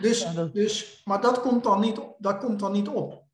dus, 0.00 0.22
ja, 0.22 0.32
dat... 0.32 0.54
dus, 0.54 1.02
maar 1.04 1.20
dat 1.20 1.40
komt, 1.40 1.64
dan 1.64 1.80
niet, 1.80 2.00
dat 2.18 2.38
komt 2.38 2.60
dan 2.60 2.72
niet 2.72 2.88
op. 2.88 3.24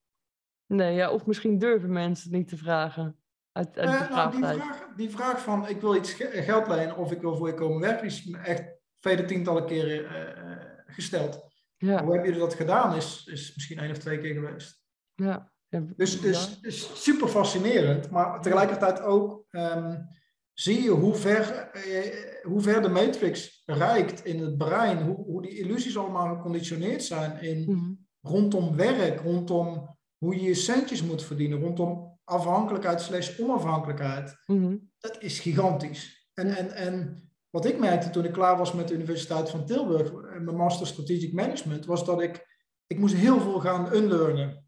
Nee, 0.66 0.94
ja, 0.94 1.10
of 1.10 1.26
misschien 1.26 1.58
durven 1.58 1.92
mensen 1.92 2.28
het 2.30 2.38
niet 2.38 2.48
te 2.48 2.56
vragen. 2.56 3.20
Uit, 3.52 3.78
uit 3.78 3.88
uh, 3.88 4.10
nou, 4.10 4.30
die, 4.30 4.44
vraag, 4.44 4.94
die 4.96 5.10
vraag 5.10 5.42
van, 5.42 5.68
ik 5.68 5.80
wil 5.80 5.96
iets 5.96 6.12
geld 6.18 6.66
lenen 6.66 6.96
of 6.96 7.12
ik 7.12 7.20
wil 7.20 7.36
voor 7.36 7.48
je 7.48 7.54
komen 7.54 7.80
werken, 7.80 8.06
is 8.06 8.24
me 8.24 8.38
echt 8.38 8.64
vele 8.94 9.24
tientallen 9.24 9.66
keren 9.66 10.04
uh, 10.04 10.94
gesteld. 10.94 11.54
Ja. 11.76 12.02
Hoe 12.02 12.12
hebben 12.12 12.24
jullie 12.24 12.46
dat 12.46 12.54
gedaan, 12.54 12.94
is, 12.94 13.26
is 13.26 13.54
misschien 13.54 13.78
één 13.78 13.90
of 13.90 13.98
twee 13.98 14.18
keer 14.18 14.34
geweest. 14.34 14.84
Ja. 15.14 15.54
Dus, 15.96 16.20
dus, 16.20 16.60
dus 16.60 17.02
super 17.02 17.28
fascinerend, 17.28 18.10
maar 18.10 18.40
tegelijkertijd 18.42 19.00
ook 19.00 19.44
um, 19.50 20.08
zie 20.52 20.82
je 20.82 20.90
hoe 20.90 21.14
ver, 21.14 21.70
eh, 21.72 22.42
hoe 22.42 22.60
ver 22.60 22.82
de 22.82 22.88
matrix 22.88 23.62
reikt 23.66 24.24
in 24.24 24.40
het 24.42 24.56
brein, 24.56 25.02
hoe, 25.02 25.16
hoe 25.16 25.42
die 25.42 25.58
illusies 25.58 25.98
allemaal 25.98 26.36
geconditioneerd 26.36 27.02
zijn 27.02 27.40
in, 27.40 27.58
mm 27.58 27.74
-hmm. 27.74 28.06
rondom 28.20 28.76
werk, 28.76 29.20
rondom 29.20 29.96
hoe 30.18 30.34
je 30.34 30.42
je 30.42 30.54
centjes 30.54 31.02
moet 31.02 31.22
verdienen, 31.22 31.60
rondom 31.60 32.18
afhankelijkheid 32.24 33.00
slash 33.00 33.40
onafhankelijkheid. 33.40 34.36
Mm 34.46 34.62
-hmm. 34.62 34.90
Dat 34.98 35.22
is 35.22 35.38
gigantisch. 35.38 36.30
En, 36.34 36.56
en, 36.56 36.70
en 36.72 37.22
wat 37.50 37.64
ik 37.64 37.78
merkte 37.78 38.10
toen 38.10 38.24
ik 38.24 38.32
klaar 38.32 38.56
was 38.56 38.72
met 38.72 38.88
de 38.88 38.94
Universiteit 38.94 39.50
van 39.50 39.66
Tilburg, 39.66 40.12
mijn 40.12 40.56
master 40.56 40.86
strategic 40.86 41.32
management, 41.32 41.86
was 41.86 42.04
dat 42.04 42.22
ik, 42.22 42.46
ik 42.86 42.98
moest 42.98 43.14
heel 43.14 43.40
veel 43.40 43.60
gaan 43.60 43.94
unlearnen 43.94 44.65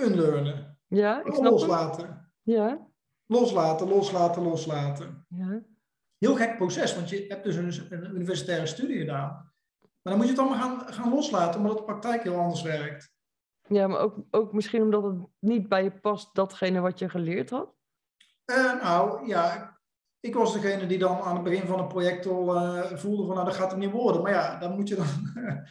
unlearnen. 0.00 0.78
Ja, 0.86 1.24
ik 1.24 1.34
snap 1.34 1.52
loslaten. 1.52 2.06
Het. 2.06 2.16
Ja. 2.42 2.86
Loslaten, 3.26 3.88
loslaten, 3.88 4.42
loslaten. 4.42 5.26
Ja. 5.28 5.62
Heel 6.18 6.34
gek 6.36 6.56
proces, 6.56 6.94
want 6.94 7.08
je 7.08 7.24
hebt 7.28 7.44
dus 7.44 7.56
een, 7.56 7.86
een, 7.90 8.14
universitaire 8.14 8.66
studie 8.66 8.98
gedaan. 8.98 9.30
Maar 9.80 10.12
dan 10.12 10.16
moet 10.16 10.24
je 10.24 10.30
het 10.30 10.40
allemaal 10.40 10.58
gaan, 10.58 10.92
gaan 10.92 11.10
loslaten, 11.10 11.60
omdat 11.60 11.78
de 11.78 11.84
praktijk 11.84 12.22
heel 12.22 12.38
anders 12.38 12.62
werkt. 12.62 13.14
Ja, 13.68 13.86
maar 13.86 13.98
ook, 13.98 14.16
ook 14.30 14.52
misschien 14.52 14.82
omdat 14.82 15.02
het 15.02 15.14
niet 15.38 15.68
bij 15.68 15.82
je 15.82 15.90
past, 15.90 16.34
datgene 16.34 16.80
wat 16.80 16.98
je 16.98 17.08
geleerd 17.08 17.50
had? 17.50 17.74
Uh, 18.46 18.82
nou, 18.82 19.26
ja, 19.26 19.76
ik 20.20 20.34
was 20.34 20.52
degene 20.52 20.86
die 20.86 20.98
dan 20.98 21.20
aan 21.20 21.34
het 21.34 21.44
begin 21.44 21.66
van 21.66 21.78
het 21.78 21.88
project 21.88 22.26
al 22.26 22.54
uh, 22.54 22.96
voelde 22.96 23.26
van, 23.26 23.34
nou, 23.34 23.46
dat 23.46 23.56
gaat 23.56 23.70
het 23.70 23.80
niet 23.80 23.90
worden. 23.90 24.22
Maar 24.22 24.32
ja, 24.32 24.58
dan 24.58 24.74
moet 24.74 24.88
je 24.88 24.94
dan, 24.94 25.06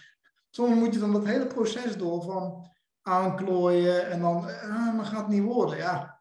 soms 0.49 0.75
moet 0.75 0.93
je 0.93 0.99
dan 0.99 1.13
dat 1.13 1.25
hele 1.25 1.47
proces 1.47 1.97
door 1.97 2.21
van 2.21 2.73
aanklooien 3.07 4.09
en 4.09 4.21
dan, 4.21 4.45
ah, 4.45 4.97
dat 4.97 5.05
gaat 5.05 5.21
het 5.21 5.27
niet 5.27 5.43
worden. 5.43 5.77
Ja, 5.77 6.15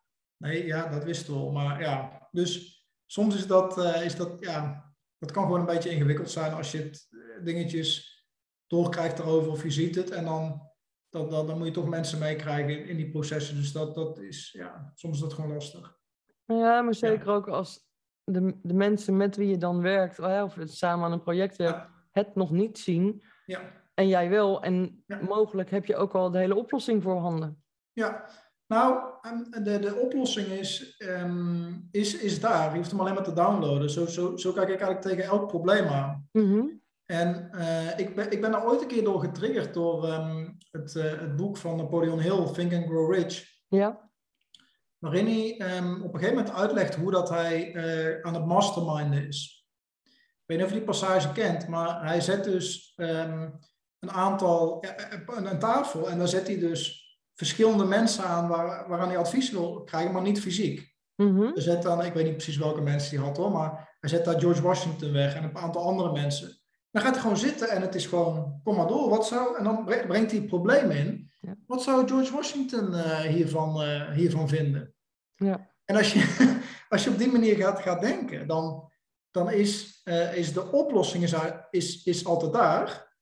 Nee, 0.45 0.67
ja, 0.67 0.89
dat 0.89 1.05
wist 1.05 1.27
wel. 1.27 1.51
Maar 1.51 1.81
ja, 1.81 2.29
dus 2.31 2.85
soms 3.07 3.35
is 3.35 3.47
dat, 3.47 3.79
uh, 3.79 4.05
is 4.05 4.17
dat, 4.17 4.37
ja, 4.41 4.85
dat 5.19 5.31
kan 5.31 5.45
gewoon 5.45 5.61
een 5.61 5.67
beetje 5.67 5.91
ingewikkeld 5.91 6.31
zijn 6.31 6.53
als 6.53 6.73
je 6.73 6.79
het, 6.79 7.07
uh, 7.11 7.45
dingetjes 7.45 8.13
doorkrijgt 8.67 9.19
erover 9.19 9.51
of 9.51 9.63
je 9.63 9.71
ziet 9.71 9.95
het. 9.95 10.11
En 10.11 10.25
dan, 10.25 10.71
dat, 11.09 11.31
dat, 11.31 11.47
dan 11.47 11.59
moet 11.59 11.67
je 11.67 11.73
toch 11.73 11.89
mensen 11.89 12.19
meekrijgen 12.19 12.79
in, 12.79 12.87
in 12.87 12.97
die 12.97 13.11
processen. 13.11 13.57
Dus 13.57 13.73
dat, 13.73 13.95
dat 13.95 14.19
is, 14.19 14.53
ja, 14.53 14.93
soms 14.95 15.15
is 15.15 15.23
dat 15.23 15.33
gewoon 15.33 15.53
lastig. 15.53 15.99
Ja, 16.45 16.83
maar 16.83 16.95
zeker 16.95 17.29
ook 17.29 17.49
als 17.49 17.89
de, 18.25 18.59
de 18.63 18.75
mensen 18.75 19.17
met 19.17 19.37
wie 19.37 19.49
je 19.49 19.59
dan 19.59 19.81
werkt, 19.81 20.19
of 20.19 20.57
samen 20.65 21.05
aan 21.05 21.13
een 21.13 21.23
project 21.23 21.57
werkt, 21.57 21.79
ja. 21.79 21.91
het 22.11 22.35
nog 22.35 22.51
niet 22.51 22.79
zien. 22.79 23.23
Ja. 23.47 23.84
En 23.95 24.09
jij 24.09 24.29
wel. 24.31 24.63
En 24.63 25.05
ja. 25.07 25.21
mogelijk 25.23 25.71
heb 25.71 25.87
je 25.87 25.97
ook 25.97 26.15
al 26.15 26.31
de 26.31 26.39
hele 26.39 26.55
oplossing 26.55 27.03
voor 27.03 27.19
handen. 27.19 27.63
Ja, 27.93 28.29
nou, 28.67 29.03
de, 29.63 29.79
de 29.79 29.95
oplossing 29.95 30.47
is, 30.47 30.97
um, 30.99 31.89
is, 31.91 32.19
is 32.19 32.41
daar. 32.41 32.71
Je 32.71 32.77
hoeft 32.77 32.91
hem 32.91 33.01
alleen 33.01 33.15
maar 33.15 33.23
te 33.23 33.33
downloaden. 33.33 33.91
Zo, 33.91 34.07
zo, 34.07 34.37
zo 34.37 34.53
kijk 34.53 34.69
ik 34.69 34.81
eigenlijk 34.81 35.01
tegen 35.01 35.25
elk 35.25 35.49
probleem 35.49 35.87
aan. 35.87 36.29
Mm 36.33 36.53
-hmm. 36.53 36.83
En 37.05 37.51
uh, 37.55 37.99
ik, 37.99 38.15
ben, 38.15 38.31
ik 38.31 38.41
ben 38.41 38.55
er 38.55 38.65
ooit 38.65 38.83
een 38.83 38.89
keer 38.89 39.05
door 39.05 39.21
getriggerd 39.21 39.75
door 39.75 40.09
um, 40.09 40.57
het, 40.71 40.95
uh, 40.95 41.05
het 41.05 41.37
boek 41.37 41.57
van 41.57 41.77
Napoleon 41.77 42.21
Hill, 42.21 42.53
Think 42.53 42.73
and 42.73 42.85
Grow 42.85 43.15
Rich. 43.15 43.45
Ja. 43.69 44.11
Waarin 44.99 45.27
hij 45.27 45.77
um, 45.77 46.03
op 46.03 46.15
een 46.15 46.21
gegeven 46.21 46.37
moment 46.37 46.55
uitlegt 46.55 46.95
hoe 46.95 47.11
dat 47.11 47.29
hij 47.29 47.75
uh, 47.75 48.21
aan 48.23 48.35
het 48.35 48.47
masterminden 48.47 49.27
is. 49.27 49.67
Ik 50.05 50.51
weet 50.51 50.57
niet 50.59 50.67
of 50.67 50.73
je 50.73 50.79
die 50.79 50.87
passage 50.87 51.33
kent, 51.33 51.69
maar 51.69 52.07
hij 52.07 52.21
zet 52.21 52.45
dus 52.45 52.93
um, 52.97 53.59
een 54.05 54.13
aantal, 54.13 54.85
een, 55.37 55.47
een 55.47 55.59
tafel 55.59 56.11
en 56.11 56.19
daar 56.19 56.29
zet 56.29 56.47
hij 56.47 56.59
dus 56.59 57.05
verschillende 57.35 57.85
mensen 57.85 58.25
aan 58.25 58.49
waar, 58.49 58.89
waaraan 58.89 59.09
hij 59.09 59.19
advies 59.19 59.51
wil 59.51 59.83
krijgen, 59.85 60.13
maar 60.13 60.23
niet 60.23 60.41
fysiek. 60.41 60.95
Mm 61.17 61.37
-hmm. 61.37 61.53
Hij 61.53 61.63
zet 61.63 61.83
dan, 61.83 62.05
ik 62.05 62.13
weet 62.13 62.25
niet 62.25 62.33
precies 62.33 62.57
welke 62.57 62.81
mensen 62.81 63.17
hij 63.17 63.27
had 63.27 63.37
hoor, 63.37 63.51
maar 63.51 63.97
hij 64.01 64.11
zet 64.11 64.25
daar 64.25 64.41
George 64.41 64.63
Washington 64.63 65.13
weg 65.13 65.35
en 65.35 65.45
een 65.45 65.57
aantal 65.57 65.83
andere 65.83 66.13
mensen. 66.13 66.59
Dan 66.91 67.03
gaat 67.03 67.13
hij 67.13 67.21
gewoon 67.21 67.37
zitten 67.37 67.69
en 67.69 67.83
het 67.83 67.95
is 67.95 68.07
gewoon, 68.07 68.61
kom 68.65 68.77
maar 68.77 68.87
door, 68.87 69.09
wat 69.09 69.27
zou, 69.27 69.57
en 69.59 69.65
dan 69.65 69.85
brengt 69.85 70.31
hij 70.31 70.41
het 70.41 70.47
probleem 70.47 70.91
in. 70.91 71.33
Ja. 71.41 71.55
Wat 71.67 71.83
zou 71.83 72.09
George 72.09 72.33
Washington 72.33 72.93
uh, 72.93 73.19
hiervan, 73.19 73.83
uh, 73.83 74.11
hiervan 74.11 74.49
vinden? 74.49 74.95
Ja. 75.35 75.71
En 75.85 75.97
als 75.97 76.13
je, 76.13 76.53
als 76.89 77.05
je 77.05 77.11
op 77.11 77.19
die 77.19 77.33
manier 77.33 77.57
gaat, 77.57 77.81
gaat 77.81 78.01
denken, 78.01 78.47
dan, 78.47 78.91
dan 79.31 79.51
is, 79.51 80.01
uh, 80.05 80.37
is 80.37 80.53
de 80.53 80.71
oplossing 80.71 81.25
is, 81.25 81.35
is, 81.71 82.05
is 82.05 82.25
altijd 82.25 82.53
daar. 82.53 83.14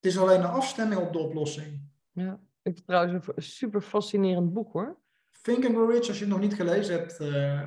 Het 0.00 0.10
is 0.10 0.18
alleen 0.18 0.40
een 0.40 0.46
afstemming 0.46 1.00
op 1.00 1.12
de 1.12 1.18
oplossing. 1.18 1.80
Ja, 2.12 2.32
ik 2.62 2.74
vind 2.74 2.86
trouwens 2.86 3.26
een 3.26 3.42
super 3.42 3.80
fascinerend 3.80 4.52
boek 4.52 4.72
hoor. 4.72 4.98
Think 5.42 5.64
and 5.64 5.74
Grow 5.74 5.90
Rich, 5.90 6.08
als 6.08 6.18
je 6.18 6.24
het 6.24 6.32
nog 6.32 6.42
niet 6.42 6.54
gelezen 6.54 6.94
hebt, 6.94 7.18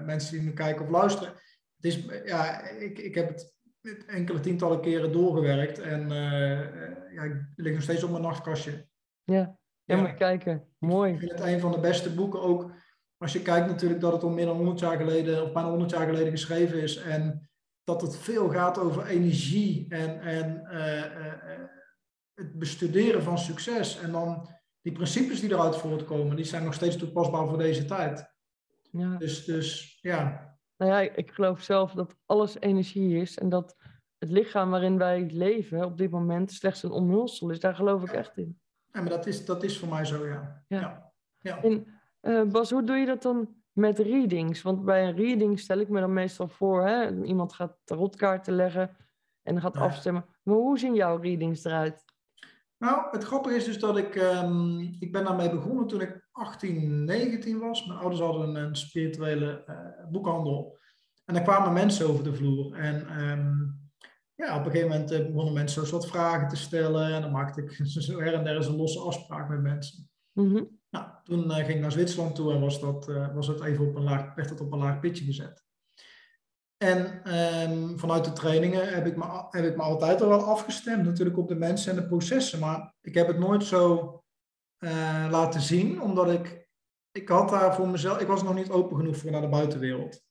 mensen 0.06 0.34
die 0.34 0.42
nu 0.42 0.54
kijken 0.54 0.86
of 0.86 0.92
luisteren. 0.92 1.34
Het 1.76 1.86
is, 1.86 2.06
ja, 2.26 2.62
ik, 2.70 3.00
ik 3.00 3.16
heb 3.16 3.30
het 3.30 3.54
enkele 4.08 4.40
tientallen 4.40 4.82
keren 4.82 5.12
doorgewerkt. 5.12 5.80
En 5.80 6.02
uh, 6.02 7.14
ja, 7.14 7.24
ik 7.24 7.34
lig 7.56 7.74
nog 7.74 7.82
steeds 7.82 8.04
op 8.04 8.12
mijn 8.12 8.24
nachtkastje. 8.24 8.88
Ja, 9.24 9.58
ja, 9.84 9.96
moet 9.96 10.14
kijken. 10.14 10.68
Mooi. 10.78 11.14
Ik 11.14 11.20
vind 11.20 11.32
het 11.32 11.42
een 11.42 11.60
van 11.60 11.72
de 11.72 11.80
beste 11.80 12.14
boeken 12.14 12.42
ook. 12.42 12.72
Als 13.18 13.34
je 13.34 13.42
kijkt 13.42 13.68
natuurlijk 13.68 14.02
dat 14.02 14.14
het 14.14 14.24
al 14.24 14.30
meer 14.30 14.46
dan 14.46 14.56
100 14.56 14.80
jaar 14.80 14.98
geleden, 14.98 15.44
of 15.44 15.52
bijna 15.52 15.70
100 15.70 15.92
jaar 15.92 16.06
geleden 16.06 16.32
geschreven 16.32 16.82
is. 16.82 16.98
En 16.98 17.50
dat 17.84 18.02
het 18.02 18.18
veel 18.18 18.50
gaat 18.50 18.78
over 18.78 19.06
energie 19.06 19.86
en, 19.90 20.20
en 20.22 20.62
uh, 20.72 21.04
het 22.42 22.60
bestuderen 22.60 23.24
van 23.24 23.38
succes. 23.38 24.00
En 24.00 24.12
dan 24.12 24.50
die 24.82 24.92
principes 24.92 25.40
die 25.40 25.52
eruit 25.52 25.76
voortkomen, 25.76 26.36
die 26.36 26.46
zijn 26.46 26.64
nog 26.64 26.74
steeds 26.74 26.98
toepasbaar 26.98 27.48
voor 27.48 27.58
deze 27.58 27.86
tijd. 27.86 28.30
Ja. 28.92 29.18
Dus, 29.18 29.46
dus 29.46 29.98
ja, 30.02 30.52
nou 30.82 30.94
ja, 30.94 31.12
ik 31.16 31.32
geloof 31.32 31.62
zelf 31.62 31.92
dat 31.92 32.16
alles 32.26 32.60
energie 32.60 33.22
is 33.22 33.38
en 33.38 33.50
dat 33.50 33.76
het 34.18 34.30
lichaam 34.30 34.70
waarin 34.70 34.98
wij 34.98 35.30
leven 35.32 35.86
op 35.86 35.98
dit 35.98 36.12
moment 36.12 36.52
slechts 36.52 36.84
een 36.84 36.92
omhulsel 36.92 37.50
is. 37.50 37.60
Daar 37.60 37.76
geloof 37.76 38.04
ik 38.04 38.12
echt 38.12 38.38
in. 38.38 38.60
Ja, 38.92 39.02
maar 39.02 39.10
dat 39.10 39.28
is, 39.28 39.46
dat 39.46 39.64
is 39.64 39.80
voor 39.80 39.90
mij 39.90 40.06
zo, 40.06 40.28
ja. 40.28 40.64
Ja. 40.68 40.80
ja. 40.80 41.14
ja. 41.40 41.64
En 41.64 41.88
uh, 42.22 42.52
Bas, 42.52 42.72
hoe 42.72 42.84
doe 42.84 42.96
je 42.96 43.06
dat 43.06 43.22
dan 43.22 43.56
met 43.72 44.00
readings? 44.00 44.62
Want 44.62 44.86
bij 44.86 45.08
een 45.08 45.16
reading 45.16 45.60
stel 45.60 45.80
ik 45.80 45.90
me 45.90 46.00
dan 46.00 46.14
meestal 46.14 46.48
voor, 46.48 46.88
hè, 46.88 47.24
iemand 47.24 47.54
gaat 47.54 47.78
tarotkaarten 47.84 48.54
leggen 48.54 48.96
en 49.42 49.62
gaat 49.62 49.78
afstemmen. 49.78 50.26
Maar 50.44 50.56
hoe 50.56 50.80
zien 50.80 50.96
jouw 50.96 51.18
readings 51.18 51.64
eruit? 51.64 52.04
Nou, 52.82 53.08
het 53.12 53.24
grappige 53.24 53.56
is 53.56 53.66
dus 53.66 53.80
dat 53.80 53.98
ik, 53.98 54.16
um, 54.16 54.96
ik 55.00 55.12
ben 55.12 55.24
daarmee 55.24 55.50
begonnen 55.50 55.88
toen 55.88 56.02
ik 56.02 56.28
18, 56.32 57.04
19 57.04 57.60
was. 57.60 57.86
Mijn 57.86 58.00
ouders 58.00 58.22
hadden 58.22 58.56
een, 58.56 58.76
spirituele 58.76 59.64
uh, 59.70 60.10
boekhandel. 60.12 60.78
En 61.26 61.34
daar 61.34 61.44
kwamen 61.44 61.74
mensen 61.74 62.08
over 62.08 62.24
de 62.24 62.34
vloer. 62.34 62.74
En 62.74 63.22
um, 63.30 63.80
ja, 64.36 64.60
op 64.60 64.66
een 64.66 64.72
gegeven 64.72 64.90
moment 64.90 65.12
uh, 65.12 65.26
begonnen 65.26 65.54
mensen 65.54 65.88
zo 65.88 65.96
wat 65.96 66.08
vragen 66.08 66.48
te 66.48 66.56
stellen. 66.56 67.14
En 67.14 67.22
dan 67.22 67.32
maakte 67.32 67.62
ik 67.62 67.72
zo 67.86 68.20
her 68.20 68.34
en 68.34 68.44
der 68.44 68.56
eens 68.56 68.68
een 68.68 68.76
losse 68.76 69.00
afspraak 69.00 69.50
met 69.50 69.62
mensen. 69.62 70.10
Mm 70.34 70.56
-hmm. 70.56 70.80
Nou, 70.90 71.08
toen 71.24 71.44
uh, 71.44 71.56
ging 71.56 71.70
ik 71.70 71.80
naar 71.80 71.92
Zwitserland 71.92 72.36
toe 72.36 72.54
en 72.54 72.60
was, 72.60 72.80
dat, 72.80 73.06
was 73.34 73.48
het 73.48 73.62
even 73.64 73.88
op 73.88 73.96
een 73.96 74.04
laag, 74.04 74.36
werd 74.36 74.62
op 74.62 74.72
een 74.72 74.80
laag 74.80 75.00
pitje 75.00 75.26
gezet. 75.26 75.66
En 76.82 77.22
um, 77.70 78.00
vanuit 78.00 78.26
de 78.26 78.34
trainingen 78.34 78.94
heb 78.94 79.06
ik, 79.06 79.16
me, 79.16 79.26
heb 79.50 79.66
ik 79.66 79.76
me 79.76 79.82
altijd 79.82 80.22
al 80.22 80.28
wel 80.28 80.44
afgestemd, 80.44 81.04
natuurlijk 81.04 81.38
op 81.38 81.48
de 81.48 81.56
mensen 81.56 81.92
en 81.92 82.02
de 82.02 82.08
processen. 82.08 82.60
Maar 82.60 82.94
ik 83.02 83.14
heb 83.14 83.28
het 83.28 83.40
nooit 83.40 83.64
zo 83.64 84.24
uh, 84.80 85.28
laten 85.30 85.62
zien, 85.62 86.02
omdat 86.02 86.32
ik, 86.32 86.68
ik 87.12 87.30
had 87.30 87.50
daar 87.50 87.76
voor 87.76 87.90
mezelf, 87.90 88.20
ik 88.20 88.28
was 88.28 88.44
nog 88.44 88.54
niet 88.54 88.70
open 88.70 88.98
genoeg 88.98 89.18
voor 89.18 89.32
naar 89.32 89.42
de 89.42 89.48
buitenwereld. 89.48 90.24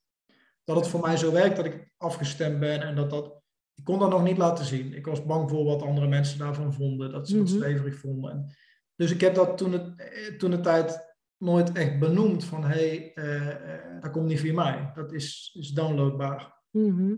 Dat 0.65 0.77
het 0.77 0.89
voor 0.89 1.01
mij 1.01 1.17
zo 1.17 1.33
werkt 1.33 1.57
dat 1.57 1.65
ik 1.65 1.93
afgestemd 1.97 2.61
ben 2.61 2.83
en 2.83 2.95
dat 2.95 3.11
dat, 3.11 3.43
ik 3.75 3.85
kon 3.85 3.99
dat 3.99 4.11
nog 4.11 4.23
niet 4.23 4.39
laten 4.39 4.65
zien. 4.65 4.95
Ik 4.95 5.07
was 5.07 5.25
bang 5.25 5.51
voor 5.51 5.65
wat 5.65 5.83
andere 5.83 6.09
mensen 6.09 6.39
daarvan 6.39 6.73
vonden, 6.73 7.13
dat 7.13 7.29
ze 7.29 7.39
het 7.39 7.49
zweverig 7.49 7.99
vonden. 7.99 8.31
En, 8.31 8.55
dus 8.97 9.11
ik 9.11 9.21
heb 9.21 9.35
dat 9.35 9.59
toen 9.59 9.73
het, 9.73 10.01
eh, 10.01 10.37
toen 10.39 10.51
de 10.51 10.61
tijd 10.61 11.10
nooit 11.41 11.73
echt 11.73 11.99
benoemd 11.99 12.45
van 12.45 12.65
hé, 12.65 12.69
hey, 12.69 13.13
uh, 13.15 14.01
dat 14.01 14.11
komt 14.11 14.27
niet 14.27 14.41
via 14.41 14.55
mij. 14.55 14.91
Dat 14.95 15.13
is, 15.13 15.57
is 15.59 15.71
downloadbaar. 15.71 16.63
Mhm. 16.71 17.15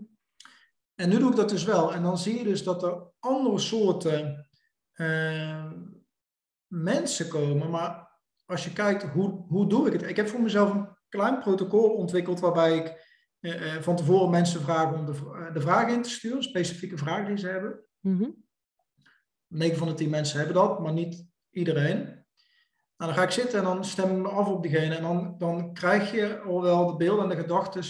En 0.95 1.09
nu 1.09 1.17
doe 1.17 1.29
ik 1.29 1.35
dat 1.35 1.49
dus 1.49 1.63
wel. 1.63 1.93
En 1.93 2.03
dan 2.03 2.17
zie 2.17 2.37
je 2.37 2.43
dus 2.43 2.63
dat 2.63 2.83
er 2.83 3.11
andere 3.19 3.59
soorten 3.59 4.49
uh, 4.95 5.71
mensen 6.67 7.27
komen. 7.27 7.69
Maar 7.69 8.19
als 8.45 8.63
je 8.63 8.73
kijkt, 8.73 9.03
hoe, 9.03 9.45
hoe 9.47 9.67
doe 9.67 9.87
ik 9.87 9.93
het? 9.93 10.09
Ik 10.09 10.15
heb 10.15 10.27
voor 10.27 10.41
mezelf 10.41 10.73
een 10.73 10.97
klein 11.09 11.39
protocol 11.39 11.89
ontwikkeld 11.89 12.39
waarbij 12.39 12.77
ik 12.77 13.11
uh, 13.39 13.81
van 13.81 13.95
tevoren 13.95 14.29
mensen 14.29 14.61
vraag 14.61 14.93
om 14.93 15.05
de, 15.05 15.49
de 15.53 15.61
vragen 15.61 15.93
in 15.93 16.01
te 16.01 16.09
sturen. 16.09 16.43
Specifieke 16.43 16.97
vragen 16.97 17.27
die 17.27 17.37
ze 17.37 17.47
hebben. 17.47 17.85
Mhm. 17.99 18.29
9 19.47 19.77
van 19.77 19.87
de 19.87 19.93
10 19.93 20.09
mensen 20.09 20.37
hebben 20.37 20.55
dat, 20.55 20.79
maar 20.79 20.93
niet 20.93 21.25
iedereen. 21.49 22.22
Nou, 23.03 23.15
dan 23.15 23.23
ga 23.23 23.29
ik 23.29 23.35
zitten 23.35 23.59
en 23.59 23.65
dan 23.65 23.85
stem 23.85 24.11
ik 24.11 24.17
me 24.17 24.27
af 24.27 24.47
op 24.47 24.61
diegene. 24.61 24.95
En 24.95 25.01
dan, 25.01 25.35
dan 25.37 25.73
krijg 25.73 26.11
je 26.11 26.39
al 26.39 26.61
wel 26.61 26.87
de 26.87 26.95
beelden 26.95 27.23
en 27.23 27.29
de 27.29 27.41
gedachten 27.41 27.83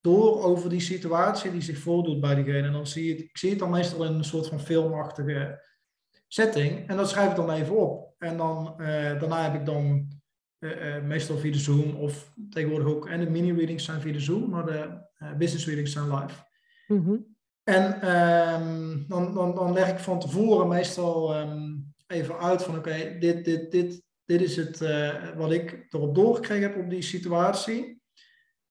door 0.00 0.42
over 0.42 0.70
die 0.70 0.80
situatie 0.80 1.50
die 1.50 1.60
zich 1.60 1.78
voordoet 1.78 2.20
bij 2.20 2.34
diegene. 2.34 2.66
En 2.66 2.72
dan 2.72 2.86
zie 2.86 3.04
je 3.04 3.10
het, 3.12 3.20
ik 3.20 3.38
zie 3.38 3.50
het 3.50 3.58
dan 3.58 3.70
meestal 3.70 4.04
in 4.04 4.12
een 4.12 4.24
soort 4.24 4.46
van 4.46 4.60
filmachtige 4.60 5.62
setting. 6.28 6.88
En 6.88 6.96
dat 6.96 7.08
schrijf 7.08 7.30
ik 7.30 7.36
dan 7.36 7.50
even 7.50 7.76
op. 7.76 8.14
En 8.18 8.36
dan, 8.36 8.74
uh, 8.78 8.86
daarna 9.20 9.42
heb 9.42 9.54
ik 9.54 9.66
dan 9.66 10.08
uh, 10.58 10.96
uh, 10.96 11.02
meestal 11.02 11.36
via 11.36 11.52
de 11.52 11.58
Zoom 11.58 11.94
of 11.94 12.32
tegenwoordig 12.50 12.88
ook, 12.88 13.08
en 13.08 13.20
de 13.20 13.30
mini-readings 13.30 13.84
zijn 13.84 14.00
via 14.00 14.12
de 14.12 14.20
Zoom, 14.20 14.50
maar 14.50 14.66
de 14.66 15.06
business 15.38 15.66
readings 15.66 15.92
zijn 15.92 16.14
live. 16.14 16.34
Mm-hmm. 16.86 17.36
En 17.62 18.16
um, 18.16 19.04
dan, 19.08 19.34
dan, 19.34 19.54
dan 19.54 19.72
leg 19.72 19.90
ik 19.90 19.98
van 19.98 20.20
tevoren 20.20 20.68
meestal 20.68 21.36
um, 21.40 21.94
even 22.06 22.38
uit 22.38 22.62
van 22.62 22.78
oké, 22.78 22.88
okay, 22.88 23.18
dit, 23.18 23.44
dit, 23.44 23.70
dit, 23.70 24.04
dit 24.26 24.40
is 24.40 24.56
het 24.56 24.78
wat 25.36 25.52
ik 25.52 25.86
erop 25.88 26.14
doorgekregen 26.14 26.68
heb 26.68 26.82
op 26.82 26.90
die 26.90 27.02
situatie. 27.02 28.02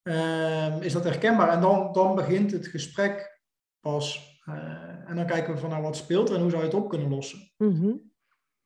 Um, 0.07 0.81
is 0.81 0.93
dat 0.93 1.03
herkenbaar? 1.03 1.49
En 1.49 1.61
dan, 1.61 1.91
dan 1.91 2.15
begint 2.15 2.51
het 2.51 2.67
gesprek 2.67 3.41
pas. 3.79 4.33
Uh, 4.49 5.09
en 5.09 5.15
dan 5.15 5.25
kijken 5.25 5.53
we 5.53 5.59
van 5.59 5.69
nou 5.69 5.81
wat 5.81 5.95
speelt 5.95 6.29
er 6.29 6.35
en 6.35 6.41
hoe 6.41 6.49
zou 6.49 6.61
je 6.61 6.67
het 6.67 6.77
op 6.77 6.89
kunnen 6.89 7.09
lossen. 7.09 7.51
Mm-hmm. 7.57 8.11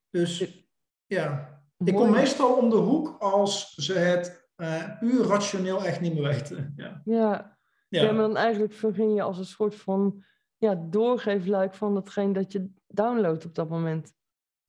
Dus 0.09 0.63
ja, 1.05 1.57
ik 1.77 1.93
kom 1.93 2.11
meestal 2.11 2.55
om 2.55 2.69
de 2.69 2.75
hoek 2.75 3.15
als 3.19 3.73
ze 3.75 3.93
het 3.93 4.49
uh, 4.57 4.97
puur 4.99 5.25
rationeel 5.25 5.85
echt 5.85 6.01
niet 6.01 6.13
meer 6.13 6.23
weten. 6.23 6.73
Ja. 6.75 7.01
Ja. 7.05 7.57
ja. 7.89 8.01
ja, 8.01 8.11
maar 8.11 8.21
dan 8.21 8.37
eigenlijk 8.37 8.79
begin 8.81 9.13
je 9.13 9.21
als 9.21 9.37
een 9.37 9.45
soort 9.45 9.75
van 9.75 10.23
ja, 10.57 10.75
doorgeefluik 10.89 11.73
van 11.73 11.93
datgene 11.93 12.33
dat 12.33 12.51
je 12.51 12.69
downloadt 12.87 13.45
op 13.45 13.55
dat 13.55 13.69
moment. 13.69 14.13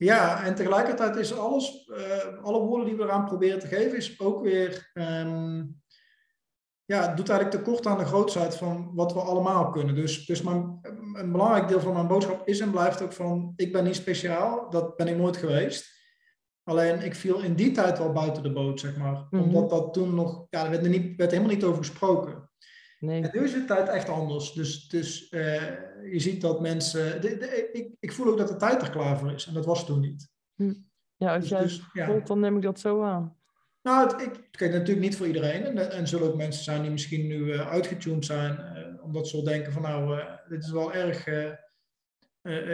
Ja, 0.05 0.45
en 0.45 0.55
tegelijkertijd 0.55 1.17
is 1.17 1.39
alles, 1.39 1.89
uh, 1.89 2.43
alle 2.43 2.61
woorden 2.61 2.87
die 2.87 2.97
we 2.97 3.03
eraan 3.03 3.25
proberen 3.25 3.59
te 3.59 3.67
geven, 3.67 3.97
is 3.97 4.21
ook 4.21 4.43
weer 4.43 4.91
um, 4.95 5.83
ja, 6.85 7.15
doet 7.15 7.29
eigenlijk 7.29 7.65
tekort 7.65 7.87
aan 7.87 7.99
de 7.99 8.05
grootsheid 8.05 8.57
van 8.57 8.91
wat 8.95 9.13
we 9.13 9.21
allemaal 9.21 9.71
kunnen. 9.71 9.95
Dus, 9.95 10.27
dus 10.27 10.43
mijn, 10.43 10.79
een 11.13 11.33
belangrijk 11.33 11.69
deel 11.69 11.81
van 11.81 11.93
mijn 11.93 12.07
boodschap 12.07 12.49
is 12.49 12.61
en 12.61 12.71
blijft 12.71 13.03
ook 13.03 13.13
van, 13.13 13.53
ik 13.57 13.73
ben 13.73 13.85
niet 13.85 13.97
speciaal, 13.97 14.71
dat 14.71 14.97
ben 14.97 15.09
ik 15.09 15.17
nooit 15.17 15.37
geweest. 15.37 15.99
Alleen 16.63 17.03
ik 17.03 17.15
viel 17.15 17.41
in 17.41 17.55
die 17.55 17.73
tijd 17.73 17.99
wel 17.99 18.13
buiten 18.13 18.43
de 18.43 18.53
boot, 18.53 18.81
zeg 18.81 18.97
maar. 18.97 19.27
Mhm. 19.31 19.43
Omdat 19.43 19.71
dat 19.71 19.93
toen 19.93 20.15
nog, 20.15 20.47
ja, 20.51 20.65
er 20.65 20.71
werd, 20.71 20.83
er 20.83 20.91
niet, 20.91 21.17
werd 21.17 21.31
helemaal 21.31 21.55
niet 21.55 21.65
over 21.65 21.85
gesproken. 21.85 22.50
Nee. 23.01 23.23
En 23.23 23.31
nu 23.33 23.45
is 23.45 23.53
de 23.53 23.65
tijd 23.65 23.89
echt 23.89 24.09
anders. 24.09 24.53
Dus, 24.53 24.89
dus 24.89 25.29
eh, 25.29 25.71
je 26.13 26.19
ziet 26.21 26.41
dat 26.41 26.61
mensen. 26.61 27.21
de- 27.21 27.37
de- 27.37 27.69
ik, 27.73 27.95
ik 28.01 28.13
voel 28.13 28.27
ook 28.27 28.39
dat 28.39 28.49
de 28.49 28.57
tijd 28.57 28.83
er 28.83 28.91
klaar 28.91 29.19
voor 29.19 29.33
is. 29.33 29.47
En 29.47 29.55
dat 29.55 29.65
was 29.67 29.87
toen 29.87 30.01
niet. 30.01 30.29
Ja, 31.17 31.35
als 31.35 31.41
Dus, 31.41 31.49
jij 31.49 31.61
dus, 31.63 31.83
ja. 31.93 32.07
voelt, 32.07 32.27
dan 32.27 32.41
neem 32.41 32.57
ik 32.57 32.63
dat 32.63 32.81
zo 32.81 33.03
aan. 33.03 33.37
Nou, 33.83 34.09
het, 34.09 34.21
ik, 34.23 34.49
kijk, 34.51 34.73
natuurlijk 34.73 35.01
niet 35.01 35.17
voor 35.17 35.27
iedereen. 35.27 35.65
En, 35.65 35.91
en 35.91 36.09
zullen 36.09 36.29
ook 36.29 36.37
mensen 36.37 36.65
zijn 36.65 36.83
die 36.83 36.91
misschien 36.91 37.27
nu 37.27 37.53
eh, 37.53 37.69
uitgetuned 37.71 38.25
zijn. 38.25 38.59
eh, 38.59 39.05
omdat 39.05 39.29
ze 39.29 39.37
wel 39.37 39.45
denken 39.45 39.73
van 39.73 39.83
nou, 39.83 40.23
dit 40.49 40.65
is 40.65 40.71
wel 40.71 40.93
erg. 40.93 41.25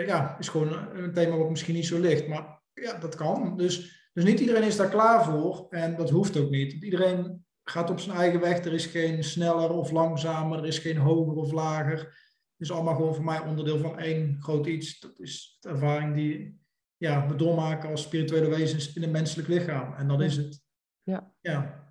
ja, 0.06 0.38
is 0.38 0.48
gewoon 0.48 0.96
een 0.96 1.12
thema 1.12 1.36
wat 1.36 1.50
misschien 1.50 1.74
niet 1.74 1.86
zo 1.86 2.00
ligt. 2.00 2.26
Maar 2.28 2.62
ja, 2.72 2.98
dat 2.98 3.14
kan. 3.14 3.56
Dus, 3.56 4.08
dus 4.12 4.24
niet 4.24 4.40
iedereen 4.40 4.62
is 4.62 4.76
daar 4.76 4.88
klaar 4.88 5.24
voor. 5.24 5.66
En 5.70 5.96
dat 5.96 6.10
hoeft 6.10 6.36
ook 6.36 6.50
niet. 6.50 6.72
Iedereen 6.72 7.45
gaat 7.70 7.90
op 7.90 8.00
zijn 8.00 8.16
eigen 8.16 8.40
weg. 8.40 8.64
Er 8.64 8.72
is 8.72 8.86
geen 8.86 9.24
sneller 9.24 9.70
of 9.70 9.90
langzamer. 9.90 10.58
Er 10.58 10.66
is 10.66 10.78
geen 10.78 10.96
hoger 10.96 11.36
of 11.36 11.52
lager. 11.52 11.98
Het 11.98 12.66
is 12.68 12.70
allemaal 12.72 12.94
gewoon 12.94 13.14
voor 13.14 13.24
mij 13.24 13.40
onderdeel 13.40 13.78
van 13.78 13.98
één 13.98 14.36
groot 14.40 14.66
iets. 14.66 15.00
Dat 15.00 15.18
is 15.18 15.56
de 15.60 15.68
ervaring 15.68 16.14
die 16.14 16.60
ja, 16.96 17.26
we 17.28 17.34
doormaken 17.34 17.90
als 17.90 18.02
spirituele 18.02 18.48
wezens 18.48 18.92
in 18.92 19.02
een 19.02 19.10
menselijk 19.10 19.48
lichaam. 19.48 19.94
En 19.94 20.08
dat 20.08 20.20
is 20.20 20.36
het. 20.36 20.60
Ja. 21.02 21.32
Ja. 21.40 21.84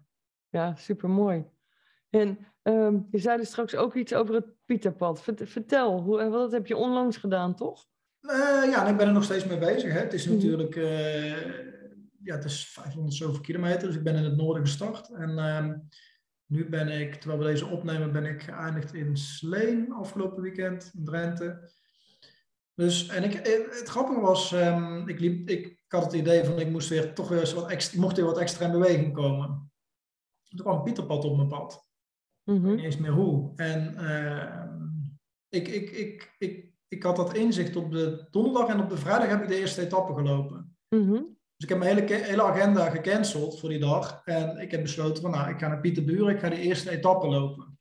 Ja, 0.49 0.75
super 0.75 1.09
mooi. 1.09 1.45
En 2.09 2.37
ehm, 2.61 2.97
je 3.11 3.17
zei 3.19 3.39
er 3.39 3.45
straks 3.45 3.75
ook 3.75 3.95
iets 3.95 4.13
over 4.13 4.35
het 4.35 4.45
Pieterpad. 4.65 5.21
Vert- 5.23 5.41
Vertel, 5.49 6.01
hoe, 6.01 6.19
eh, 6.21 6.29
wat 6.29 6.51
heb 6.51 6.67
je 6.67 6.75
onlangs 6.77 7.17
gedaan, 7.17 7.55
toch? 7.55 7.85
Eh, 8.19 8.37
ja, 8.71 8.87
ik 8.87 8.97
ben 8.97 9.07
er 9.07 9.13
nog 9.13 9.23
steeds 9.23 9.45
mee 9.45 9.57
bezig. 9.57 9.93
Hè. 9.93 9.99
Het 9.99 10.13
is 10.13 10.25
Mhm. 10.25 10.35
natuurlijk 10.35 10.75
eh, 10.75 11.33
ja, 12.25 12.35
het 12.35 12.43
is 12.43 12.67
500 12.67 13.15
zoveel 13.15 13.41
kilometer, 13.41 13.87
dus 13.87 13.95
ik 13.95 14.03
ben 14.03 14.15
in 14.15 14.23
het 14.23 14.35
noorden 14.35 14.63
gestart. 14.63 15.09
En 15.09 15.37
ehm, 15.37 15.77
nu 16.45 16.69
ben 16.69 16.87
ik, 16.87 17.15
terwijl 17.15 17.39
we 17.41 17.45
deze 17.45 17.65
opnemen, 17.65 18.11
ben 18.11 18.25
ik 18.25 18.41
geëindigd 18.41 18.93
in 18.93 19.17
Sleen 19.17 19.93
afgelopen 19.93 20.41
weekend 20.41 20.91
in 20.93 21.05
Drenthe. 21.05 21.71
Dus, 22.73 23.07
en 23.07 23.23
ik, 23.23 23.33
eh, 23.33 23.77
het 23.79 23.87
grappige 23.87 24.19
was, 24.19 24.51
ehm, 24.51 25.07
ik, 25.07 25.19
liep, 25.19 25.49
ik, 25.49 25.65
ik 25.65 25.83
had 25.87 26.03
het 26.03 26.13
idee 26.13 26.43
van 26.43 26.59
ik 26.59 26.69
moest 26.69 26.89
weer 26.89 27.13
toch 27.13 27.29
weer 27.29 27.39
eens 27.39 27.53
wat 27.53 27.69
extra, 27.69 27.99
mocht 27.99 28.15
weer 28.15 28.25
wat 28.25 28.37
extra 28.37 28.65
in 28.65 28.71
beweging 28.71 29.13
komen. 29.13 29.71
Toen 30.43 30.59
kwam 30.59 30.83
Pieterpad 30.83 31.25
op 31.25 31.35
mijn 31.35 31.47
pad. 31.47 31.89
Mhm. 32.43 32.61
weet 32.61 32.75
niet 32.75 32.85
eens 32.85 32.97
meer 32.97 33.11
hoe. 33.11 33.53
En 33.55 33.97
ehm, 33.97 34.83
ik, 35.49 35.67
ik, 35.67 35.89
ik, 35.89 36.35
ik, 36.37 36.73
ik 36.87 37.03
had 37.03 37.15
dat 37.15 37.35
inzicht 37.35 37.75
op 37.75 37.91
de 37.91 38.27
donderdag 38.31 38.67
en 38.67 38.79
op 38.79 38.89
de 38.89 38.97
vrijdag 38.97 39.27
heb 39.27 39.41
ik 39.41 39.47
de 39.47 39.59
eerste 39.59 39.81
etappe 39.81 40.13
gelopen. 40.13 40.77
Mhm. 40.89 41.11
Dus 41.11 41.21
ik 41.65 41.71
heb 41.71 41.79
mijn 41.83 41.97
hele, 42.07 42.23
hele 42.23 42.43
agenda 42.43 42.89
gecanceld 42.89 43.59
voor 43.59 43.69
die 43.69 43.79
dag. 43.79 44.21
En 44.25 44.57
ik 44.57 44.71
heb 44.71 44.81
besloten 44.81 45.21
van 45.21 45.31
nou, 45.31 45.49
ik 45.49 45.59
ga 45.59 45.67
naar 45.67 45.79
Pieterburen, 45.79 46.33
ik 46.35 46.39
ga 46.39 46.49
de 46.49 46.59
eerste 46.59 46.89
etappe 46.89 47.27
lopen. 47.27 47.77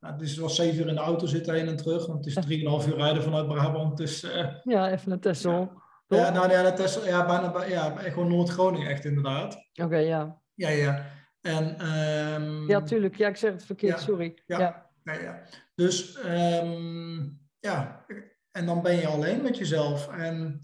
Nou, 0.00 0.18
dus 0.18 0.30
het 0.30 0.40
was 0.40 0.56
zeven 0.56 0.80
uur 0.80 0.88
in 0.88 0.94
de 0.94 1.00
auto 1.00 1.26
zitten 1.26 1.54
heen 1.54 1.68
en 1.68 1.76
terug, 1.76 2.06
want 2.06 2.24
het 2.24 2.36
is 2.36 2.44
drieënhalf 2.44 2.86
uur 2.86 2.96
rijden 2.96 3.22
vanuit 3.22 3.48
Brabant. 3.48 3.96
Dus 3.96 4.22
eh, 4.22 4.46
Ja, 4.62 4.90
even 4.90 5.08
naar 5.08 5.18
Texel. 5.18 5.72
toch? 6.06 6.18
ja, 6.18 6.30
nou 6.30 6.50
ja, 6.50 6.76
is 6.76 6.98
ja, 7.04 7.26
bijna 7.26 7.50
bij- 7.52 7.70
ja, 7.70 7.94
gewoon 7.98 8.28
Noord-Groningen 8.28 8.88
echt 8.90 9.04
inderdaad. 9.04 9.56
Oké, 9.82 9.96
ja. 9.96 10.40
Ja, 10.54 10.68
ja. 10.68 11.06
En, 11.40 11.78
ehm, 11.78 12.68
Ja, 12.70 12.80
tuurlijk. 12.82 13.16
Ja, 13.16 13.28
ik 13.28 13.36
zeg 13.36 13.52
het 13.52 13.64
verkeerd, 13.64 13.98
Ja, 13.98 14.04
sorry. 14.04 14.38
ja. 14.46 14.58
Ja. 14.58 14.90
Ja, 15.04 15.12
ja. 15.20 15.40
Dus 15.74 16.18
ehm, 16.20 17.22
ja, 17.60 18.04
en 18.50 18.66
dan 18.66 18.82
ben 18.82 18.96
je 18.96 19.06
alleen 19.06 19.42
met 19.42 19.56
jezelf. 19.58 20.08
En 20.08 20.60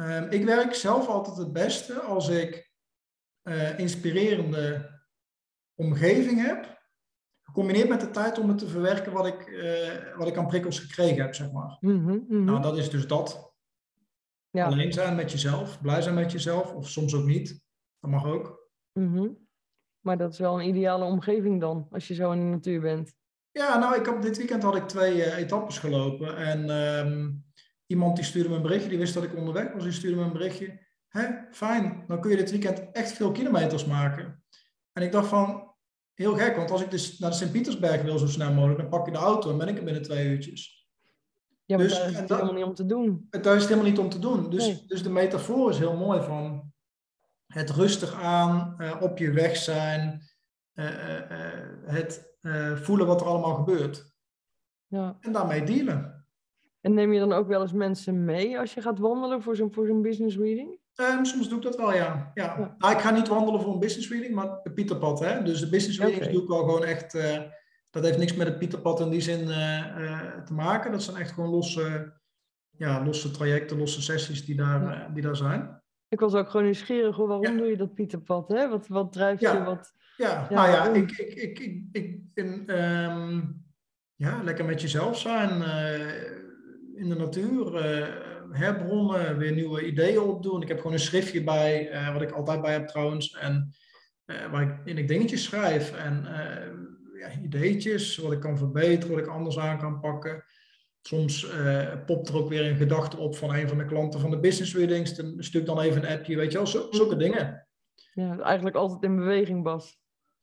ehm, 0.00 0.30
ik 0.30 0.44
werk 0.44 0.74
zelf 0.74 1.08
altijd 1.08 1.36
het 1.36 1.52
beste 1.52 2.00
als 2.00 2.28
ik 2.28 2.70
eh, 3.42 3.78
inspirerende 3.78 4.90
omgeving 5.74 6.46
heb, 6.46 6.80
gecombineerd 7.42 7.88
met 7.88 8.00
de 8.00 8.10
tijd 8.10 8.38
om 8.38 8.48
het 8.48 8.58
te 8.58 8.68
verwerken 8.68 9.12
wat 9.12 9.26
ik, 9.26 9.40
eh, 9.46 10.16
wat 10.16 10.28
ik 10.28 10.36
aan 10.36 10.46
prikkels 10.46 10.78
gekregen 10.78 11.22
heb, 11.22 11.34
zeg 11.34 11.52
maar. 11.52 11.76
Mhm, 11.80 12.18
mhm. 12.28 12.44
Nou, 12.44 12.62
dat 12.62 12.78
is 12.78 12.90
dus 12.90 13.06
dat. 13.06 13.54
ja. 14.50 14.66
Alleen 14.66 14.92
zijn 14.92 15.16
met 15.16 15.30
jezelf, 15.30 15.80
blij 15.80 16.02
zijn 16.02 16.14
met 16.14 16.32
jezelf, 16.32 16.74
of 16.74 16.88
soms 16.88 17.14
ook 17.14 17.24
niet. 17.24 17.62
Dat 18.00 18.10
mag 18.10 18.26
ook. 18.26 18.68
Mhm. 18.92 19.28
Maar 20.00 20.18
dat 20.18 20.32
is 20.32 20.38
wel 20.38 20.60
een 20.60 20.68
ideale 20.68 21.04
omgeving 21.04 21.60
dan, 21.60 21.86
als 21.90 22.08
je 22.08 22.14
zo 22.14 22.32
in 22.32 22.38
de 22.38 22.46
natuur 22.46 22.80
bent. 22.80 23.14
Ja, 23.50 23.78
nou, 23.78 23.98
ik 23.98 24.06
heb, 24.06 24.22
dit 24.22 24.36
weekend 24.36 24.62
had 24.62 24.76
ik 24.76 24.88
twee 24.88 25.22
eh, 25.22 25.38
etappes 25.38 25.78
gelopen. 25.78 26.36
En 26.36 26.70
ehm, 26.70 27.30
iemand 27.90 28.16
die 28.16 28.24
stuurde 28.24 28.48
me 28.48 28.54
een 28.56 28.62
berichtje, 28.62 28.88
die 28.88 28.98
wist 28.98 29.14
dat 29.14 29.22
ik 29.22 29.36
onderweg 29.36 29.72
was, 29.72 29.82
die 29.82 29.92
stuurde 29.92 30.16
me 30.16 30.22
een 30.22 30.32
berichtje. 30.32 30.86
Hè, 31.08 31.26
fijn, 31.50 32.04
dan 32.06 32.20
kun 32.20 32.30
je 32.30 32.36
dit 32.36 32.50
weekend 32.50 32.90
echt 32.92 33.12
veel 33.12 33.32
kilometers 33.32 33.84
maken. 33.84 34.44
En 34.92 35.02
ik 35.02 35.12
dacht 35.12 35.28
van, 35.28 35.74
heel 36.14 36.34
gek, 36.36 36.56
want 36.56 36.70
als 36.70 36.82
ik 36.82 36.90
dus 36.90 37.18
naar 37.18 37.30
de 37.30 37.36
Sint-Pietersberg 37.36 38.02
wil 38.02 38.18
zo 38.18 38.26
snel 38.26 38.52
mogelijk, 38.52 38.78
dan 38.80 38.88
pak 38.88 39.06
je 39.06 39.12
de 39.12 39.18
auto 39.18 39.50
en 39.50 39.58
ben 39.58 39.68
ik 39.68 39.78
er 39.78 39.84
binnen 39.84 40.02
twee 40.02 40.28
uurtjes. 40.28 40.88
Ja, 41.64 41.76
maar 41.76 41.86
Dus, 41.86 41.96
daar 41.98 42.08
is 42.10 42.16
het 42.16 42.28
dat- 42.28 42.38
helemaal 42.38 42.58
niet 42.60 42.68
om 42.68 42.74
te 42.74 42.86
doen. 42.86 43.26
Het 43.30 43.44
daar 43.44 43.54
is 43.56 43.60
het 43.60 43.68
helemaal 43.70 43.90
niet 43.90 44.00
om 44.00 44.08
te 44.08 44.18
doen. 44.18 44.50
Dus, 44.50 44.66
Nee. 44.66 44.82
dus 44.86 45.02
de 45.02 45.10
metafoor 45.10 45.70
is 45.70 45.78
heel 45.78 45.96
mooi 45.96 46.22
van 46.22 46.72
het 47.46 47.70
rustig 47.70 48.14
aan, 48.22 48.74
eh, 48.78 48.96
op 49.02 49.18
je 49.18 49.30
weg 49.32 49.56
zijn, 49.56 50.22
eh, 50.72 51.16
eh, 51.18 51.68
het 51.86 52.28
voelen 52.74 53.06
wat 53.06 53.20
er 53.20 53.26
allemaal 53.26 53.54
gebeurt. 53.54 54.12
Ja. 54.86 55.16
En 55.20 55.32
daarmee 55.32 55.64
dealen. 55.64 56.19
En 56.80 56.94
neem 56.94 57.12
je 57.12 57.18
dan 57.20 57.32
ook 57.32 57.48
wel 57.48 57.60
eens 57.62 57.72
mensen 57.72 58.24
mee 58.24 58.58
als 58.58 58.74
je 58.74 58.80
gaat 58.82 58.98
wandelen 58.98 59.42
voor 59.42 59.56
zo'n 59.56 59.72
zo'n 59.74 60.02
business 60.02 60.36
reading? 60.36 60.78
Ehm, 60.94 61.24
soms 61.24 61.48
doe 61.48 61.56
ik 61.58 61.64
dat 61.64 61.76
wel, 61.76 61.94
ja. 61.94 62.30
ja. 62.34 62.44
Ja. 62.58 62.74
Nou, 62.78 62.94
ik 62.94 63.00
ga 63.00 63.10
niet 63.10 63.28
wandelen 63.28 63.60
voor 63.60 63.72
een 63.72 63.78
business 63.78 64.10
reading, 64.10 64.34
maar 64.34 64.58
het 64.62 64.74
Pieterpad. 64.74 65.20
Hè? 65.20 65.42
Dus 65.42 65.60
de 65.60 65.68
business 65.68 65.98
readings 66.00 66.28
doe 66.28 66.42
ik 66.42 66.48
wel 66.48 66.58
gewoon 66.58 66.84
echt. 66.84 67.14
eh, 67.14 67.40
dat 67.90 68.04
heeft 68.04 68.18
niks 68.18 68.34
met 68.34 68.46
het 68.46 68.58
Pieterpad 68.58 69.00
in 69.00 69.10
die 69.10 69.20
zin 69.20 69.48
eh, 69.48 69.78
eh, 70.12 70.42
te 70.44 70.52
maken. 70.52 70.92
Dat 70.92 71.02
zijn 71.02 71.16
echt 71.16 71.30
gewoon 71.32 71.50
losse, 71.50 72.12
ja, 72.76 73.04
losse 73.04 73.30
trajecten, 73.30 73.78
losse 73.78 74.02
sessies 74.02 74.44
die 74.44 74.56
daar, 74.56 74.82
Ja. 74.82 74.92
eh, 75.06 75.14
die 75.14 75.22
daar 75.22 75.36
zijn. 75.36 75.82
Ik 76.08 76.20
was 76.20 76.34
ook 76.34 76.50
gewoon 76.50 76.64
nieuwsgierig, 76.64 77.16
hoor, 77.16 77.26
waarom 77.28 77.46
Ja. 77.46 77.56
doe 77.56 77.66
je 77.66 77.76
dat 77.76 77.94
Pieterpad? 77.94 78.48
Hè? 78.48 78.68
Wat, 78.68 78.86
wat 78.88 79.12
drijft 79.12 79.40
Ja. 79.40 79.52
je? 79.56 79.62
Wat... 79.64 79.92
Ja, 80.16 80.46
Ja, 80.50 80.54
nou 80.54 80.68
ja, 80.68 80.88
ik, 81.00 81.10
ik, 81.10 81.34
ik, 81.34 81.58
ik, 81.58 81.82
ik 81.92 82.20
in, 82.34 82.62
ehm, 82.68 83.40
ja, 84.14 84.42
lekker 84.42 84.64
met 84.64 84.80
jezelf 84.80 85.18
zijn, 85.18 85.62
eh, 85.62 86.39
in 87.00 87.08
de 87.08 87.16
natuur, 87.16 87.74
eh, 87.74 88.08
herbronnen, 88.50 89.38
weer 89.38 89.52
nieuwe 89.52 89.86
ideeën 89.86 90.20
opdoen. 90.20 90.62
Ik 90.62 90.68
heb 90.68 90.76
gewoon 90.76 90.92
een 90.92 90.98
schriftje 90.98 91.44
bij, 91.44 91.90
eh, 91.90 92.12
wat 92.12 92.22
ik 92.22 92.30
altijd 92.30 92.60
bij 92.60 92.72
heb 92.72 92.88
trouwens, 92.88 93.36
en 93.36 93.74
eh, 94.24 94.50
waar 94.50 94.62
ik 94.62 94.76
in 94.84 94.98
ik 94.98 95.08
dingetjes 95.08 95.44
schrijf 95.44 95.92
en 95.96 96.26
ja, 97.14 97.40
ideetjes, 97.42 98.16
wat 98.16 98.32
ik 98.32 98.40
kan 98.40 98.58
verbeteren, 98.58 99.14
wat 99.14 99.24
ik 99.24 99.30
anders 99.30 99.58
aan 99.58 99.78
kan 99.78 100.00
pakken. 100.00 100.44
Soms 101.02 101.46
popt 102.06 102.28
er 102.28 102.36
ook 102.36 102.48
weer 102.48 102.66
een 102.66 102.76
gedachte 102.76 103.16
op 103.16 103.36
van 103.36 103.54
een 103.54 103.68
van 103.68 103.78
de 103.78 103.84
klanten 103.84 104.20
van 104.20 104.30
de 104.30 104.40
business 104.40 104.74
readings. 104.74 105.14
Dan 105.14 105.34
stuur 105.38 105.60
ik 105.60 105.66
dan 105.66 105.80
even 105.80 106.02
een 106.02 106.18
appje, 106.18 106.36
weet 106.36 106.52
je 106.52 106.58
wel, 106.58 106.66
zo, 106.66 106.86
zulke 106.90 107.16
dingen. 107.16 107.66
Ja, 108.12 108.38
eigenlijk 108.38 108.76
altijd 108.76 109.02
in 109.02 109.16
beweging, 109.16 109.62
Bas. 109.62 109.98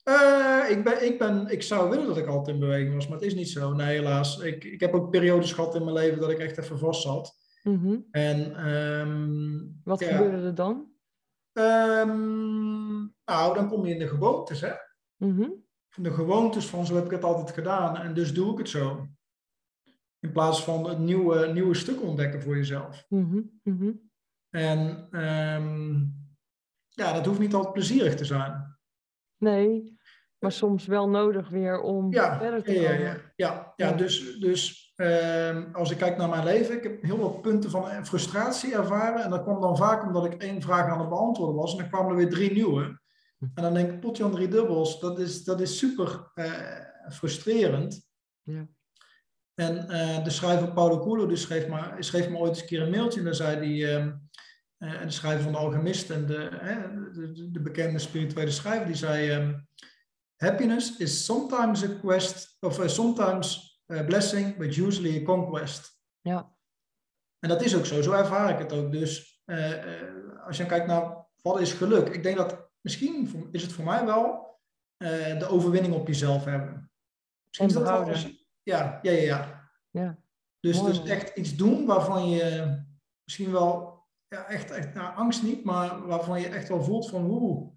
Eh, 0.07 0.63
ik, 0.69 0.83
ben, 0.83 1.05
ik, 1.05 1.17
ben, 1.19 1.47
ik 1.47 1.61
zou 1.61 1.89
willen 1.89 2.07
dat 2.07 2.17
ik 2.17 2.25
altijd 2.27 2.55
in 2.55 2.61
beweging 2.61 2.93
was, 2.93 3.07
maar 3.07 3.17
het 3.17 3.27
is 3.27 3.35
niet 3.35 3.49
zo. 3.49 3.73
Nee, 3.73 3.97
helaas. 3.97 4.39
Ik, 4.39 4.63
ik 4.63 4.79
heb 4.79 4.93
ook 4.93 5.09
periodes 5.11 5.53
gehad 5.53 5.75
in 5.75 5.83
mijn 5.83 5.95
leven 5.95 6.19
dat 6.19 6.29
ik 6.29 6.37
echt 6.37 6.57
even 6.57 6.79
vast 6.79 7.01
zat. 7.01 7.37
Mhm. 7.63 7.97
En 8.11 8.55
ehm, 8.55 9.59
Wat 9.83 9.99
Ja. 9.99 10.07
gebeurde 10.15 10.45
er 10.47 10.55
dan? 10.55 10.91
ehm, 11.53 12.97
nou, 13.25 13.53
dan 13.53 13.67
kom 13.67 13.85
je 13.85 13.93
in 13.93 13.99
de 13.99 14.07
gewoontes, 14.07 14.61
hè? 14.61 14.71
Mhm. 15.17 15.49
De 15.95 16.11
gewoontes 16.11 16.65
van 16.65 16.85
zo 16.85 16.95
heb 16.95 17.05
ik 17.05 17.11
het 17.11 17.23
altijd 17.23 17.51
gedaan 17.51 17.97
en 17.97 18.13
dus 18.13 18.33
doe 18.33 18.51
ik 18.51 18.57
het 18.57 18.69
zo. 18.69 19.07
In 20.19 20.31
plaats 20.31 20.63
van 20.63 20.89
een 20.89 21.03
nieuwe, 21.03 21.47
nieuwe 21.47 21.73
stuk 21.75 22.01
ontdekken 22.01 22.41
voor 22.41 22.55
jezelf. 22.55 23.05
Mhm. 23.09 23.91
En 24.49 25.07
ehm, 25.11 25.95
ja, 26.87 27.13
dat 27.13 27.25
hoeft 27.25 27.39
niet 27.39 27.53
altijd 27.53 27.73
plezierig 27.73 28.15
te 28.15 28.25
zijn. 28.25 28.77
Nee, 29.37 29.96
maar 30.39 30.51
soms 30.51 30.85
wel 30.85 31.09
nodig 31.09 31.49
weer 31.49 31.81
om 31.81 32.13
Ja, 32.13 32.37
verder 32.39 32.63
te 32.63 32.73
komen. 32.73 32.99
ja, 32.99 32.99
ja, 32.99 33.17
ja, 33.35 33.73
Ja. 33.75 33.91
dus, 33.91 34.39
dus 34.39 34.91
ehm, 34.95 35.63
als 35.73 35.91
ik 35.91 35.97
kijk 35.97 36.17
naar 36.17 36.29
mijn 36.29 36.43
leven, 36.43 36.75
ik 36.75 36.83
heb 36.83 37.01
heel 37.01 37.17
veel 37.17 37.39
punten 37.39 37.69
van 37.69 38.05
frustratie 38.05 38.73
ervaren. 38.75 39.23
En 39.23 39.29
dat 39.29 39.43
kwam 39.43 39.61
dan 39.61 39.77
vaak 39.77 40.03
omdat 40.03 40.25
ik 40.25 40.33
één 40.41 40.61
vraag 40.61 40.91
aan 40.91 40.99
het 40.99 41.09
beantwoorden 41.09 41.55
was. 41.55 41.71
En 41.71 41.77
dan 41.77 41.89
kwamen 41.89 42.09
er 42.11 42.17
weer 42.17 42.29
drie 42.29 42.51
nieuwe. 42.53 42.99
En 43.39 43.63
dan 43.63 43.73
denk 43.73 43.91
ik, 43.91 43.99
potjan 43.99 44.31
drie 44.31 44.47
dubbels, 44.47 44.99
dat 44.99 45.19
is, 45.19 45.43
dat 45.43 45.61
is 45.61 45.77
super 45.77 46.31
eh, 46.33 46.51
frustrerend. 47.09 48.07
Ja. 48.41 48.67
En 49.55 49.89
eh, 49.89 50.23
de 50.23 50.29
schrijver 50.29 50.73
Paulo 50.73 50.99
Coelho 50.99 51.25
die 51.27 51.37
schreef, 51.37 51.67
me, 51.67 51.79
schreef 51.99 52.29
me 52.29 52.37
ooit 52.37 52.49
eens 52.49 52.61
een 52.61 52.67
keer 52.67 52.81
een 52.81 52.89
mailtje. 52.89 53.19
En 53.19 53.25
daar 53.25 53.35
zei 53.35 53.55
hij, 53.57 53.95
ehm, 53.95 54.11
eh, 54.77 55.01
de 55.01 55.11
schrijver 55.11 55.43
van 55.43 55.51
de 55.51 55.57
Alchemist 55.57 56.09
en 56.09 56.25
de, 56.25 56.49
de, 57.13 57.31
de, 57.31 57.51
de 57.51 57.61
bekende 57.61 57.99
spirituele 57.99 58.51
schrijver, 58.51 58.85
die 58.85 58.95
zei... 58.95 59.55
Happiness 60.37 60.97
is 60.97 61.25
sometimes 61.25 61.83
a 61.83 61.99
quest, 61.99 62.57
of 62.59 62.79
uh, 62.79 62.87
sometimes 62.87 63.81
a 63.91 64.03
blessing, 64.03 64.57
but 64.57 64.75
usually 64.75 65.21
a 65.21 65.23
conquest. 65.23 65.99
Ja. 66.21 66.55
En 67.39 67.49
dat 67.49 67.61
is 67.61 67.75
ook 67.75 67.85
zo, 67.85 68.01
zo 68.01 68.11
ervaar 68.11 68.49
ik 68.49 68.57
het 68.57 68.73
ook. 68.73 68.91
Dus 68.91 69.41
eh, 69.45 70.01
eh, 70.01 70.45
als 70.45 70.57
je 70.57 70.65
kijkt 70.65 70.87
naar 70.87 71.25
wat 71.41 71.59
is 71.59 71.73
geluk? 71.73 72.07
Ik 72.07 72.23
denk 72.23 72.37
dat 72.37 72.69
misschien 72.81 73.47
is 73.51 73.61
het 73.61 73.71
voor 73.71 73.85
mij 73.85 74.05
wel 74.05 74.59
uh, 74.97 75.39
de 75.39 75.47
overwinning 75.47 75.93
op 75.93 76.07
jezelf 76.07 76.45
hebben. 76.45 76.91
Misschien 77.47 77.69
en 77.69 77.83
behouden. 77.83 78.13
Als, 78.13 78.47
ja, 78.63 78.99
ja, 79.01 79.11
ja, 79.11 79.21
ja. 79.21 79.71
ja. 79.89 80.17
Dus, 80.59 80.81
dus 80.81 81.03
echt 81.03 81.37
iets 81.37 81.55
doen 81.55 81.85
waarvan 81.85 82.29
je 82.29 82.77
misschien 83.23 83.51
wel, 83.51 84.03
ja, 84.27 84.47
echt, 84.47 84.71
echt 84.71 84.93
nou, 84.93 85.15
angst 85.15 85.43
niet, 85.43 85.63
maar 85.63 86.07
waarvan 86.07 86.41
je 86.41 86.47
echt 86.47 86.67
wel 86.67 86.83
voelt 86.83 87.09
van, 87.09 87.25
oeh, 87.29 87.71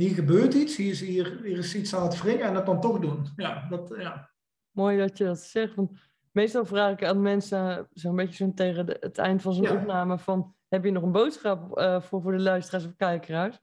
hier 0.00 0.14
gebeurt 0.14 0.54
iets, 0.54 0.76
hier 0.76 0.90
is, 0.90 1.00
hier, 1.00 1.40
hier 1.42 1.58
is 1.58 1.74
iets 1.74 1.94
aan 1.94 2.02
het 2.02 2.22
wringen 2.22 2.46
en 2.46 2.54
dat 2.54 2.66
dan 2.66 2.80
toch 2.80 2.98
doen. 2.98 3.26
Ja, 3.36 3.66
dat, 3.68 3.94
ja. 3.98 4.30
Mooi 4.70 4.98
dat 4.98 5.18
je 5.18 5.24
dat 5.24 5.38
zegt, 5.38 5.74
want 5.74 5.90
meestal 6.32 6.64
vraag 6.64 6.92
ik 6.92 7.04
aan 7.04 7.22
mensen 7.22 7.88
zo'n 7.92 8.16
beetje 8.16 8.44
zo 8.44 8.52
tegen 8.54 8.86
de, 8.86 8.96
het 9.00 9.18
eind 9.18 9.42
van 9.42 9.54
zo'n 9.54 9.70
opname 9.70 10.18
van, 10.18 10.54
heb 10.68 10.84
je 10.84 10.90
nog 10.90 11.02
een 11.02 11.12
boodschap 11.12 11.78
uh, 11.78 12.00
voor, 12.00 12.22
voor 12.22 12.32
de 12.32 12.42
luisteraars 12.42 12.86
of 12.86 12.96
kijkeraars? 12.96 13.58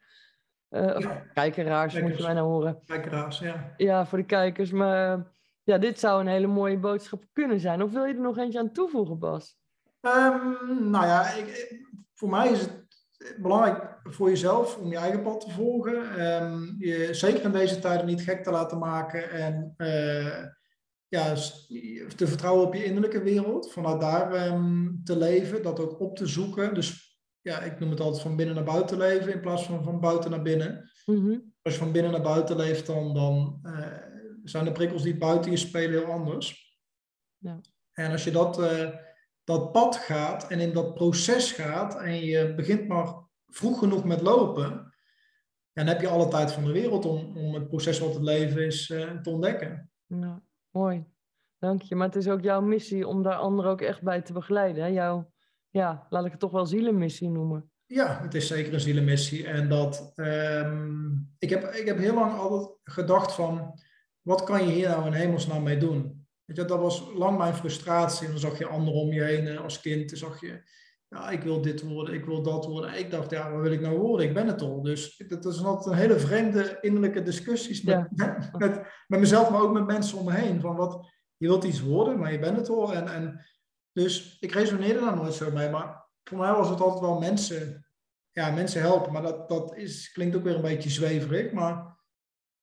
Uh, 0.69 0.99
ja. 0.99 1.23
Kijkeraars, 1.33 1.99
moet 1.99 2.17
je 2.17 2.23
mij 2.23 2.33
nou 2.33 2.47
horen. 2.47 2.81
Kijkeraars, 2.85 3.39
ja. 3.39 3.73
Ja, 3.77 4.05
voor 4.05 4.17
de 4.17 4.25
kijkers. 4.25 4.71
Maar 4.71 5.31
ja, 5.63 5.77
dit 5.77 5.99
zou 5.99 6.21
een 6.21 6.27
hele 6.27 6.47
mooie 6.47 6.77
boodschap 6.77 7.23
kunnen 7.33 7.59
zijn. 7.59 7.83
Of 7.83 7.91
wil 7.91 8.05
je 8.05 8.13
er 8.13 8.19
nog 8.21 8.37
eentje 8.37 8.59
aan 8.59 8.71
toevoegen, 8.71 9.19
Bas? 9.19 9.57
Um, 10.01 10.89
nou 10.89 11.05
ja, 11.05 11.33
ik, 11.33 11.81
voor 12.13 12.29
mij 12.29 12.49
is 12.49 12.61
het 12.61 12.86
belangrijk 13.37 13.99
voor 14.03 14.29
jezelf 14.29 14.77
om 14.77 14.91
je 14.91 14.97
eigen 14.97 15.21
pad 15.21 15.41
te 15.41 15.51
volgen. 15.51 16.25
Um, 16.43 16.75
je 16.79 17.13
zeker 17.13 17.43
in 17.43 17.51
deze 17.51 17.79
tijden 17.79 18.05
niet 18.05 18.21
gek 18.21 18.43
te 18.43 18.51
laten 18.51 18.77
maken 18.77 19.31
en 19.31 19.73
uh, 19.77 20.43
ja, 21.07 21.33
te 22.15 22.27
vertrouwen 22.27 22.65
op 22.65 22.73
je 22.73 22.83
innerlijke 22.83 23.23
wereld. 23.23 23.71
Vanuit 23.71 24.01
daar 24.01 24.47
um, 24.47 25.01
te 25.03 25.17
leven, 25.17 25.63
dat 25.63 25.79
ook 25.79 25.99
op 25.99 26.15
te 26.15 26.25
zoeken. 26.25 26.73
Dus 26.73 27.17
ja, 27.41 27.59
ik 27.59 27.79
noem 27.79 27.89
het 27.89 27.99
altijd 27.99 28.21
van 28.21 28.35
binnen 28.35 28.55
naar 28.55 28.63
buiten 28.63 28.97
leven 28.97 29.33
in 29.33 29.41
plaats 29.41 29.65
van 29.65 29.83
van 29.83 29.99
buiten 29.99 30.31
naar 30.31 30.41
binnen. 30.41 30.91
Mm 31.05 31.53
Als 31.61 31.73
je 31.73 31.79
van 31.79 31.91
binnen 31.91 32.11
naar 32.11 32.21
buiten 32.21 32.55
leeft, 32.55 32.85
dan, 32.85 33.13
dan 33.13 33.59
uh, 33.63 33.87
zijn 34.43 34.65
de 34.65 34.71
prikkels 34.71 35.03
die 35.03 35.17
buiten 35.17 35.51
je 35.51 35.57
spelen 35.57 35.99
heel 35.99 36.11
anders. 36.11 36.77
Ja. 37.37 37.61
En 37.91 38.11
als 38.11 38.23
je 38.23 38.31
dat, 38.31 38.59
uh, 38.59 38.89
dat 39.47 39.71
pad 39.71 39.95
gaat 39.95 40.47
en 40.47 40.59
in 40.59 40.73
dat 40.73 40.93
proces 40.93 41.51
gaat 41.51 41.95
en 41.95 42.25
je 42.25 42.53
begint 42.55 42.87
maar 42.87 43.13
vroeg 43.45 43.79
genoeg 43.79 44.03
met 44.03 44.21
lopen, 44.21 44.93
dan 45.73 45.87
heb 45.87 46.01
je 46.01 46.07
alle 46.07 46.27
tijd 46.27 46.51
van 46.51 46.63
de 46.63 46.71
wereld 46.71 47.05
om, 47.05 47.37
om 47.37 47.53
het 47.53 47.67
proces 47.67 47.99
wat 47.99 48.13
het 48.13 48.23
leven 48.23 48.65
is 48.65 48.89
uh, 48.89 49.11
te 49.11 49.29
ontdekken. 49.29 49.91
Ja, 50.05 50.41
mooi. 50.69 51.05
Dank 51.59 51.81
je. 51.81 51.95
Maar 51.95 52.07
het 52.07 52.15
is 52.15 52.27
ook 52.27 52.41
jouw 52.41 52.61
missie 52.61 53.07
om 53.07 53.23
daar 53.23 53.35
anderen 53.35 53.71
ook 53.71 53.81
echt 53.81 54.01
bij 54.01 54.21
te 54.21 54.33
begeleiden. 54.33 54.83
Hè? 54.83 54.89
Jouw, 54.89 55.31
ja, 55.69 56.07
laat 56.09 56.25
ik 56.25 56.31
het 56.31 56.39
toch 56.39 56.51
wel 56.51 56.65
zielenmissie 56.65 57.29
noemen. 57.29 57.71
Ja, 57.85 58.21
het 58.21 58.33
is 58.33 58.47
zeker 58.47 58.73
een 58.73 58.79
zielenmissie. 58.79 59.47
En 59.47 59.69
dat, 59.69 60.11
um, 60.15 61.35
ik, 61.39 61.49
heb, 61.49 61.63
ik 61.63 61.85
heb 61.85 61.97
heel 61.97 62.13
lang 62.13 62.33
altijd 62.33 62.69
gedacht 62.83 63.33
van, 63.33 63.79
wat 64.21 64.43
kan 64.43 64.67
je 64.67 64.73
hier 64.73 64.89
nou 64.89 65.05
in 65.05 65.13
hemelsnaam 65.13 65.63
mee 65.63 65.77
doen? 65.77 66.16
Weet 66.47 66.57
je, 66.57 66.65
dat 66.65 66.79
was 66.79 67.03
lang 67.13 67.37
mijn 67.37 67.55
frustratie. 67.55 68.25
En 68.25 68.31
dan 68.31 68.39
zag 68.39 68.57
je 68.57 68.67
anderen 68.67 69.01
om 69.01 69.13
je 69.13 69.23
heen 69.23 69.57
als 69.57 69.81
kind. 69.81 70.09
Dan 70.09 70.17
zag 70.17 70.41
je, 70.41 70.61
ja, 71.07 71.29
ik 71.29 71.43
wil 71.43 71.61
dit 71.61 71.81
worden, 71.81 72.13
ik 72.13 72.25
wil 72.25 72.41
dat 72.41 72.65
worden. 72.65 72.91
En 72.91 72.99
ik 72.99 73.11
dacht, 73.11 73.29
ja, 73.29 73.51
wat 73.51 73.61
wil 73.61 73.71
ik 73.71 73.81
nou 73.81 73.97
worden? 73.97 74.27
Ik 74.27 74.33
ben 74.33 74.47
het 74.47 74.61
al. 74.61 74.81
Dus 74.81 75.23
dat 75.27 75.45
is 75.45 75.63
altijd 75.63 75.95
een 75.95 76.01
hele 76.01 76.19
vreemde 76.19 76.77
innerlijke 76.81 77.21
discussies 77.21 77.81
met, 77.81 78.07
met, 78.15 78.51
met, 78.57 78.81
met, 79.07 79.19
mezelf, 79.19 79.49
maar 79.49 79.61
ook 79.61 79.73
met 79.73 79.85
mensen 79.85 80.17
om 80.17 80.25
me 80.25 80.33
heen. 80.33 80.61
Van 80.61 80.75
wat, 80.75 81.09
je 81.37 81.47
wilt 81.47 81.63
iets 81.63 81.81
worden, 81.81 82.19
maar 82.19 82.31
je 82.31 82.39
bent 82.39 82.57
het 82.57 82.69
al. 82.69 82.93
En, 82.93 83.07
en, 83.07 83.45
dus 83.91 84.37
ik 84.39 84.51
resoneerde 84.51 84.99
daar 84.99 85.15
nooit 85.15 85.33
zo 85.33 85.51
mee. 85.51 85.69
Maar 85.69 86.07
voor 86.23 86.37
mij 86.37 86.51
was 86.51 86.69
het 86.69 86.81
altijd 86.81 87.01
wel 87.01 87.19
mensen, 87.19 87.87
ja, 88.31 88.51
mensen 88.51 88.81
helpen. 88.81 89.11
Maar 89.11 89.21
dat, 89.21 89.49
dat 89.49 89.75
is, 89.75 90.11
klinkt 90.11 90.35
ook 90.35 90.43
weer 90.43 90.55
een 90.55 90.61
beetje 90.61 90.89
zweverig. 90.89 91.51
Maar 91.51 91.96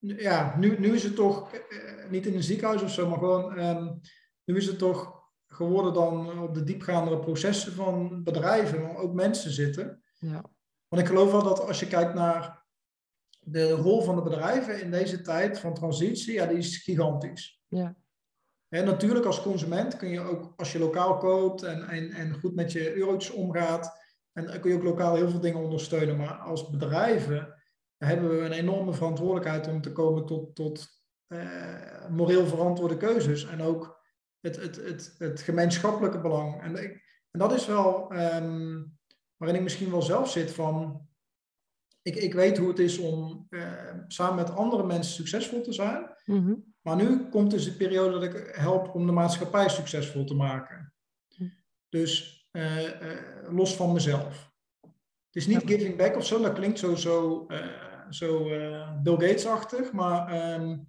ja, 0.07 0.57
nu, 0.59 0.79
nu 0.79 0.95
is 0.95 1.03
het 1.03 1.15
toch, 1.15 1.53
eh, 1.53 2.11
niet 2.11 2.27
in 2.27 2.35
een 2.35 2.43
ziekenhuis 2.43 2.83
of 2.83 2.91
zo, 2.91 3.09
maar 3.09 3.19
gewoon, 3.19 3.59
um, 3.59 4.01
nu 4.45 4.57
is 4.57 4.67
het 4.67 4.79
toch 4.79 5.23
geworden 5.47 5.93
dan 5.93 6.39
op 6.39 6.55
de 6.55 6.65
diepgaandere 6.65 7.19
processen 7.19 7.73
van 7.73 8.23
bedrijven, 8.23 8.83
waar 8.83 8.97
ook 8.97 9.13
mensen 9.13 9.51
zitten. 9.51 10.03
Ja. 10.19 10.45
Want 10.89 11.03
ik 11.03 11.09
geloof 11.09 11.31
wel 11.31 11.43
dat 11.43 11.67
als 11.67 11.81
je 11.81 11.87
kijkt 11.87 12.15
naar 12.15 12.65
de 13.41 13.71
rol 13.71 14.03
van 14.03 14.17
de 14.17 14.23
bedrijven 14.23 14.81
in 14.81 14.91
deze 14.91 15.21
tijd 15.21 15.59
van 15.59 15.75
transitie, 15.75 16.33
ja, 16.33 16.47
die 16.47 16.59
is 16.59 16.77
gigantisch. 16.77 17.63
Ja. 17.69 17.97
En 18.69 18.85
natuurlijk 18.85 19.27
als 19.27 19.43
consument 19.43 19.97
kun 19.97 20.09
je 20.09 20.21
ook, 20.21 20.53
als 20.57 20.73
je 20.73 20.79
lokaal 20.79 21.19
koopt 21.19 21.63
en, 21.63 21.89
en, 21.89 22.11
en 22.11 22.41
goed 22.41 22.55
met 22.55 22.73
je 22.73 22.97
eurotjes 22.97 23.35
omgaat, 23.35 24.03
en 24.33 24.61
kun 24.61 24.71
je 24.71 24.77
ook 24.77 24.83
lokaal 24.83 25.15
heel 25.15 25.31
veel 25.31 25.41
dingen 25.41 25.63
ondersteunen. 25.63 26.17
Maar 26.17 26.35
als 26.35 26.71
bedrijven 26.71 27.55
hebben 28.05 28.29
we 28.29 28.45
een 28.45 28.53
enorme 28.53 28.93
verantwoordelijkheid 28.93 29.69
om 29.69 29.81
te 29.81 29.93
komen 29.93 30.27
tot, 30.27 30.55
tot 30.55 30.89
uh, 31.29 32.09
moreel 32.09 32.47
verantwoorde 32.47 32.97
keuzes. 32.97 33.47
En 33.47 33.63
ook 33.63 34.03
het, 34.41 34.57
het, 34.57 34.77
het, 34.77 35.15
het 35.19 35.41
gemeenschappelijke 35.41 36.21
belang. 36.21 36.63
En, 36.63 36.77
en 37.31 37.39
dat 37.39 37.53
is 37.53 37.67
wel 37.67 38.13
um, 38.13 38.99
waarin 39.37 39.57
ik 39.57 39.63
misschien 39.63 39.91
wel 39.91 40.03
zelf 40.03 40.31
zit 40.31 40.53
van. 40.53 41.09
Ik, 42.03 42.17
ik 42.17 42.35
weet 42.35 42.59
hoe 42.59 42.69
het 42.69 42.79
is 42.79 42.99
om 42.99 43.47
uh, 43.51 43.93
samen 44.07 44.35
met 44.35 44.51
andere 44.51 44.87
mensen 44.87 45.15
succesvol 45.15 45.61
te 45.63 45.73
zijn. 45.73 46.15
Mm 46.25 46.45
-hmm. 46.45 46.75
Maar 46.81 46.97
nu 46.97 47.29
komt 47.29 47.51
dus 47.51 47.65
de 47.65 47.73
periode 47.73 48.13
dat 48.13 48.23
ik 48.23 48.55
help 48.55 48.95
om 48.95 49.07
de 49.07 49.13
maatschappij 49.13 49.69
succesvol 49.69 50.25
te 50.25 50.35
maken. 50.35 50.95
Hm. 51.37 51.49
Dus 51.89 52.43
uh, 52.53 52.91
los 53.49 53.77
van 53.77 53.93
mezelf. 53.93 54.53
Het 55.27 55.43
is 55.43 55.47
niet 55.47 55.63
giving 55.67 55.97
back 55.97 56.17
of 56.17 56.27
zo, 56.27 56.43
dat 56.43 56.53
klinkt 56.53 56.79
zo, 56.79 56.95
zo, 56.95 57.47
zo 58.11 58.45
Bill 59.03 59.29
Gates-achtig, 59.29 59.93
maar 59.93 60.55
um, 60.61 60.87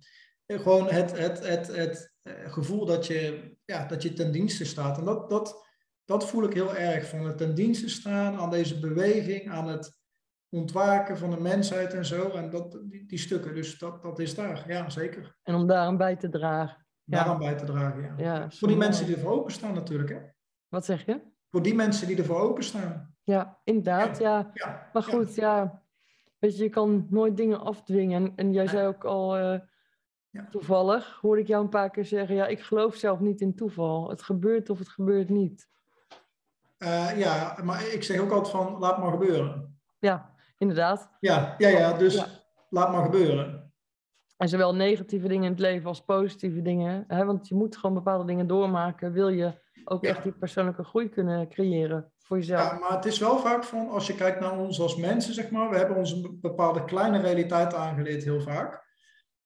gewoon 0.47 0.89
het, 0.89 1.18
het, 1.18 1.47
het, 1.47 1.68
het 1.68 2.13
gevoel 2.45 2.86
dat 2.86 3.07
je, 3.07 3.51
ja, 3.66 3.86
dat 3.86 4.03
je 4.03 4.13
ten 4.13 4.32
dienste 4.32 4.66
staat. 4.66 4.97
En 4.97 5.05
dat, 5.05 5.30
dat, 5.30 5.68
dat 6.05 6.30
voel 6.30 6.43
ik 6.43 6.53
heel 6.53 6.76
erg, 6.76 7.07
van 7.07 7.26
het 7.26 7.38
ten 7.38 7.55
dienste 7.55 7.89
staan 7.89 8.36
aan 8.36 8.49
deze 8.49 8.80
beweging, 8.80 9.51
aan 9.51 9.68
het 9.68 10.03
ontwaken 10.49 11.18
van 11.18 11.30
de 11.30 11.39
mensheid 11.39 11.93
en 11.93 12.05
zo. 12.05 12.30
En 12.30 12.49
dat, 12.49 12.80
die, 12.84 13.05
die 13.05 13.20
stukken, 13.20 13.55
dus 13.55 13.78
dat, 13.78 14.01
dat 14.01 14.20
is 14.20 14.36
daar, 14.36 14.63
ja, 14.68 14.89
zeker. 14.89 15.36
En 15.43 15.55
om 15.55 15.68
daaraan 15.68 15.97
bij 15.97 16.16
te 16.16 16.30
dragen. 16.30 16.86
Daaraan 17.03 17.39
bij 17.39 17.55
te 17.55 17.66
dragen, 17.66 18.01
ja. 18.01 18.13
ja 18.18 18.49
voor 18.49 18.68
die 18.68 18.78
mensen 18.78 19.05
die 19.05 19.16
ervoor 19.16 19.32
openstaan 19.32 19.74
natuurlijk, 19.74 20.09
hè. 20.09 20.20
Wat 20.68 20.86
zeg 20.86 21.05
je? 21.05 21.22
Voor 21.49 21.61
die 21.61 21.76
mensen 21.76 22.07
die 22.07 22.18
ervoor 22.18 22.41
openstaan. 22.41 23.16
Ja, 23.24 23.59
inderdaad, 23.63 24.18
ja. 24.18 24.51
ja. 24.53 24.89
Maar 24.93 25.03
goed, 25.03 25.36
ja. 25.36 25.84
Weet 26.45 26.57
je, 26.57 26.63
je 26.63 26.69
kan 26.69 27.07
nooit 27.09 27.37
dingen 27.37 27.59
afdwingen. 27.59 28.23
En, 28.23 28.33
en 28.35 28.53
jij 28.53 28.67
zei 28.67 28.87
ook 28.87 29.03
al... 29.03 29.39
Uh, 29.39 29.59
Toevallig 30.49 31.17
hoorde 31.21 31.41
ik 31.41 31.47
jou 31.47 31.63
een 31.63 31.69
paar 31.69 31.89
keer 31.89 32.05
zeggen: 32.05 32.35
Ja, 32.35 32.47
ik 32.47 32.59
geloof 32.59 32.95
zelf 32.95 33.19
niet 33.19 33.41
in 33.41 33.55
toeval. 33.55 34.09
Het 34.09 34.21
gebeurt 34.21 34.69
of 34.69 34.79
het 34.79 34.89
gebeurt 34.89 35.29
niet. 35.29 35.69
Uh, 36.77 37.19
ja, 37.19 37.57
maar 37.63 37.87
ik 37.87 38.03
zeg 38.03 38.19
ook 38.19 38.31
altijd 38.31 38.51
van: 38.51 38.79
laat 38.79 38.97
maar 38.97 39.11
gebeuren. 39.11 39.79
Ja, 39.99 40.33
inderdaad. 40.57 41.09
Ja, 41.19 41.55
ja, 41.57 41.67
ja 41.67 41.93
dus 41.93 42.13
ja. 42.13 42.27
laat 42.69 42.91
maar 42.91 43.03
gebeuren. 43.03 43.55
En 44.38 44.49
zowel 44.49 44.75
negatieve 44.75 45.27
dingen 45.27 45.43
in 45.43 45.51
het 45.51 45.59
leven 45.59 45.88
als 45.88 46.03
positieve 46.03 46.61
dingen. 46.61 47.03
Hè? 47.07 47.25
Want 47.25 47.47
je 47.47 47.55
moet 47.55 47.77
gewoon 47.77 47.95
bepaalde 47.95 48.25
dingen 48.25 48.47
doormaken. 48.47 49.11
Wil 49.11 49.29
je 49.29 49.53
ook 49.86 50.03
ja. 50.03 50.09
echt 50.09 50.23
die 50.23 50.31
persoonlijke 50.31 50.83
groei 50.83 51.09
kunnen 51.09 51.49
creëren 51.49 52.11
voor 52.19 52.38
jezelf. 52.38 52.61
Ja, 52.61 52.77
maar 52.79 52.91
het 52.91 53.05
is 53.05 53.19
wel 53.19 53.39
vaak 53.39 53.63
van, 53.63 53.89
als 53.89 54.07
je 54.07 54.15
kijkt 54.15 54.39
naar 54.39 54.59
ons 54.59 54.79
als 54.81 54.95
mensen, 54.95 55.33
zeg 55.33 55.49
maar, 55.49 55.69
we 55.69 55.77
hebben 55.77 55.97
ons 55.97 56.11
een 56.11 56.38
bepaalde 56.41 56.86
kleine 56.86 57.19
realiteit 57.19 57.73
aangeleerd 57.73 58.23
heel 58.23 58.41
vaak. 58.41 58.83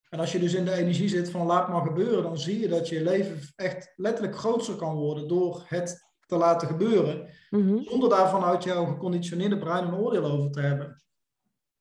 En 0.08 0.20
als 0.20 0.32
je 0.32 0.38
dus 0.38 0.54
in 0.54 0.64
de 0.64 0.72
energie 0.72 1.08
zit 1.08 1.30
van 1.30 1.46
laat 1.46 1.68
maar 1.68 1.86
gebeuren, 1.86 2.22
dan 2.22 2.38
zie 2.38 2.60
je 2.60 2.68
dat 2.68 2.88
je 2.88 3.02
leven 3.02 3.38
echt 3.56 3.92
letterlijk 3.96 4.36
groter 4.36 4.74
kan 4.74 4.94
worden 4.94 5.28
door 5.28 5.64
het 5.66 6.08
te 6.26 6.36
laten 6.36 6.68
gebeuren. 6.68 7.28
Mm 7.50 7.68
-hmm. 7.68 7.82
Zonder 7.82 8.08
daar 8.08 8.30
vanuit 8.30 8.64
jouw 8.64 8.84
geconditioneerde 8.84 9.58
brein 9.58 9.84
een 9.84 9.94
oordeel 9.94 10.24
over 10.24 10.50
te 10.50 10.60
hebben. 10.60 11.02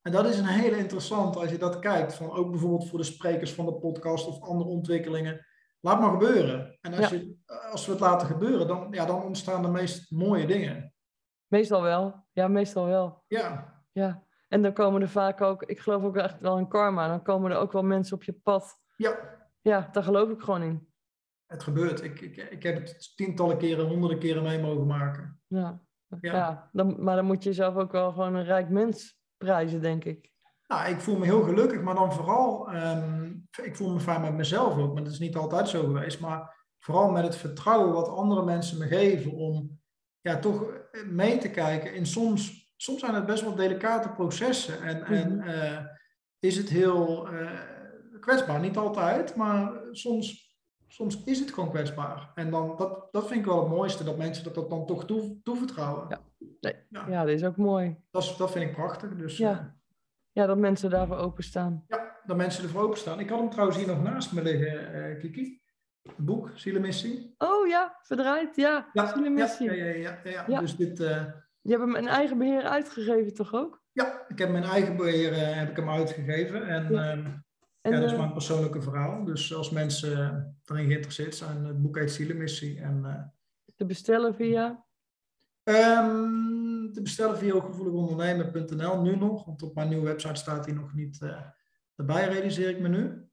En 0.10 0.16
dat 0.16 0.26
is 0.26 0.38
een 0.40 0.46
hele 0.46 0.78
interessante 0.78 1.40
als 1.40 1.50
je 1.52 1.58
dat 1.58 1.80
kijkt. 1.80 2.14
Van 2.14 2.32
ook 2.32 2.50
bijvoorbeeld 2.52 2.90
voor 2.90 3.00
de 3.00 3.06
sprekers 3.06 3.54
van 3.54 3.66
de 3.66 3.74
podcast 3.74 4.28
of 4.28 4.42
andere 4.42 4.70
ontwikkelingen. 4.70 5.46
Laat 5.80 6.00
maar 6.00 6.12
gebeuren. 6.12 6.78
En 6.82 6.94
als, 6.94 7.10
Ja. 7.10 7.16
je, 7.18 7.36
als 7.72 7.86
we 7.86 7.92
het 7.92 8.02
laten 8.02 8.28
gebeuren, 8.28 8.68
dan, 8.68 8.88
ja, 8.92 9.06
dan 9.06 9.24
ontstaan 9.24 9.62
de 9.62 9.68
meest 9.68 10.12
mooie 10.12 10.48
dingen. 10.48 10.94
Meestal 11.48 11.82
wel. 11.82 12.26
Ja, 12.32 12.48
meestal 12.48 12.86
wel. 12.86 13.24
Ja, 13.28 13.74
Ja. 13.92 14.24
En 14.48 14.62
dan 14.62 14.74
komen 14.74 15.02
er 15.02 15.10
vaak 15.10 15.42
ook, 15.42 15.64
ik 15.64 15.80
geloof 15.80 16.04
ook 16.04 16.18
echt 16.18 16.40
wel 16.40 16.58
in 16.58 16.68
karma, 16.68 17.08
dan 17.08 17.24
komen 17.24 17.52
er 17.52 17.58
ook 17.58 17.72
wel 17.72 17.84
mensen 17.84 18.16
op 18.16 18.24
je 18.24 18.34
pad. 18.34 18.76
ja 18.96 19.20
Ja, 19.62 19.90
daar 19.92 20.04
geloof 20.04 20.30
ik 20.30 20.42
gewoon 20.42 20.62
in. 20.62 20.88
het 21.46 21.64
gebeurt. 21.64 22.04
Ik, 22.04 22.22
ik, 22.22 22.38
ik 22.38 22.64
heb 22.64 22.76
het 22.76 23.14
tientallen 23.16 23.58
keren, 23.58 23.88
honderden 23.88 24.20
keren 24.20 24.44
mee 24.44 24.60
mogen 24.62 24.88
maken. 24.88 25.42
Ja. 25.48 25.82
Ja. 26.08 26.18
Ja. 26.34 26.70
dan, 26.72 27.04
maar 27.04 27.16
dan 27.16 27.26
moet 27.26 27.44
je 27.44 27.50
jezelf 27.50 27.76
ook 27.76 27.92
wel 27.92 28.12
gewoon 28.12 28.36
een 28.36 28.44
rijk 28.44 28.70
mens 28.70 29.19
prijzen, 29.40 29.82
denk 29.82 30.04
ik. 30.04 30.32
Nou, 30.68 30.90
ik 30.90 31.00
voel 31.00 31.18
me 31.18 31.26
heel 31.26 31.44
gelukkig, 31.44 31.82
maar 31.82 31.96
dan 31.96 32.14
vooral, 32.14 32.72
ehm, 32.72 33.32
ik 33.64 33.76
voel 33.76 33.94
me 33.94 34.00
fijn 34.00 34.22
met 34.22 34.34
mezelf 34.34 34.78
ook, 34.78 34.94
maar 34.94 35.04
dat 35.04 35.14
is 35.14 35.20
niet 35.20 35.36
altijd 35.36 35.70
zo 35.70 35.84
geweest. 35.84 36.20
Maar 36.20 36.66
vooral 36.80 37.12
met 37.12 37.24
het 37.24 37.36
vertrouwen 37.36 37.94
wat 37.94 38.10
andere 38.10 38.44
mensen 38.44 38.78
me 38.78 38.88
geven 38.88 39.32
om 39.32 39.80
ja, 40.22 40.40
toch 40.40 40.66
mee 41.06 41.38
te 41.38 41.50
kijken 41.50 41.94
in 41.94 42.06
soms 42.06 42.60
soms 42.82 43.00
zijn 43.00 43.14
het 43.14 43.26
best 43.26 43.44
wel 43.44 43.56
delicate 43.56 44.10
processen. 44.10 44.82
En, 44.82 45.04
en 45.04 45.42
eh, 45.42 45.86
is 46.40 46.58
het 46.58 46.70
heel 46.70 47.28
eh, 47.28 47.62
kwetsbaar. 48.20 48.60
Niet 48.60 48.78
altijd, 48.78 49.36
maar 49.36 49.72
soms, 49.92 50.49
soms 50.90 51.24
is 51.24 51.40
het 51.40 51.54
gewoon 51.54 51.70
kwetsbaar. 51.70 52.32
En 52.36 52.50
dan, 52.52 52.74
dat, 52.78 53.08
dat 53.12 53.28
vind 53.28 53.40
ik 53.40 53.46
wel 53.46 53.60
het 53.60 53.70
mooiste, 53.70 54.04
dat 54.04 54.18
mensen 54.18 54.44
dat, 54.44 54.56
dat 54.56 54.70
dan 54.70 54.86
toch 54.86 55.06
toe, 55.06 55.38
toevertrouwen. 55.44 56.06
Ja. 56.10 56.20
Nee. 56.62 56.76
Ja. 56.90 57.06
Ja, 57.08 57.20
dat 57.26 57.34
is 57.34 57.44
ook 57.44 57.58
mooi. 57.58 57.98
Dat, 58.12 58.24
is, 58.24 58.36
dat 58.38 58.52
vind 58.52 58.66
ik 58.70 58.76
prachtig. 58.76 59.16
Dus 59.16 59.38
Ja. 59.38 59.50
ja. 59.50 59.78
Ja, 60.32 60.46
dat 60.46 60.58
mensen 60.58 60.90
daarvoor 60.90 61.18
openstaan. 61.18 61.84
ja, 61.88 62.18
dat 62.26 62.38
mensen 62.38 62.64
ervoor 62.64 62.82
openstaan. 62.82 63.20
Ik 63.20 63.30
had 63.30 63.40
hem 63.40 63.50
trouwens 63.50 63.78
hier 63.78 63.88
nog 63.88 64.04
naast 64.04 64.34
me 64.34 64.42
liggen, 64.42 64.94
eh, 64.94 65.20
Kiki. 65.20 65.62
Een 66.18 66.26
boek, 66.26 66.52
Zielenmissie. 66.54 67.36
Oh 67.38 67.68
ja, 67.68 67.98
verdraaid. 68.02 68.56
Ja, 68.56 68.90
Ja, 68.94 69.06
Zielenmissie. 69.08 69.72
Ja, 69.72 69.86
ja, 69.86 69.94
ja, 69.94 70.20
ja, 70.24 70.30
ja. 70.32 70.44
Ja. 70.48 70.60
Dus 70.60 70.76
dit, 70.76 71.00
eh, 71.00 71.26
Je 71.62 71.72
hebt 71.72 71.84
hem 71.84 71.96
in 71.96 72.08
eigen 72.08 72.38
beheer 72.38 72.64
uitgegeven, 72.64 73.34
toch 73.34 73.54
ook? 73.54 73.82
ja, 73.92 74.26
ik 74.28 74.40
heb 74.40 74.50
mijn 74.50 74.64
eigen 74.64 74.96
beheer 74.98 75.34
eh, 75.34 75.56
heb 75.56 75.70
ik 75.70 75.76
hem 75.76 75.90
uitgegeven. 75.90 76.68
En 76.68 76.94
Ja. 76.94 77.12
ehm, 77.12 77.28
En, 77.82 77.92
ja, 77.92 77.98
dat 77.98 78.06
is 78.06 78.12
eh, 78.12 78.20
mijn 78.20 78.34
persoonlijke 78.34 78.82
verhaal. 78.82 79.24
Dus 79.24 79.54
als 79.56 79.70
mensen 79.70 80.12
eh, 80.12 80.76
erin 80.76 80.88
geïnteresseerd 80.88 81.36
zijn, 81.36 81.66
het 81.66 81.82
boek 81.82 81.98
heet 81.98 82.12
Zielenmissie. 82.12 82.80
En 82.82 83.06
eh, 83.06 83.24
te 83.76 83.86
bestellen 83.86 84.36
via... 84.36 84.86
Ehm, 85.64 86.92
te 86.92 87.02
bestellen 87.02 87.38
via 87.38 87.52
hooggevoeligondernemen.nl 87.54 89.02
nu 89.02 89.16
nog, 89.16 89.46
want 89.46 89.64
op 89.64 89.76
mijn 89.76 89.90
nieuwe 89.90 90.06
website 90.06 90.36
staat 90.36 90.66
hij 90.66 90.74
nog 90.76 90.94
niet 90.94 91.22
eh, 91.22 91.42
erbij, 91.96 92.28
realiseer 92.28 92.70
ik 92.70 92.80
me 92.80 92.88
nu. 92.88 93.30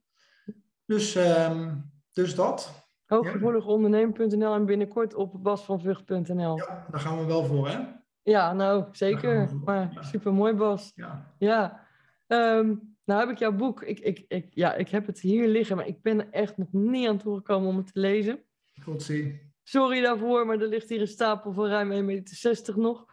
Dus, 0.84 1.14
ehm, 1.14 1.74
dus 2.12 2.34
dat. 2.34 2.84
Hooggevoeligondernemen.nl 3.06 4.54
en 4.54 4.66
binnenkort 4.66 5.14
op 5.14 5.42
basvanvucht.nl. 5.42 6.56
Ja. 6.56 6.64
Ja, 6.66 6.86
daar 6.90 7.00
gaan 7.00 7.18
we 7.18 7.24
wel 7.24 7.44
voor, 7.44 7.68
hè? 7.68 7.78
nou 8.24 8.56
Daar 8.56 8.82
gaan 8.82 8.94
zeker. 8.94 9.48
voor. 9.48 9.58
Maar 9.64 9.92
Ja. 9.94 10.02
super 10.02 10.32
mooi, 10.32 10.54
Bas. 10.54 10.92
Ja. 10.94 11.34
Ja. 11.38 11.86
Ehm, 12.26 12.74
nou 13.06 13.20
heb 13.20 13.30
ik 13.30 13.38
jouw 13.38 13.52
boek. 13.52 13.82
Ik, 13.82 13.98
ik, 13.98 14.24
ik, 14.28 14.46
ja, 14.50 14.74
ik 14.74 14.88
heb 14.88 15.06
het 15.06 15.20
hier 15.20 15.48
liggen, 15.48 15.76
maar 15.76 15.86
ik 15.86 16.02
ben 16.02 16.20
er 16.20 16.28
echt 16.30 16.56
nog 16.56 16.72
niet 16.72 17.08
aan 17.08 17.18
toegekomen 17.18 17.68
om 17.68 17.76
het 17.76 17.92
te 17.92 18.00
lezen. 18.00 18.42
Goed 18.82 19.02
zie. 19.02 19.40
Sorry 19.62 20.00
daarvoor, 20.00 20.46
maar 20.46 20.60
er 20.60 20.68
ligt 20.68 20.88
hier 20.88 21.00
een 21.00 21.08
stapel 21.08 21.52
van 21.52 21.66
ruim 21.66 21.90
1,60 21.90 22.04
meter 22.04 22.78
nog. 22.78 23.04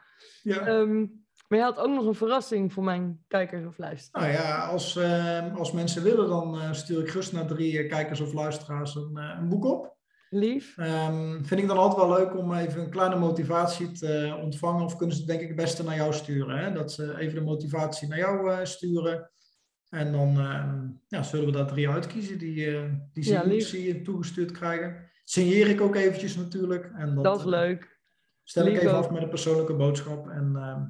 Ja. 0.41 0.59
Ehm, 0.59 1.05
maar 1.47 1.57
je 1.57 1.63
had 1.63 1.77
ook 1.77 1.95
nog 1.95 2.05
een 2.05 2.15
verrassing 2.15 2.73
voor 2.73 2.83
mijn 2.83 3.23
kijkers 3.27 3.65
of 3.65 3.77
luisteraars. 3.77 4.25
Nou 4.25 4.43
ja, 4.43 4.65
als, 4.65 4.95
ehm, 4.95 5.55
als 5.55 5.71
mensen 5.71 6.03
willen, 6.03 6.27
dan 6.27 6.59
eh, 6.59 6.73
stuur 6.73 6.99
ik 6.99 7.09
gerust 7.09 7.33
naar 7.33 7.47
drie 7.47 7.79
eh, 7.79 7.89
kijkers 7.89 8.19
of 8.19 8.33
luisteraars 8.33 8.95
een, 8.95 9.17
eh, 9.17 9.37
een 9.39 9.49
boek 9.49 9.65
op. 9.65 9.95
Lief. 10.29 10.77
Ehm, 10.77 11.43
vind 11.43 11.61
ik 11.61 11.67
dan 11.67 11.77
altijd 11.77 12.07
wel 12.07 12.17
leuk 12.17 12.37
om 12.37 12.53
even 12.53 12.81
een 12.81 12.89
kleine 12.89 13.15
motivatie 13.15 13.91
te 13.91 14.39
ontvangen. 14.41 14.83
Of 14.83 14.95
kunnen 14.95 15.15
ze 15.15 15.21
het 15.21 15.31
denk 15.31 15.41
ik 15.41 15.47
het 15.47 15.57
beste 15.57 15.83
naar 15.83 15.95
jou 15.95 16.13
sturen. 16.13 16.57
Hè? 16.57 16.71
Dat 16.71 16.91
ze 16.91 17.17
even 17.19 17.35
de 17.35 17.41
motivatie 17.41 18.07
naar 18.07 18.17
jou 18.17 18.65
sturen. 18.65 19.31
En 19.93 20.11
dan 20.11 20.39
ehm, 20.39 20.87
ja, 21.07 21.23
zullen 21.23 21.45
we 21.45 21.51
daar 21.51 21.67
drie 21.67 21.89
uitkiezen 21.89 22.37
die, 22.37 22.77
eh 22.77 22.91
die 23.13 23.23
ze 23.61 24.01
toegestuurd 24.03 24.51
krijgen. 24.51 25.09
Signeer 25.23 25.67
ik 25.67 25.81
ook 25.81 25.95
eventjes 25.95 26.35
natuurlijk. 26.35 26.91
En 26.95 27.15
dat, 27.15 27.23
Dat 27.23 27.35
is 27.37 27.43
eh, 27.43 27.49
leuk. 27.49 27.99
Stel 28.43 28.65
ik 28.67 28.75
even 28.77 28.91
ook. 28.91 29.03
af 29.03 29.11
met 29.11 29.21
een 29.23 29.29
persoonlijke 29.29 29.73
boodschap. 29.75 30.27
En 30.29 30.51
ehm, 30.55 30.83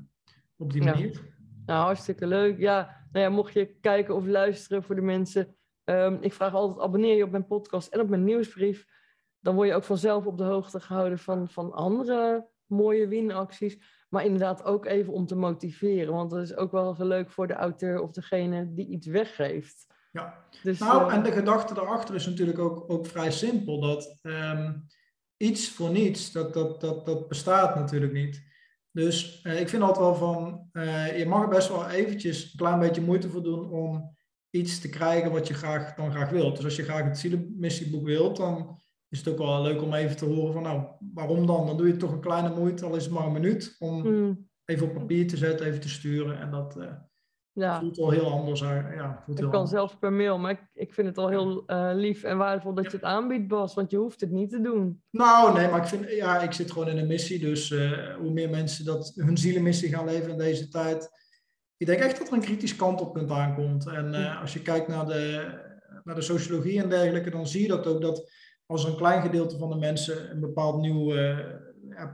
op 0.58 0.72
die 0.74 0.84
Ja. 0.84 0.91
manier. 0.91 1.22
Nou, 1.66 1.84
hartstikke 1.86 2.28
leuk. 2.28 2.58
Ja, 2.60 3.06
nou 3.12 3.26
ja, 3.26 3.32
mocht 3.32 3.54
je 3.54 3.66
kijken 3.82 4.16
of 4.16 4.26
luisteren 4.26 4.84
voor 4.84 4.95
de 4.95 5.01
mensen. 5.01 5.56
ehm, 5.84 6.18
ik 6.22 6.34
vraag 6.34 6.54
altijd, 6.54 6.80
abonneer 6.86 7.16
je 7.18 7.24
op 7.24 7.32
mijn 7.32 7.47
podcast 7.47 7.88
en 7.93 7.99
op 7.99 8.10
mijn 8.10 8.24
nieuwsbrief. 8.24 8.86
Dan 9.39 9.56
word 9.56 9.68
je 9.68 9.74
ook 9.76 9.84
vanzelf 9.84 10.26
op 10.26 10.38
de 10.38 10.43
hoogte 10.43 10.80
gehouden 10.80 11.20
van, 11.20 11.49
van 11.49 11.72
andere 11.72 12.47
mooie 12.66 13.08
winacties. 13.08 14.03
Maar 14.14 14.26
inderdaad 14.26 14.64
ook 14.64 14.86
even 14.86 15.14
om 15.14 15.26
te 15.26 15.36
motiveren. 15.36 16.14
Want 16.14 16.32
dat 16.32 16.41
is 16.41 16.55
ook 16.55 16.72
wel 16.72 16.91
even 16.91 17.07
leuk 17.07 17.32
voor 17.32 17.47
de 17.47 17.53
auteur 17.53 18.01
of 18.01 18.11
degene 18.11 18.74
die 18.74 18.88
iets 18.88 19.07
weggeeft. 19.07 19.88
Ja. 20.11 20.45
Dus, 20.64 20.80
Nou, 20.80 21.09
eh, 21.09 21.16
en 21.16 21.24
de 21.24 21.32
gedachte 21.32 21.74
daarachter 21.74 22.16
is 22.16 22.26
natuurlijk 22.26 22.59
ook, 22.59 22.91
ook 22.91 23.05
vrij 23.05 23.32
simpel. 23.32 23.80
Dat 23.80 24.18
ehm, 24.22 24.74
iets 25.38 25.70
voor 25.70 25.89
niets, 25.89 26.32
dat, 26.32 26.53
dat, 26.53 26.82
dat, 26.82 27.05
dat 27.05 27.28
bestaat 27.28 27.76
natuurlijk 27.76 28.14
niet. 28.14 28.43
Dus 28.91 29.41
eh, 29.41 29.59
ik 29.59 29.70
vind 29.70 29.84
altijd 29.84 29.99
wel 29.99 30.16
van, 30.16 30.70
eh, 30.72 31.18
je 31.18 31.26
mag 31.26 31.41
er 31.41 31.49
best 31.49 31.68
wel 31.68 31.89
eventjes 31.89 32.43
een 32.43 32.57
klein 32.57 32.80
beetje 32.80 33.01
moeite 33.01 33.30
voor 33.30 33.43
doen 33.43 33.70
om 33.70 34.16
iets 34.49 34.80
te 34.80 34.89
krijgen 34.89 35.32
wat 35.32 35.47
je 35.47 35.53
graag, 35.53 35.93
dan 35.93 36.11
graag 36.11 36.30
wilt. 36.30 36.55
Dus 36.55 36.66
als 36.66 36.76
je 36.76 36.84
graag 36.84 37.03
het 37.03 37.18
zielenmissieboek 37.18 38.05
wilt, 38.05 38.38
dan 38.38 38.80
is 39.14 39.20
het 39.20 39.28
ook 39.28 39.38
wel 39.38 39.61
leuk 39.61 39.82
om 39.82 39.93
even 39.93 40.18
te 40.18 40.26
horen 40.26 40.53
van, 40.53 40.64
nou, 40.64 40.84
waarom 41.14 41.45
dan? 41.45 41.66
Dan 41.66 41.78
doe 41.78 41.88
je 41.88 41.97
toch 41.97 42.11
een 42.11 42.20
kleine 42.20 42.55
moeite, 42.55 42.86
al 42.86 42.95
is 42.95 43.03
het 43.03 43.14
maar 43.14 43.26
een 43.26 43.32
minuut, 43.32 43.76
om 43.80 44.07
mm, 44.07 44.49
even 44.66 44.88
op 44.88 44.93
papier 44.93 45.28
te 45.28 45.38
zetten, 45.38 45.66
even 45.66 45.80
te 45.80 45.89
sturen. 45.89 46.39
En 46.39 46.51
dat 46.51 46.78
eh, 46.78 46.91
ja, 47.53 47.80
voelt 47.80 47.97
wel 47.97 48.09
heel 48.09 48.32
anders. 48.32 48.64
uit. 48.64 48.95
Ja, 48.95 49.22
voelt 49.26 49.38
het 49.38 49.47
kan 49.47 49.55
anders. 49.55 49.72
zelfs 49.72 49.95
per 49.95 50.14
mail. 50.14 50.39
Maar 50.39 50.51
ik, 50.51 50.70
ik 50.74 50.93
vind 50.93 51.07
het 51.07 51.18
al 51.18 51.30
heel 51.30 51.64
eh, 51.66 51.91
lief 51.93 52.24
en 52.24 52.38
waardevol 52.38 52.74
dat 52.74 52.86
je 52.86 52.91
het 52.91 53.03
aanbiedt, 53.03 53.47
Bas. 53.47 53.74
Want 53.74 53.91
je 53.91 53.97
hoeft 53.97 54.22
het 54.22 54.32
niet 54.32 54.49
te 54.49 54.61
doen. 54.61 55.03
Nou, 55.09 55.53
nee, 55.53 55.70
maar 55.70 55.82
ik 55.82 55.88
vind, 55.88 56.09
ja, 56.09 56.41
ik 56.41 56.51
zit 56.51 56.72
gewoon 56.72 56.88
in 56.88 56.97
een 56.97 57.07
missie. 57.07 57.39
Dus 57.39 57.72
eh, 57.72 58.16
hoe 58.16 58.32
meer 58.32 58.49
mensen 58.49 58.86
dat 58.86 59.11
hun 59.16 59.38
zielenmissie 59.38 59.89
gaan 59.89 60.05
leven 60.05 60.32
in 60.32 60.38
deze 60.38 60.68
tijd. 60.68 61.09
Ik 61.78 61.86
denk 61.86 61.99
echt 61.99 62.18
dat 62.18 62.28
er 62.28 62.34
een 62.34 62.41
kritisch 62.41 62.76
kantelpunt 62.76 63.30
aankomt. 63.30 63.88
En 63.88 64.14
eh, 64.14 64.41
als 64.41 64.53
je 64.53 64.61
kijkt 64.61 64.88
naar 64.88 65.05
de, 65.05 65.45
naar 66.03 66.16
de 66.16 66.22
sociologie 66.22 66.82
en 66.82 66.89
dergelijke, 66.89 67.30
dan 67.30 67.47
zie 67.47 67.61
je 67.61 67.68
dat 67.68 67.88
ook 67.88 68.01
dat 68.01 68.32
als 68.74 68.84
een 68.84 68.95
klein 68.95 69.21
gedeelte 69.21 69.57
van 69.57 69.69
de 69.69 69.76
mensen 69.76 70.32
een 70.32 70.39
bepaald 70.39 70.82
nieuw 70.82 71.13
eh, 71.15 71.38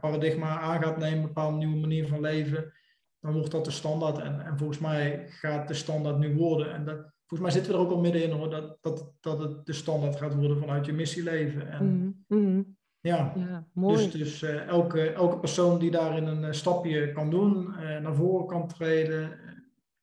paradigma 0.01 0.59
aan 0.59 0.81
gaat 0.83 0.97
nemen, 0.97 1.17
een 1.17 1.25
bepaalde 1.27 1.57
nieuwe 1.57 1.79
manier 1.79 2.07
van 2.07 2.21
leven, 2.21 2.73
dan 3.19 3.33
wordt 3.33 3.51
dat 3.51 3.65
de 3.65 3.71
standaard. 3.71 4.17
En, 4.17 4.45
en 4.45 4.57
volgens 4.57 4.79
mij 4.79 5.25
gaat 5.27 5.67
de 5.67 5.73
standaard 5.73 6.17
nu 6.17 6.35
worden. 6.35 6.73
En 6.73 6.85
dat, 6.85 6.97
volgens 7.27 7.39
mij 7.39 7.51
zitten 7.51 7.71
we 7.71 7.77
er 7.77 7.83
ook 7.85 7.91
al 7.91 7.99
middenin 7.99 8.31
hoor, 8.31 8.49
dat, 8.49 8.77
dat, 8.81 9.11
dat 9.19 9.39
het 9.39 9.65
de 9.65 9.73
standaard 9.73 10.15
gaat 10.15 10.35
worden 10.35 10.59
vanuit 10.59 10.85
je 10.85 10.93
missieleven. 10.93 11.71
En, 11.71 12.15
Mhm, 12.27 12.41
mhm. 12.41 12.61
ja. 12.99 13.33
Ja, 13.35 13.67
mooi. 13.73 13.95
Dus, 13.95 14.11
dus 14.11 14.41
eh, 14.41 14.67
elke, 14.67 15.09
elke 15.09 15.39
persoon 15.39 15.79
die 15.79 15.91
daarin 15.91 16.25
een 16.25 16.43
eh, 16.43 16.51
stapje 16.51 17.11
kan 17.11 17.29
doen, 17.29 17.75
naar 18.01 18.15
voren 18.15 18.47
kan 18.47 18.67
treden. 18.67 19.31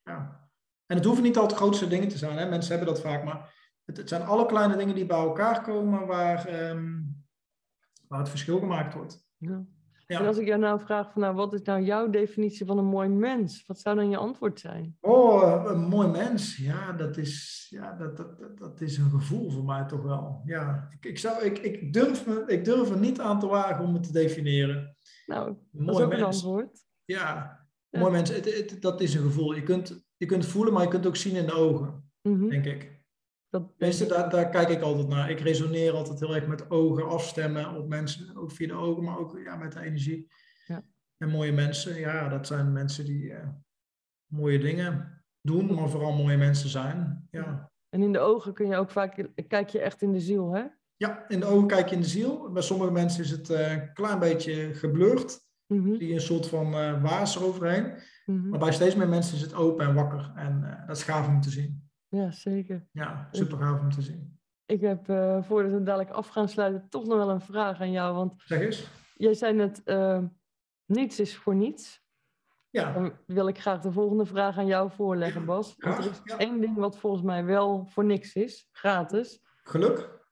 ja. 0.02 0.44
En 0.86 0.96
het 0.96 1.04
hoeven 1.04 1.24
niet 1.24 1.36
altijd 1.38 1.58
grootste 1.58 1.88
dingen 1.88 2.08
te 2.08 2.18
zijn. 2.18 2.36
Hè? 2.38 2.48
Mensen 2.48 2.76
hebben 2.76 2.94
dat 2.94 3.02
vaak, 3.02 3.24
maar 3.24 3.54
het, 3.86 3.96
het 3.96 4.08
zijn 4.08 4.22
alle 4.22 4.46
kleine 4.46 4.76
dingen 4.76 4.94
die 4.94 5.06
bij 5.06 5.18
elkaar 5.18 5.62
komen 5.62 6.06
waar, 6.06 6.46
ehm, 6.46 6.94
waar 8.08 8.18
het 8.18 8.28
verschil 8.28 8.58
gemaakt 8.58 8.94
wordt. 8.94 9.24
Ja. 9.36 9.64
Ja. 10.06 10.18
En 10.20 10.26
als 10.26 10.38
ik 10.38 10.46
jou 10.46 10.60
nou 10.60 10.80
vraag 10.80 11.12
van, 11.12 11.22
nou, 11.22 11.34
wat 11.34 11.52
is 11.54 11.62
nou 11.62 11.82
jouw 11.82 12.10
definitie 12.10 12.66
van 12.66 12.78
een 12.78 12.84
mooi 12.84 13.08
mens? 13.08 13.66
Wat 13.66 13.80
zou 13.80 13.96
dan 13.96 14.10
je 14.10 14.16
antwoord 14.16 14.60
zijn? 14.60 14.96
Oh, 15.00 15.62
een 15.66 15.80
mooi 15.80 16.08
mens. 16.08 16.56
Ja, 16.56 16.92
dat 16.92 17.16
is, 17.16 17.66
ja, 17.70 17.92
dat, 17.92 18.16
dat, 18.16 18.58
dat, 18.58 18.80
is 18.80 18.96
een 18.98 19.10
gevoel 19.10 19.50
voor 19.50 19.64
mij 19.64 19.84
toch 19.86 20.02
wel. 20.02 20.42
Ja, 20.44 20.88
ik, 20.90 21.04
ik, 21.04 21.18
zou, 21.18 21.44
ik, 21.44 21.58
ik, 21.58 21.92
durf 21.92 22.26
me, 22.26 22.44
ik 22.46 22.64
durf 22.64 22.90
er 22.90 22.98
niet 22.98 23.20
aan 23.20 23.40
te 23.40 23.46
wagen 23.46 23.84
om 23.84 23.94
het 23.94 24.02
te 24.02 24.12
definiëren. 24.12 24.96
Nou, 25.26 25.48
Een 25.48 25.56
dat 25.72 25.80
is 25.88 25.92
mooi 25.92 26.04
ook 26.04 26.12
een 26.12 26.22
antwoord. 26.24 26.84
Ja, 27.04 27.66
Ja. 27.88 28.00
mooi 28.00 28.12
mens. 28.12 28.30
Het, 28.30 28.44
het- 28.58 28.82
dat 28.82 29.00
is 29.00 29.14
een 29.14 29.22
gevoel. 29.22 29.54
Je 29.54 29.62
kunt, 29.62 30.04
je 30.16 30.26
kunt 30.26 30.42
het 30.42 30.52
voelen, 30.52 30.72
maar 30.72 30.82
je 30.82 30.88
kunt 30.88 31.06
ook 31.06 31.16
zien 31.16 31.34
in 31.36 31.46
de 31.46 31.52
ogen, 31.54 32.10
Mhm. 32.22 32.48
denk 32.48 32.64
ik. 32.64 32.95
Dat, 33.78 34.08
daar, 34.08 34.30
daar 34.30 34.48
kijk 34.48 34.68
ik 34.68 34.80
altijd 34.80 35.08
naar. 35.08 35.30
Ik 35.30 35.40
resoneer 35.40 35.92
altijd 35.92 36.20
heel 36.20 36.34
erg 36.34 36.46
met 36.46 36.70
ogen, 36.70 37.08
afstemmen 37.08 37.74
op 37.74 37.88
mensen. 37.88 38.36
Ook 38.36 38.52
via 38.52 38.66
de 38.66 38.74
ogen, 38.74 39.04
maar 39.04 39.18
ook 39.18 39.38
ja, 39.44 39.56
met 39.56 39.72
de 39.72 39.80
energie. 39.80 40.28
Ja. 40.66 40.84
En 41.16 41.28
mooie 41.28 41.52
mensen, 41.52 41.98
ja, 42.00 42.28
dat 42.28 42.46
zijn 42.46 42.72
mensen 42.72 43.04
die 43.04 43.32
eh, 43.32 43.48
mooie 44.26 44.58
dingen 44.58 45.22
doen, 45.40 45.74
maar 45.74 45.88
vooral 45.88 46.12
mooie 46.12 46.36
mensen 46.36 46.68
zijn. 46.68 47.28
Ja. 47.30 47.70
En 47.88 48.02
in 48.02 48.12
de 48.12 48.18
ogen 48.18 48.54
kun 48.54 48.66
je 48.66 48.76
ook 48.76 48.90
vaak, 48.90 49.28
kijk 49.48 49.68
je 49.68 49.80
echt 49.80 50.02
in 50.02 50.12
de 50.12 50.20
ziel, 50.20 50.54
hè? 50.54 50.64
ja, 50.96 51.28
in 51.28 51.40
de 51.40 51.46
ogen 51.46 51.66
kijk 51.66 51.88
je 51.88 51.94
in 51.94 52.00
de 52.00 52.08
ziel. 52.08 52.50
Bij 52.52 52.62
sommige 52.62 52.90
mensen 52.90 53.24
is 53.24 53.30
het 53.30 53.50
eh, 53.50 53.72
een 53.72 53.92
klein 53.92 54.18
beetje 54.18 54.74
geblurred. 54.74 55.44
Mhm, 55.66 55.98
Die 55.98 56.12
een 56.12 56.20
soort 56.20 56.48
van 56.48 56.74
eh 56.74 57.02
waas 57.02 57.36
eroverheen. 57.36 57.92
mhm. 58.26 58.48
Maar 58.48 58.58
bij 58.58 58.72
steeds 58.72 58.94
meer 58.94 59.08
mensen 59.08 59.36
is 59.36 59.42
het 59.42 59.54
open 59.54 59.86
en 59.86 59.94
wakker. 59.94 60.32
En 60.34 60.64
eh, 60.64 60.86
dat 60.86 60.96
is 60.96 61.02
gaaf 61.02 61.28
om 61.28 61.40
te 61.40 61.50
zien. 61.50 61.85
Ja, 62.16 62.30
zeker. 62.30 62.86
Ja, 62.92 63.28
super 63.30 63.58
gaaf 63.58 63.80
om 63.80 63.90
te 63.90 64.02
zien. 64.02 64.38
Ik 64.66 64.80
heb, 64.80 65.08
eh, 65.08 65.42
voordat 65.42 65.72
we 65.72 65.82
dadelijk 65.82 66.10
af 66.10 66.28
gaan 66.28 66.48
sluiten, 66.48 66.88
toch 66.88 67.06
nog 67.06 67.16
wel 67.16 67.30
een 67.30 67.40
vraag 67.40 67.80
aan 67.80 67.90
jou. 67.90 68.14
Want 68.14 68.34
Zeg 68.36 68.60
eens. 68.60 68.86
jij 69.16 69.34
zei 69.34 69.52
net, 69.52 69.82
eh, 69.82 70.22
niets 70.84 71.20
is 71.20 71.36
voor 71.36 71.54
niets. 71.54 72.04
Ja, 72.70 72.92
Dan 72.92 73.12
wil 73.26 73.48
ik 73.48 73.60
graag 73.60 73.80
de 73.80 73.92
volgende 73.92 74.26
vraag 74.26 74.58
aan 74.58 74.66
jou 74.66 74.90
voorleggen, 74.90 75.40
Ja, 75.40 75.46
Bas. 75.46 75.74
Want 75.76 75.98
er 75.98 76.10
is 76.10 76.20
ja. 76.24 76.38
één 76.38 76.60
ding 76.60 76.76
wat 76.76 76.98
volgens 76.98 77.22
mij 77.22 77.44
wel 77.44 77.86
voor 77.86 78.04
niks 78.04 78.34
is, 78.34 78.68
gratis. 78.72 79.44
geluk. 79.62 80.24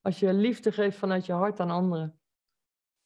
Als 0.00 0.18
je 0.20 0.32
liefde 0.32 0.72
geeft 0.72 0.98
vanuit 0.98 1.26
je 1.26 1.32
hart 1.32 1.60
aan 1.60 1.70
anderen. 1.70 2.20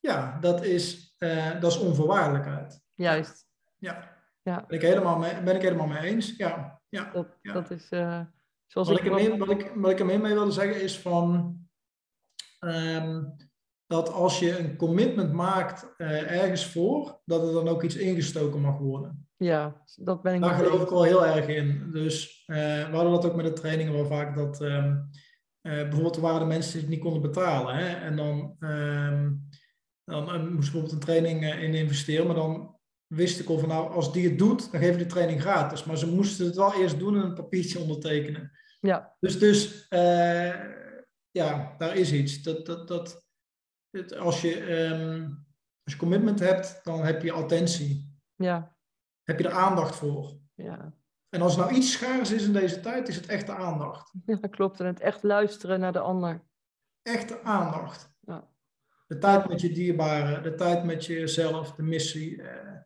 Ja, 0.01 0.39
dat 0.41 0.65
is, 0.65 1.15
eh, 1.19 1.61
dat 1.61 1.71
is 1.73 1.79
onvoorwaardelijkheid. 1.79 2.81
Juist. 2.95 3.47
Ja. 3.77 4.17
Ja. 4.43 4.65
Ben, 4.67 4.77
ik 4.77 4.83
helemaal 4.83 5.19
mee, 5.19 5.43
ben 5.43 5.55
ik 5.57 5.63
helemaal 5.63 5.87
mee 5.87 5.99
eens. 6.03 6.37
Ja, 6.37 6.78
ja. 6.89 7.11
Dat, 7.13 7.27
Ja. 7.43 7.53
dat 7.53 7.71
is 7.71 7.89
eh, 7.89 8.21
zoals 8.67 8.89
Wat, 8.89 8.99
ik... 8.99 9.05
ermee, 9.05 9.39
wat, 9.39 9.51
ik, 9.51 9.73
wat 9.75 9.91
ik 9.91 9.99
ermee 9.99 10.19
mee 10.19 10.35
wilde 10.35 10.51
zeggen 10.51 10.83
is 10.83 10.99
van... 10.99 11.57
ehm, 12.59 13.25
dat 13.89 14.13
als 14.13 14.39
je 14.39 14.59
een 14.59 14.77
commitment 14.77 15.33
maakt 15.33 15.95
eh, 15.97 16.43
ergens 16.43 16.67
voor, 16.67 17.21
dat 17.25 17.47
er 17.47 17.53
dan 17.53 17.69
ook 17.69 17.83
iets 17.83 17.97
ingestoken 17.97 18.61
mag 18.61 18.79
worden. 18.79 19.29
Ja, 19.37 19.83
dat 19.97 20.23
ben 20.23 20.35
ik 20.35 20.41
Daar 20.41 20.55
geloof 20.55 20.83
ik 20.83 20.89
wel 20.89 21.03
heel 21.03 21.27
erg 21.27 21.47
in. 21.47 21.91
Dus 21.93 22.45
eh, 22.47 22.57
we 22.89 22.95
hadden 22.95 23.13
dat 23.13 23.25
ook 23.27 23.35
met 23.35 23.45
de 23.45 23.53
trainingen 23.53 23.93
wel 23.93 24.07
vaak 24.07 24.37
dat 24.37 24.61
ehm, 24.61 24.97
eh, 25.61 25.73
bijvoorbeeld 25.73 26.17
er 26.17 26.23
waren 26.23 26.41
de 26.41 26.47
mensen 26.47 26.73
die 26.73 26.81
het 26.81 26.91
niet 26.91 27.01
konden 27.01 27.23
betalen. 27.23 27.75
Hè? 27.75 27.87
En 27.87 28.17
dan, 28.17 28.57
ehm, 28.61 29.33
dan 30.05 30.25
moest 30.25 30.55
bijvoorbeeld 30.59 30.93
een 30.93 30.99
training 30.99 31.55
in 31.55 31.75
investeren, 31.75 32.27
maar 32.27 32.35
dan 32.35 32.78
wist 33.09 33.41
ik 33.41 33.49
al 33.49 33.59
van 33.59 33.69
nou, 33.69 33.91
als 33.93 34.13
die 34.13 34.29
het 34.29 34.39
doet, 34.39 34.71
dan 34.71 34.81
geven 34.81 34.93
we 34.97 35.03
die 35.03 35.13
training 35.13 35.41
gratis. 35.41 35.85
Maar 35.85 35.99
ze 35.99 36.07
moesten 36.15 36.47
het 36.47 36.57
wel 36.57 36.75
eerst 36.75 36.99
doen 36.99 37.15
en 37.17 37.23
een 37.23 37.35
papiertje 37.35 37.79
ondertekenen. 37.79 38.51
Ja, 38.81 39.17
Dus, 39.21 39.39
dus 39.39 39.89
eh, 39.89 40.55
ja, 41.31 41.75
daar 41.79 41.97
is 41.97 42.13
iets. 42.13 42.43
Dat, 42.43 42.67
dat, 42.67 42.89
dat, 42.89 43.27
het, 43.91 44.17
als, 44.17 44.41
je, 44.41 44.61
ehm, 44.65 45.23
als 45.85 45.93
je 45.93 45.97
commitment 45.99 46.39
hebt, 46.41 46.81
dan 46.85 47.05
heb 47.05 47.23
je 47.23 47.33
attentie. 47.33 48.17
ja, 48.37 48.77
Heb 49.23 49.39
je 49.39 49.45
er 49.49 49.55
aandacht 49.55 49.97
voor. 49.97 50.39
ja. 50.55 50.97
En 51.29 51.41
als 51.43 51.57
nou 51.57 51.75
iets 51.75 51.93
schaars 51.93 52.31
is 52.33 52.45
in 52.45 52.53
deze 52.53 52.81
tijd, 52.81 53.09
is 53.09 53.17
het 53.17 53.27
echte 53.27 53.53
aandacht. 53.53 54.13
Ja, 54.27 54.37
klopt. 54.37 54.81
En 54.81 54.87
het 54.87 55.01
echt 55.01 55.23
luisteren 55.23 55.81
naar 55.81 55.93
de 55.93 55.99
ander. 56.01 56.45
Echte 57.03 57.43
aandacht. 57.43 58.11
Ja. 58.21 58.49
De 59.07 59.19
tijd 59.19 59.49
met 59.49 59.61
je 59.61 59.73
dierbaren, 59.73 60.43
de 60.43 60.55
tijd 60.55 60.85
met 60.85 61.05
jezelf, 61.05 61.75
de 61.75 61.83
missie. 61.83 62.43
eh, 62.43 62.78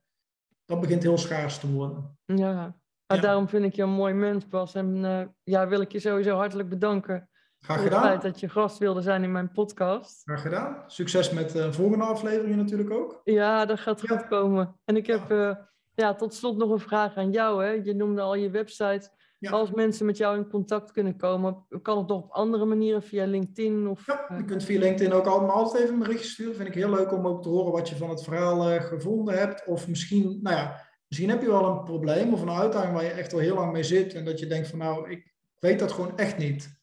dat 0.65 0.81
begint 0.81 1.03
heel 1.03 1.19
schaars 1.19 1.59
te 1.59 1.73
worden. 1.73 2.19
Ja. 2.25 2.75
Daarom 3.07 3.49
vind 3.49 3.65
ik 3.65 3.75
je 3.75 3.83
een 3.83 3.91
mooi 3.91 4.15
mens, 4.15 4.49
Bas. 4.49 4.75
En 4.75 5.05
eh, 5.05 5.27
ja, 5.43 5.69
wil 5.69 5.81
ik 5.81 5.93
je 5.93 5.99
sowieso 6.01 6.37
hartelijk 6.37 6.69
bedanken 6.69 7.29
Graag 7.59 7.77
voor 7.77 7.87
het 7.87 7.95
feit 7.99 8.15
gedaan. 8.15 8.31
dat 8.31 8.41
je 8.41 8.49
gast 8.49 8.79
wilde 8.79 9.01
zijn 9.01 9.23
in 9.23 9.33
mijn 9.33 9.53
podcast. 9.53 10.23
Graag 10.25 10.43
gedaan. 10.43 10.85
Succes 10.87 11.31
met 11.31 11.51
de 11.51 11.73
volgende 11.73 12.05
afleveringen 12.05 12.57
natuurlijk 12.59 12.91
ook. 12.91 13.21
Ja, 13.25 13.65
dat 13.65 13.81
gaat 13.81 14.01
Ja. 14.01 14.17
goed 14.17 14.29
komen. 14.29 14.81
En 14.85 14.97
ik 14.97 15.07
heb 15.07 15.31
eh, 15.31 15.57
ja, 15.95 16.15
tot 16.15 16.35
slot 16.35 16.57
nog 16.57 16.71
een 16.71 16.79
vraag 16.81 17.17
aan 17.17 17.31
jou. 17.31 17.65
Hè. 17.65 17.71
Je 17.71 17.95
noemde 17.95 18.21
al 18.21 18.35
je 18.35 18.51
website. 18.51 19.11
Ja. 19.43 19.51
Als 19.51 19.71
mensen 19.71 20.07
met 20.07 20.17
jou 20.17 20.37
in 20.37 20.49
contact 20.49 20.93
kunnen 20.93 21.17
komen, 21.17 21.67
kan 21.83 21.99
het 21.99 22.09
nog 22.09 22.23
op 22.23 22.31
andere 22.31 22.65
manieren 22.65 23.03
via 23.03 23.25
LinkedIn? 23.25 23.89
Of, 23.89 24.07
Ja, 24.07 24.29
eh, 24.29 24.39
je 24.39 24.45
kunt 24.45 24.65
via 24.65 24.79
LinkedIn 24.79 25.13
ook 25.13 25.27
altijd, 25.27 25.47
maar 25.47 25.57
altijd 25.57 25.83
even 25.83 25.95
een 25.95 26.01
berichtje 26.01 26.29
sturen. 26.29 26.55
Vind 26.55 26.69
ik 26.69 26.75
heel 26.75 26.91
leuk 26.91 27.13
om 27.13 27.27
ook 27.27 27.43
te 27.43 27.49
horen 27.49 27.73
wat 27.73 27.89
je 27.89 27.97
van 27.97 28.11
het 28.11 28.23
verhaal 28.23 28.69
eh, 28.69 28.83
gevonden 28.83 29.39
hebt. 29.39 29.67
Of 29.67 29.89
misschien, 29.89 30.39
nou 30.43 30.57
ja, 30.57 30.81
misschien 31.09 31.31
heb 31.31 31.43
je 31.43 31.49
wel 31.49 31.67
een 31.67 31.85
probleem 31.85 32.33
of 32.33 32.43
een 32.43 32.51
uitdaging 32.51 32.95
waar 32.95 33.05
je 33.05 33.11
echt 33.11 33.33
al 33.33 33.39
heel 33.39 33.55
lang 33.55 33.73
mee 33.73 33.83
zit. 33.83 34.15
En 34.15 34.25
dat 34.25 34.39
je 34.39 34.47
denkt 34.47 34.69
van 34.69 34.79
nou, 34.79 35.11
ik 35.11 35.35
weet 35.59 35.79
dat 35.79 35.93
gewoon 35.93 36.17
echt 36.17 36.39
niet. 36.39 36.81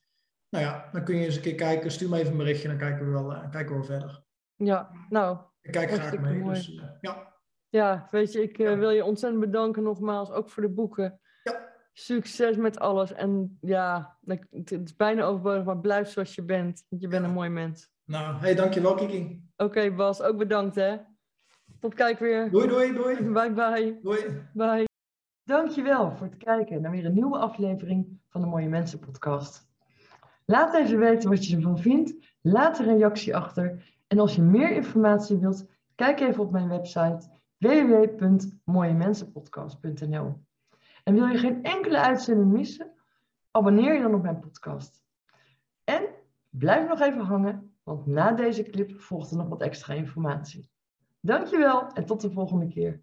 Nou 0.49 0.65
ja, 0.65 0.89
dan 0.91 1.03
kun 1.03 1.15
je 1.15 1.25
eens 1.25 1.35
een 1.35 1.41
keer 1.41 1.55
kijken. 1.55 1.91
Stuur 1.91 2.09
me 2.09 2.17
even 2.17 2.31
een 2.31 2.37
berichtje, 2.37 2.67
dan 2.67 2.77
kijken 2.77 3.05
we 3.05 3.11
wel, 3.11 3.33
eh, 3.33 3.49
kijken 3.49 3.71
we 3.71 3.77
wel 3.77 3.83
verder. 3.83 4.23
ja, 4.55 4.91
nou, 5.09 5.37
Ik 5.61 5.71
kijk 5.71 5.91
graag 5.91 6.19
mee. 6.19 6.43
Dus, 6.43 6.81
ja. 7.01 7.33
ja, 7.69 8.07
weet 8.11 8.31
je, 8.31 8.41
ik 8.41 8.57
wil 8.57 8.89
je 8.89 9.05
ontzettend 9.05 9.41
bedanken 9.41 9.83
nogmaals, 9.83 10.31
ook 10.31 10.49
voor 10.49 10.63
de 10.63 10.69
boeken. 10.69 11.19
Succes 11.99 12.57
met 12.57 12.79
alles. 12.79 13.13
En 13.13 13.57
ja, 13.61 14.17
het 14.49 14.71
is 14.71 14.95
bijna 14.95 15.23
overbodig, 15.23 15.63
maar 15.63 15.79
blijf 15.79 16.09
zoals 16.09 16.35
je 16.35 16.43
bent. 16.43 16.85
Want 16.89 17.01
je 17.01 17.07
bent 17.07 17.25
een 17.25 17.31
mooi 17.31 17.49
mens. 17.49 17.89
Nou, 18.05 18.39
hey, 18.39 18.55
dankjewel 18.55 18.95
Kiki. 18.95 19.43
Oké, 19.57 19.91
Bas, 19.91 20.21
ook 20.21 20.37
bedankt 20.37 20.75
hè. 20.75 20.97
Tot 21.79 21.93
kijk 21.93 22.19
weer. 22.19 22.51
Doei, 22.51 22.67
doei, 22.67 22.93
doei. 22.93 23.15
Bye 23.15 23.51
bye. 23.51 23.99
Doei. 24.01 24.25
Bye. 24.53 24.87
Dankjewel 25.43 26.11
voor 26.11 26.27
het 26.27 26.37
kijken 26.37 26.81
naar 26.81 26.91
weer 26.91 27.05
een 27.05 27.13
nieuwe 27.13 27.37
aflevering 27.37 28.19
van 28.29 28.41
de 28.41 28.47
Mooie 28.47 28.69
Mensen 28.69 28.99
podcast. 28.99 29.67
Laat 30.45 30.73
even 30.73 30.99
weten 30.99 31.29
wat 31.29 31.45
je 31.45 31.55
ervan 31.55 31.79
vindt. 31.79 32.15
Laat 32.41 32.79
een 32.79 32.97
reactie 32.97 33.35
achter. 33.35 33.97
En 34.07 34.19
als 34.19 34.35
je 34.35 34.41
meer 34.41 34.71
informatie 34.71 35.37
wilt, 35.37 35.65
kijk 35.95 36.19
even 36.19 36.43
op 36.43 36.51
mijn 36.51 36.69
website 36.69 37.29
www.mooiemensenpodcast.nl. 37.57 40.47
En 41.09 41.15
wil 41.15 41.25
je 41.25 41.37
geen 41.37 41.63
enkele 41.63 41.99
uitzending 41.99 42.51
missen? 42.51 42.91
Abonneer 43.51 43.93
je 43.93 44.01
dan 44.01 44.13
op 44.13 44.21
mijn 44.21 44.39
podcast. 44.39 45.03
En 45.83 46.03
blijf 46.49 46.87
nog 46.87 46.99
even 46.99 47.21
hangen, 47.21 47.75
want 47.83 48.05
na 48.05 48.31
deze 48.31 48.63
clip 48.63 49.01
volgt 49.01 49.31
er 49.31 49.37
nog 49.37 49.47
wat 49.47 49.61
extra 49.61 49.93
informatie. 49.93 50.69
Dankjewel 51.19 51.91
en 51.91 52.05
tot 52.05 52.21
de 52.21 52.31
volgende 52.31 52.67
keer. 52.67 53.01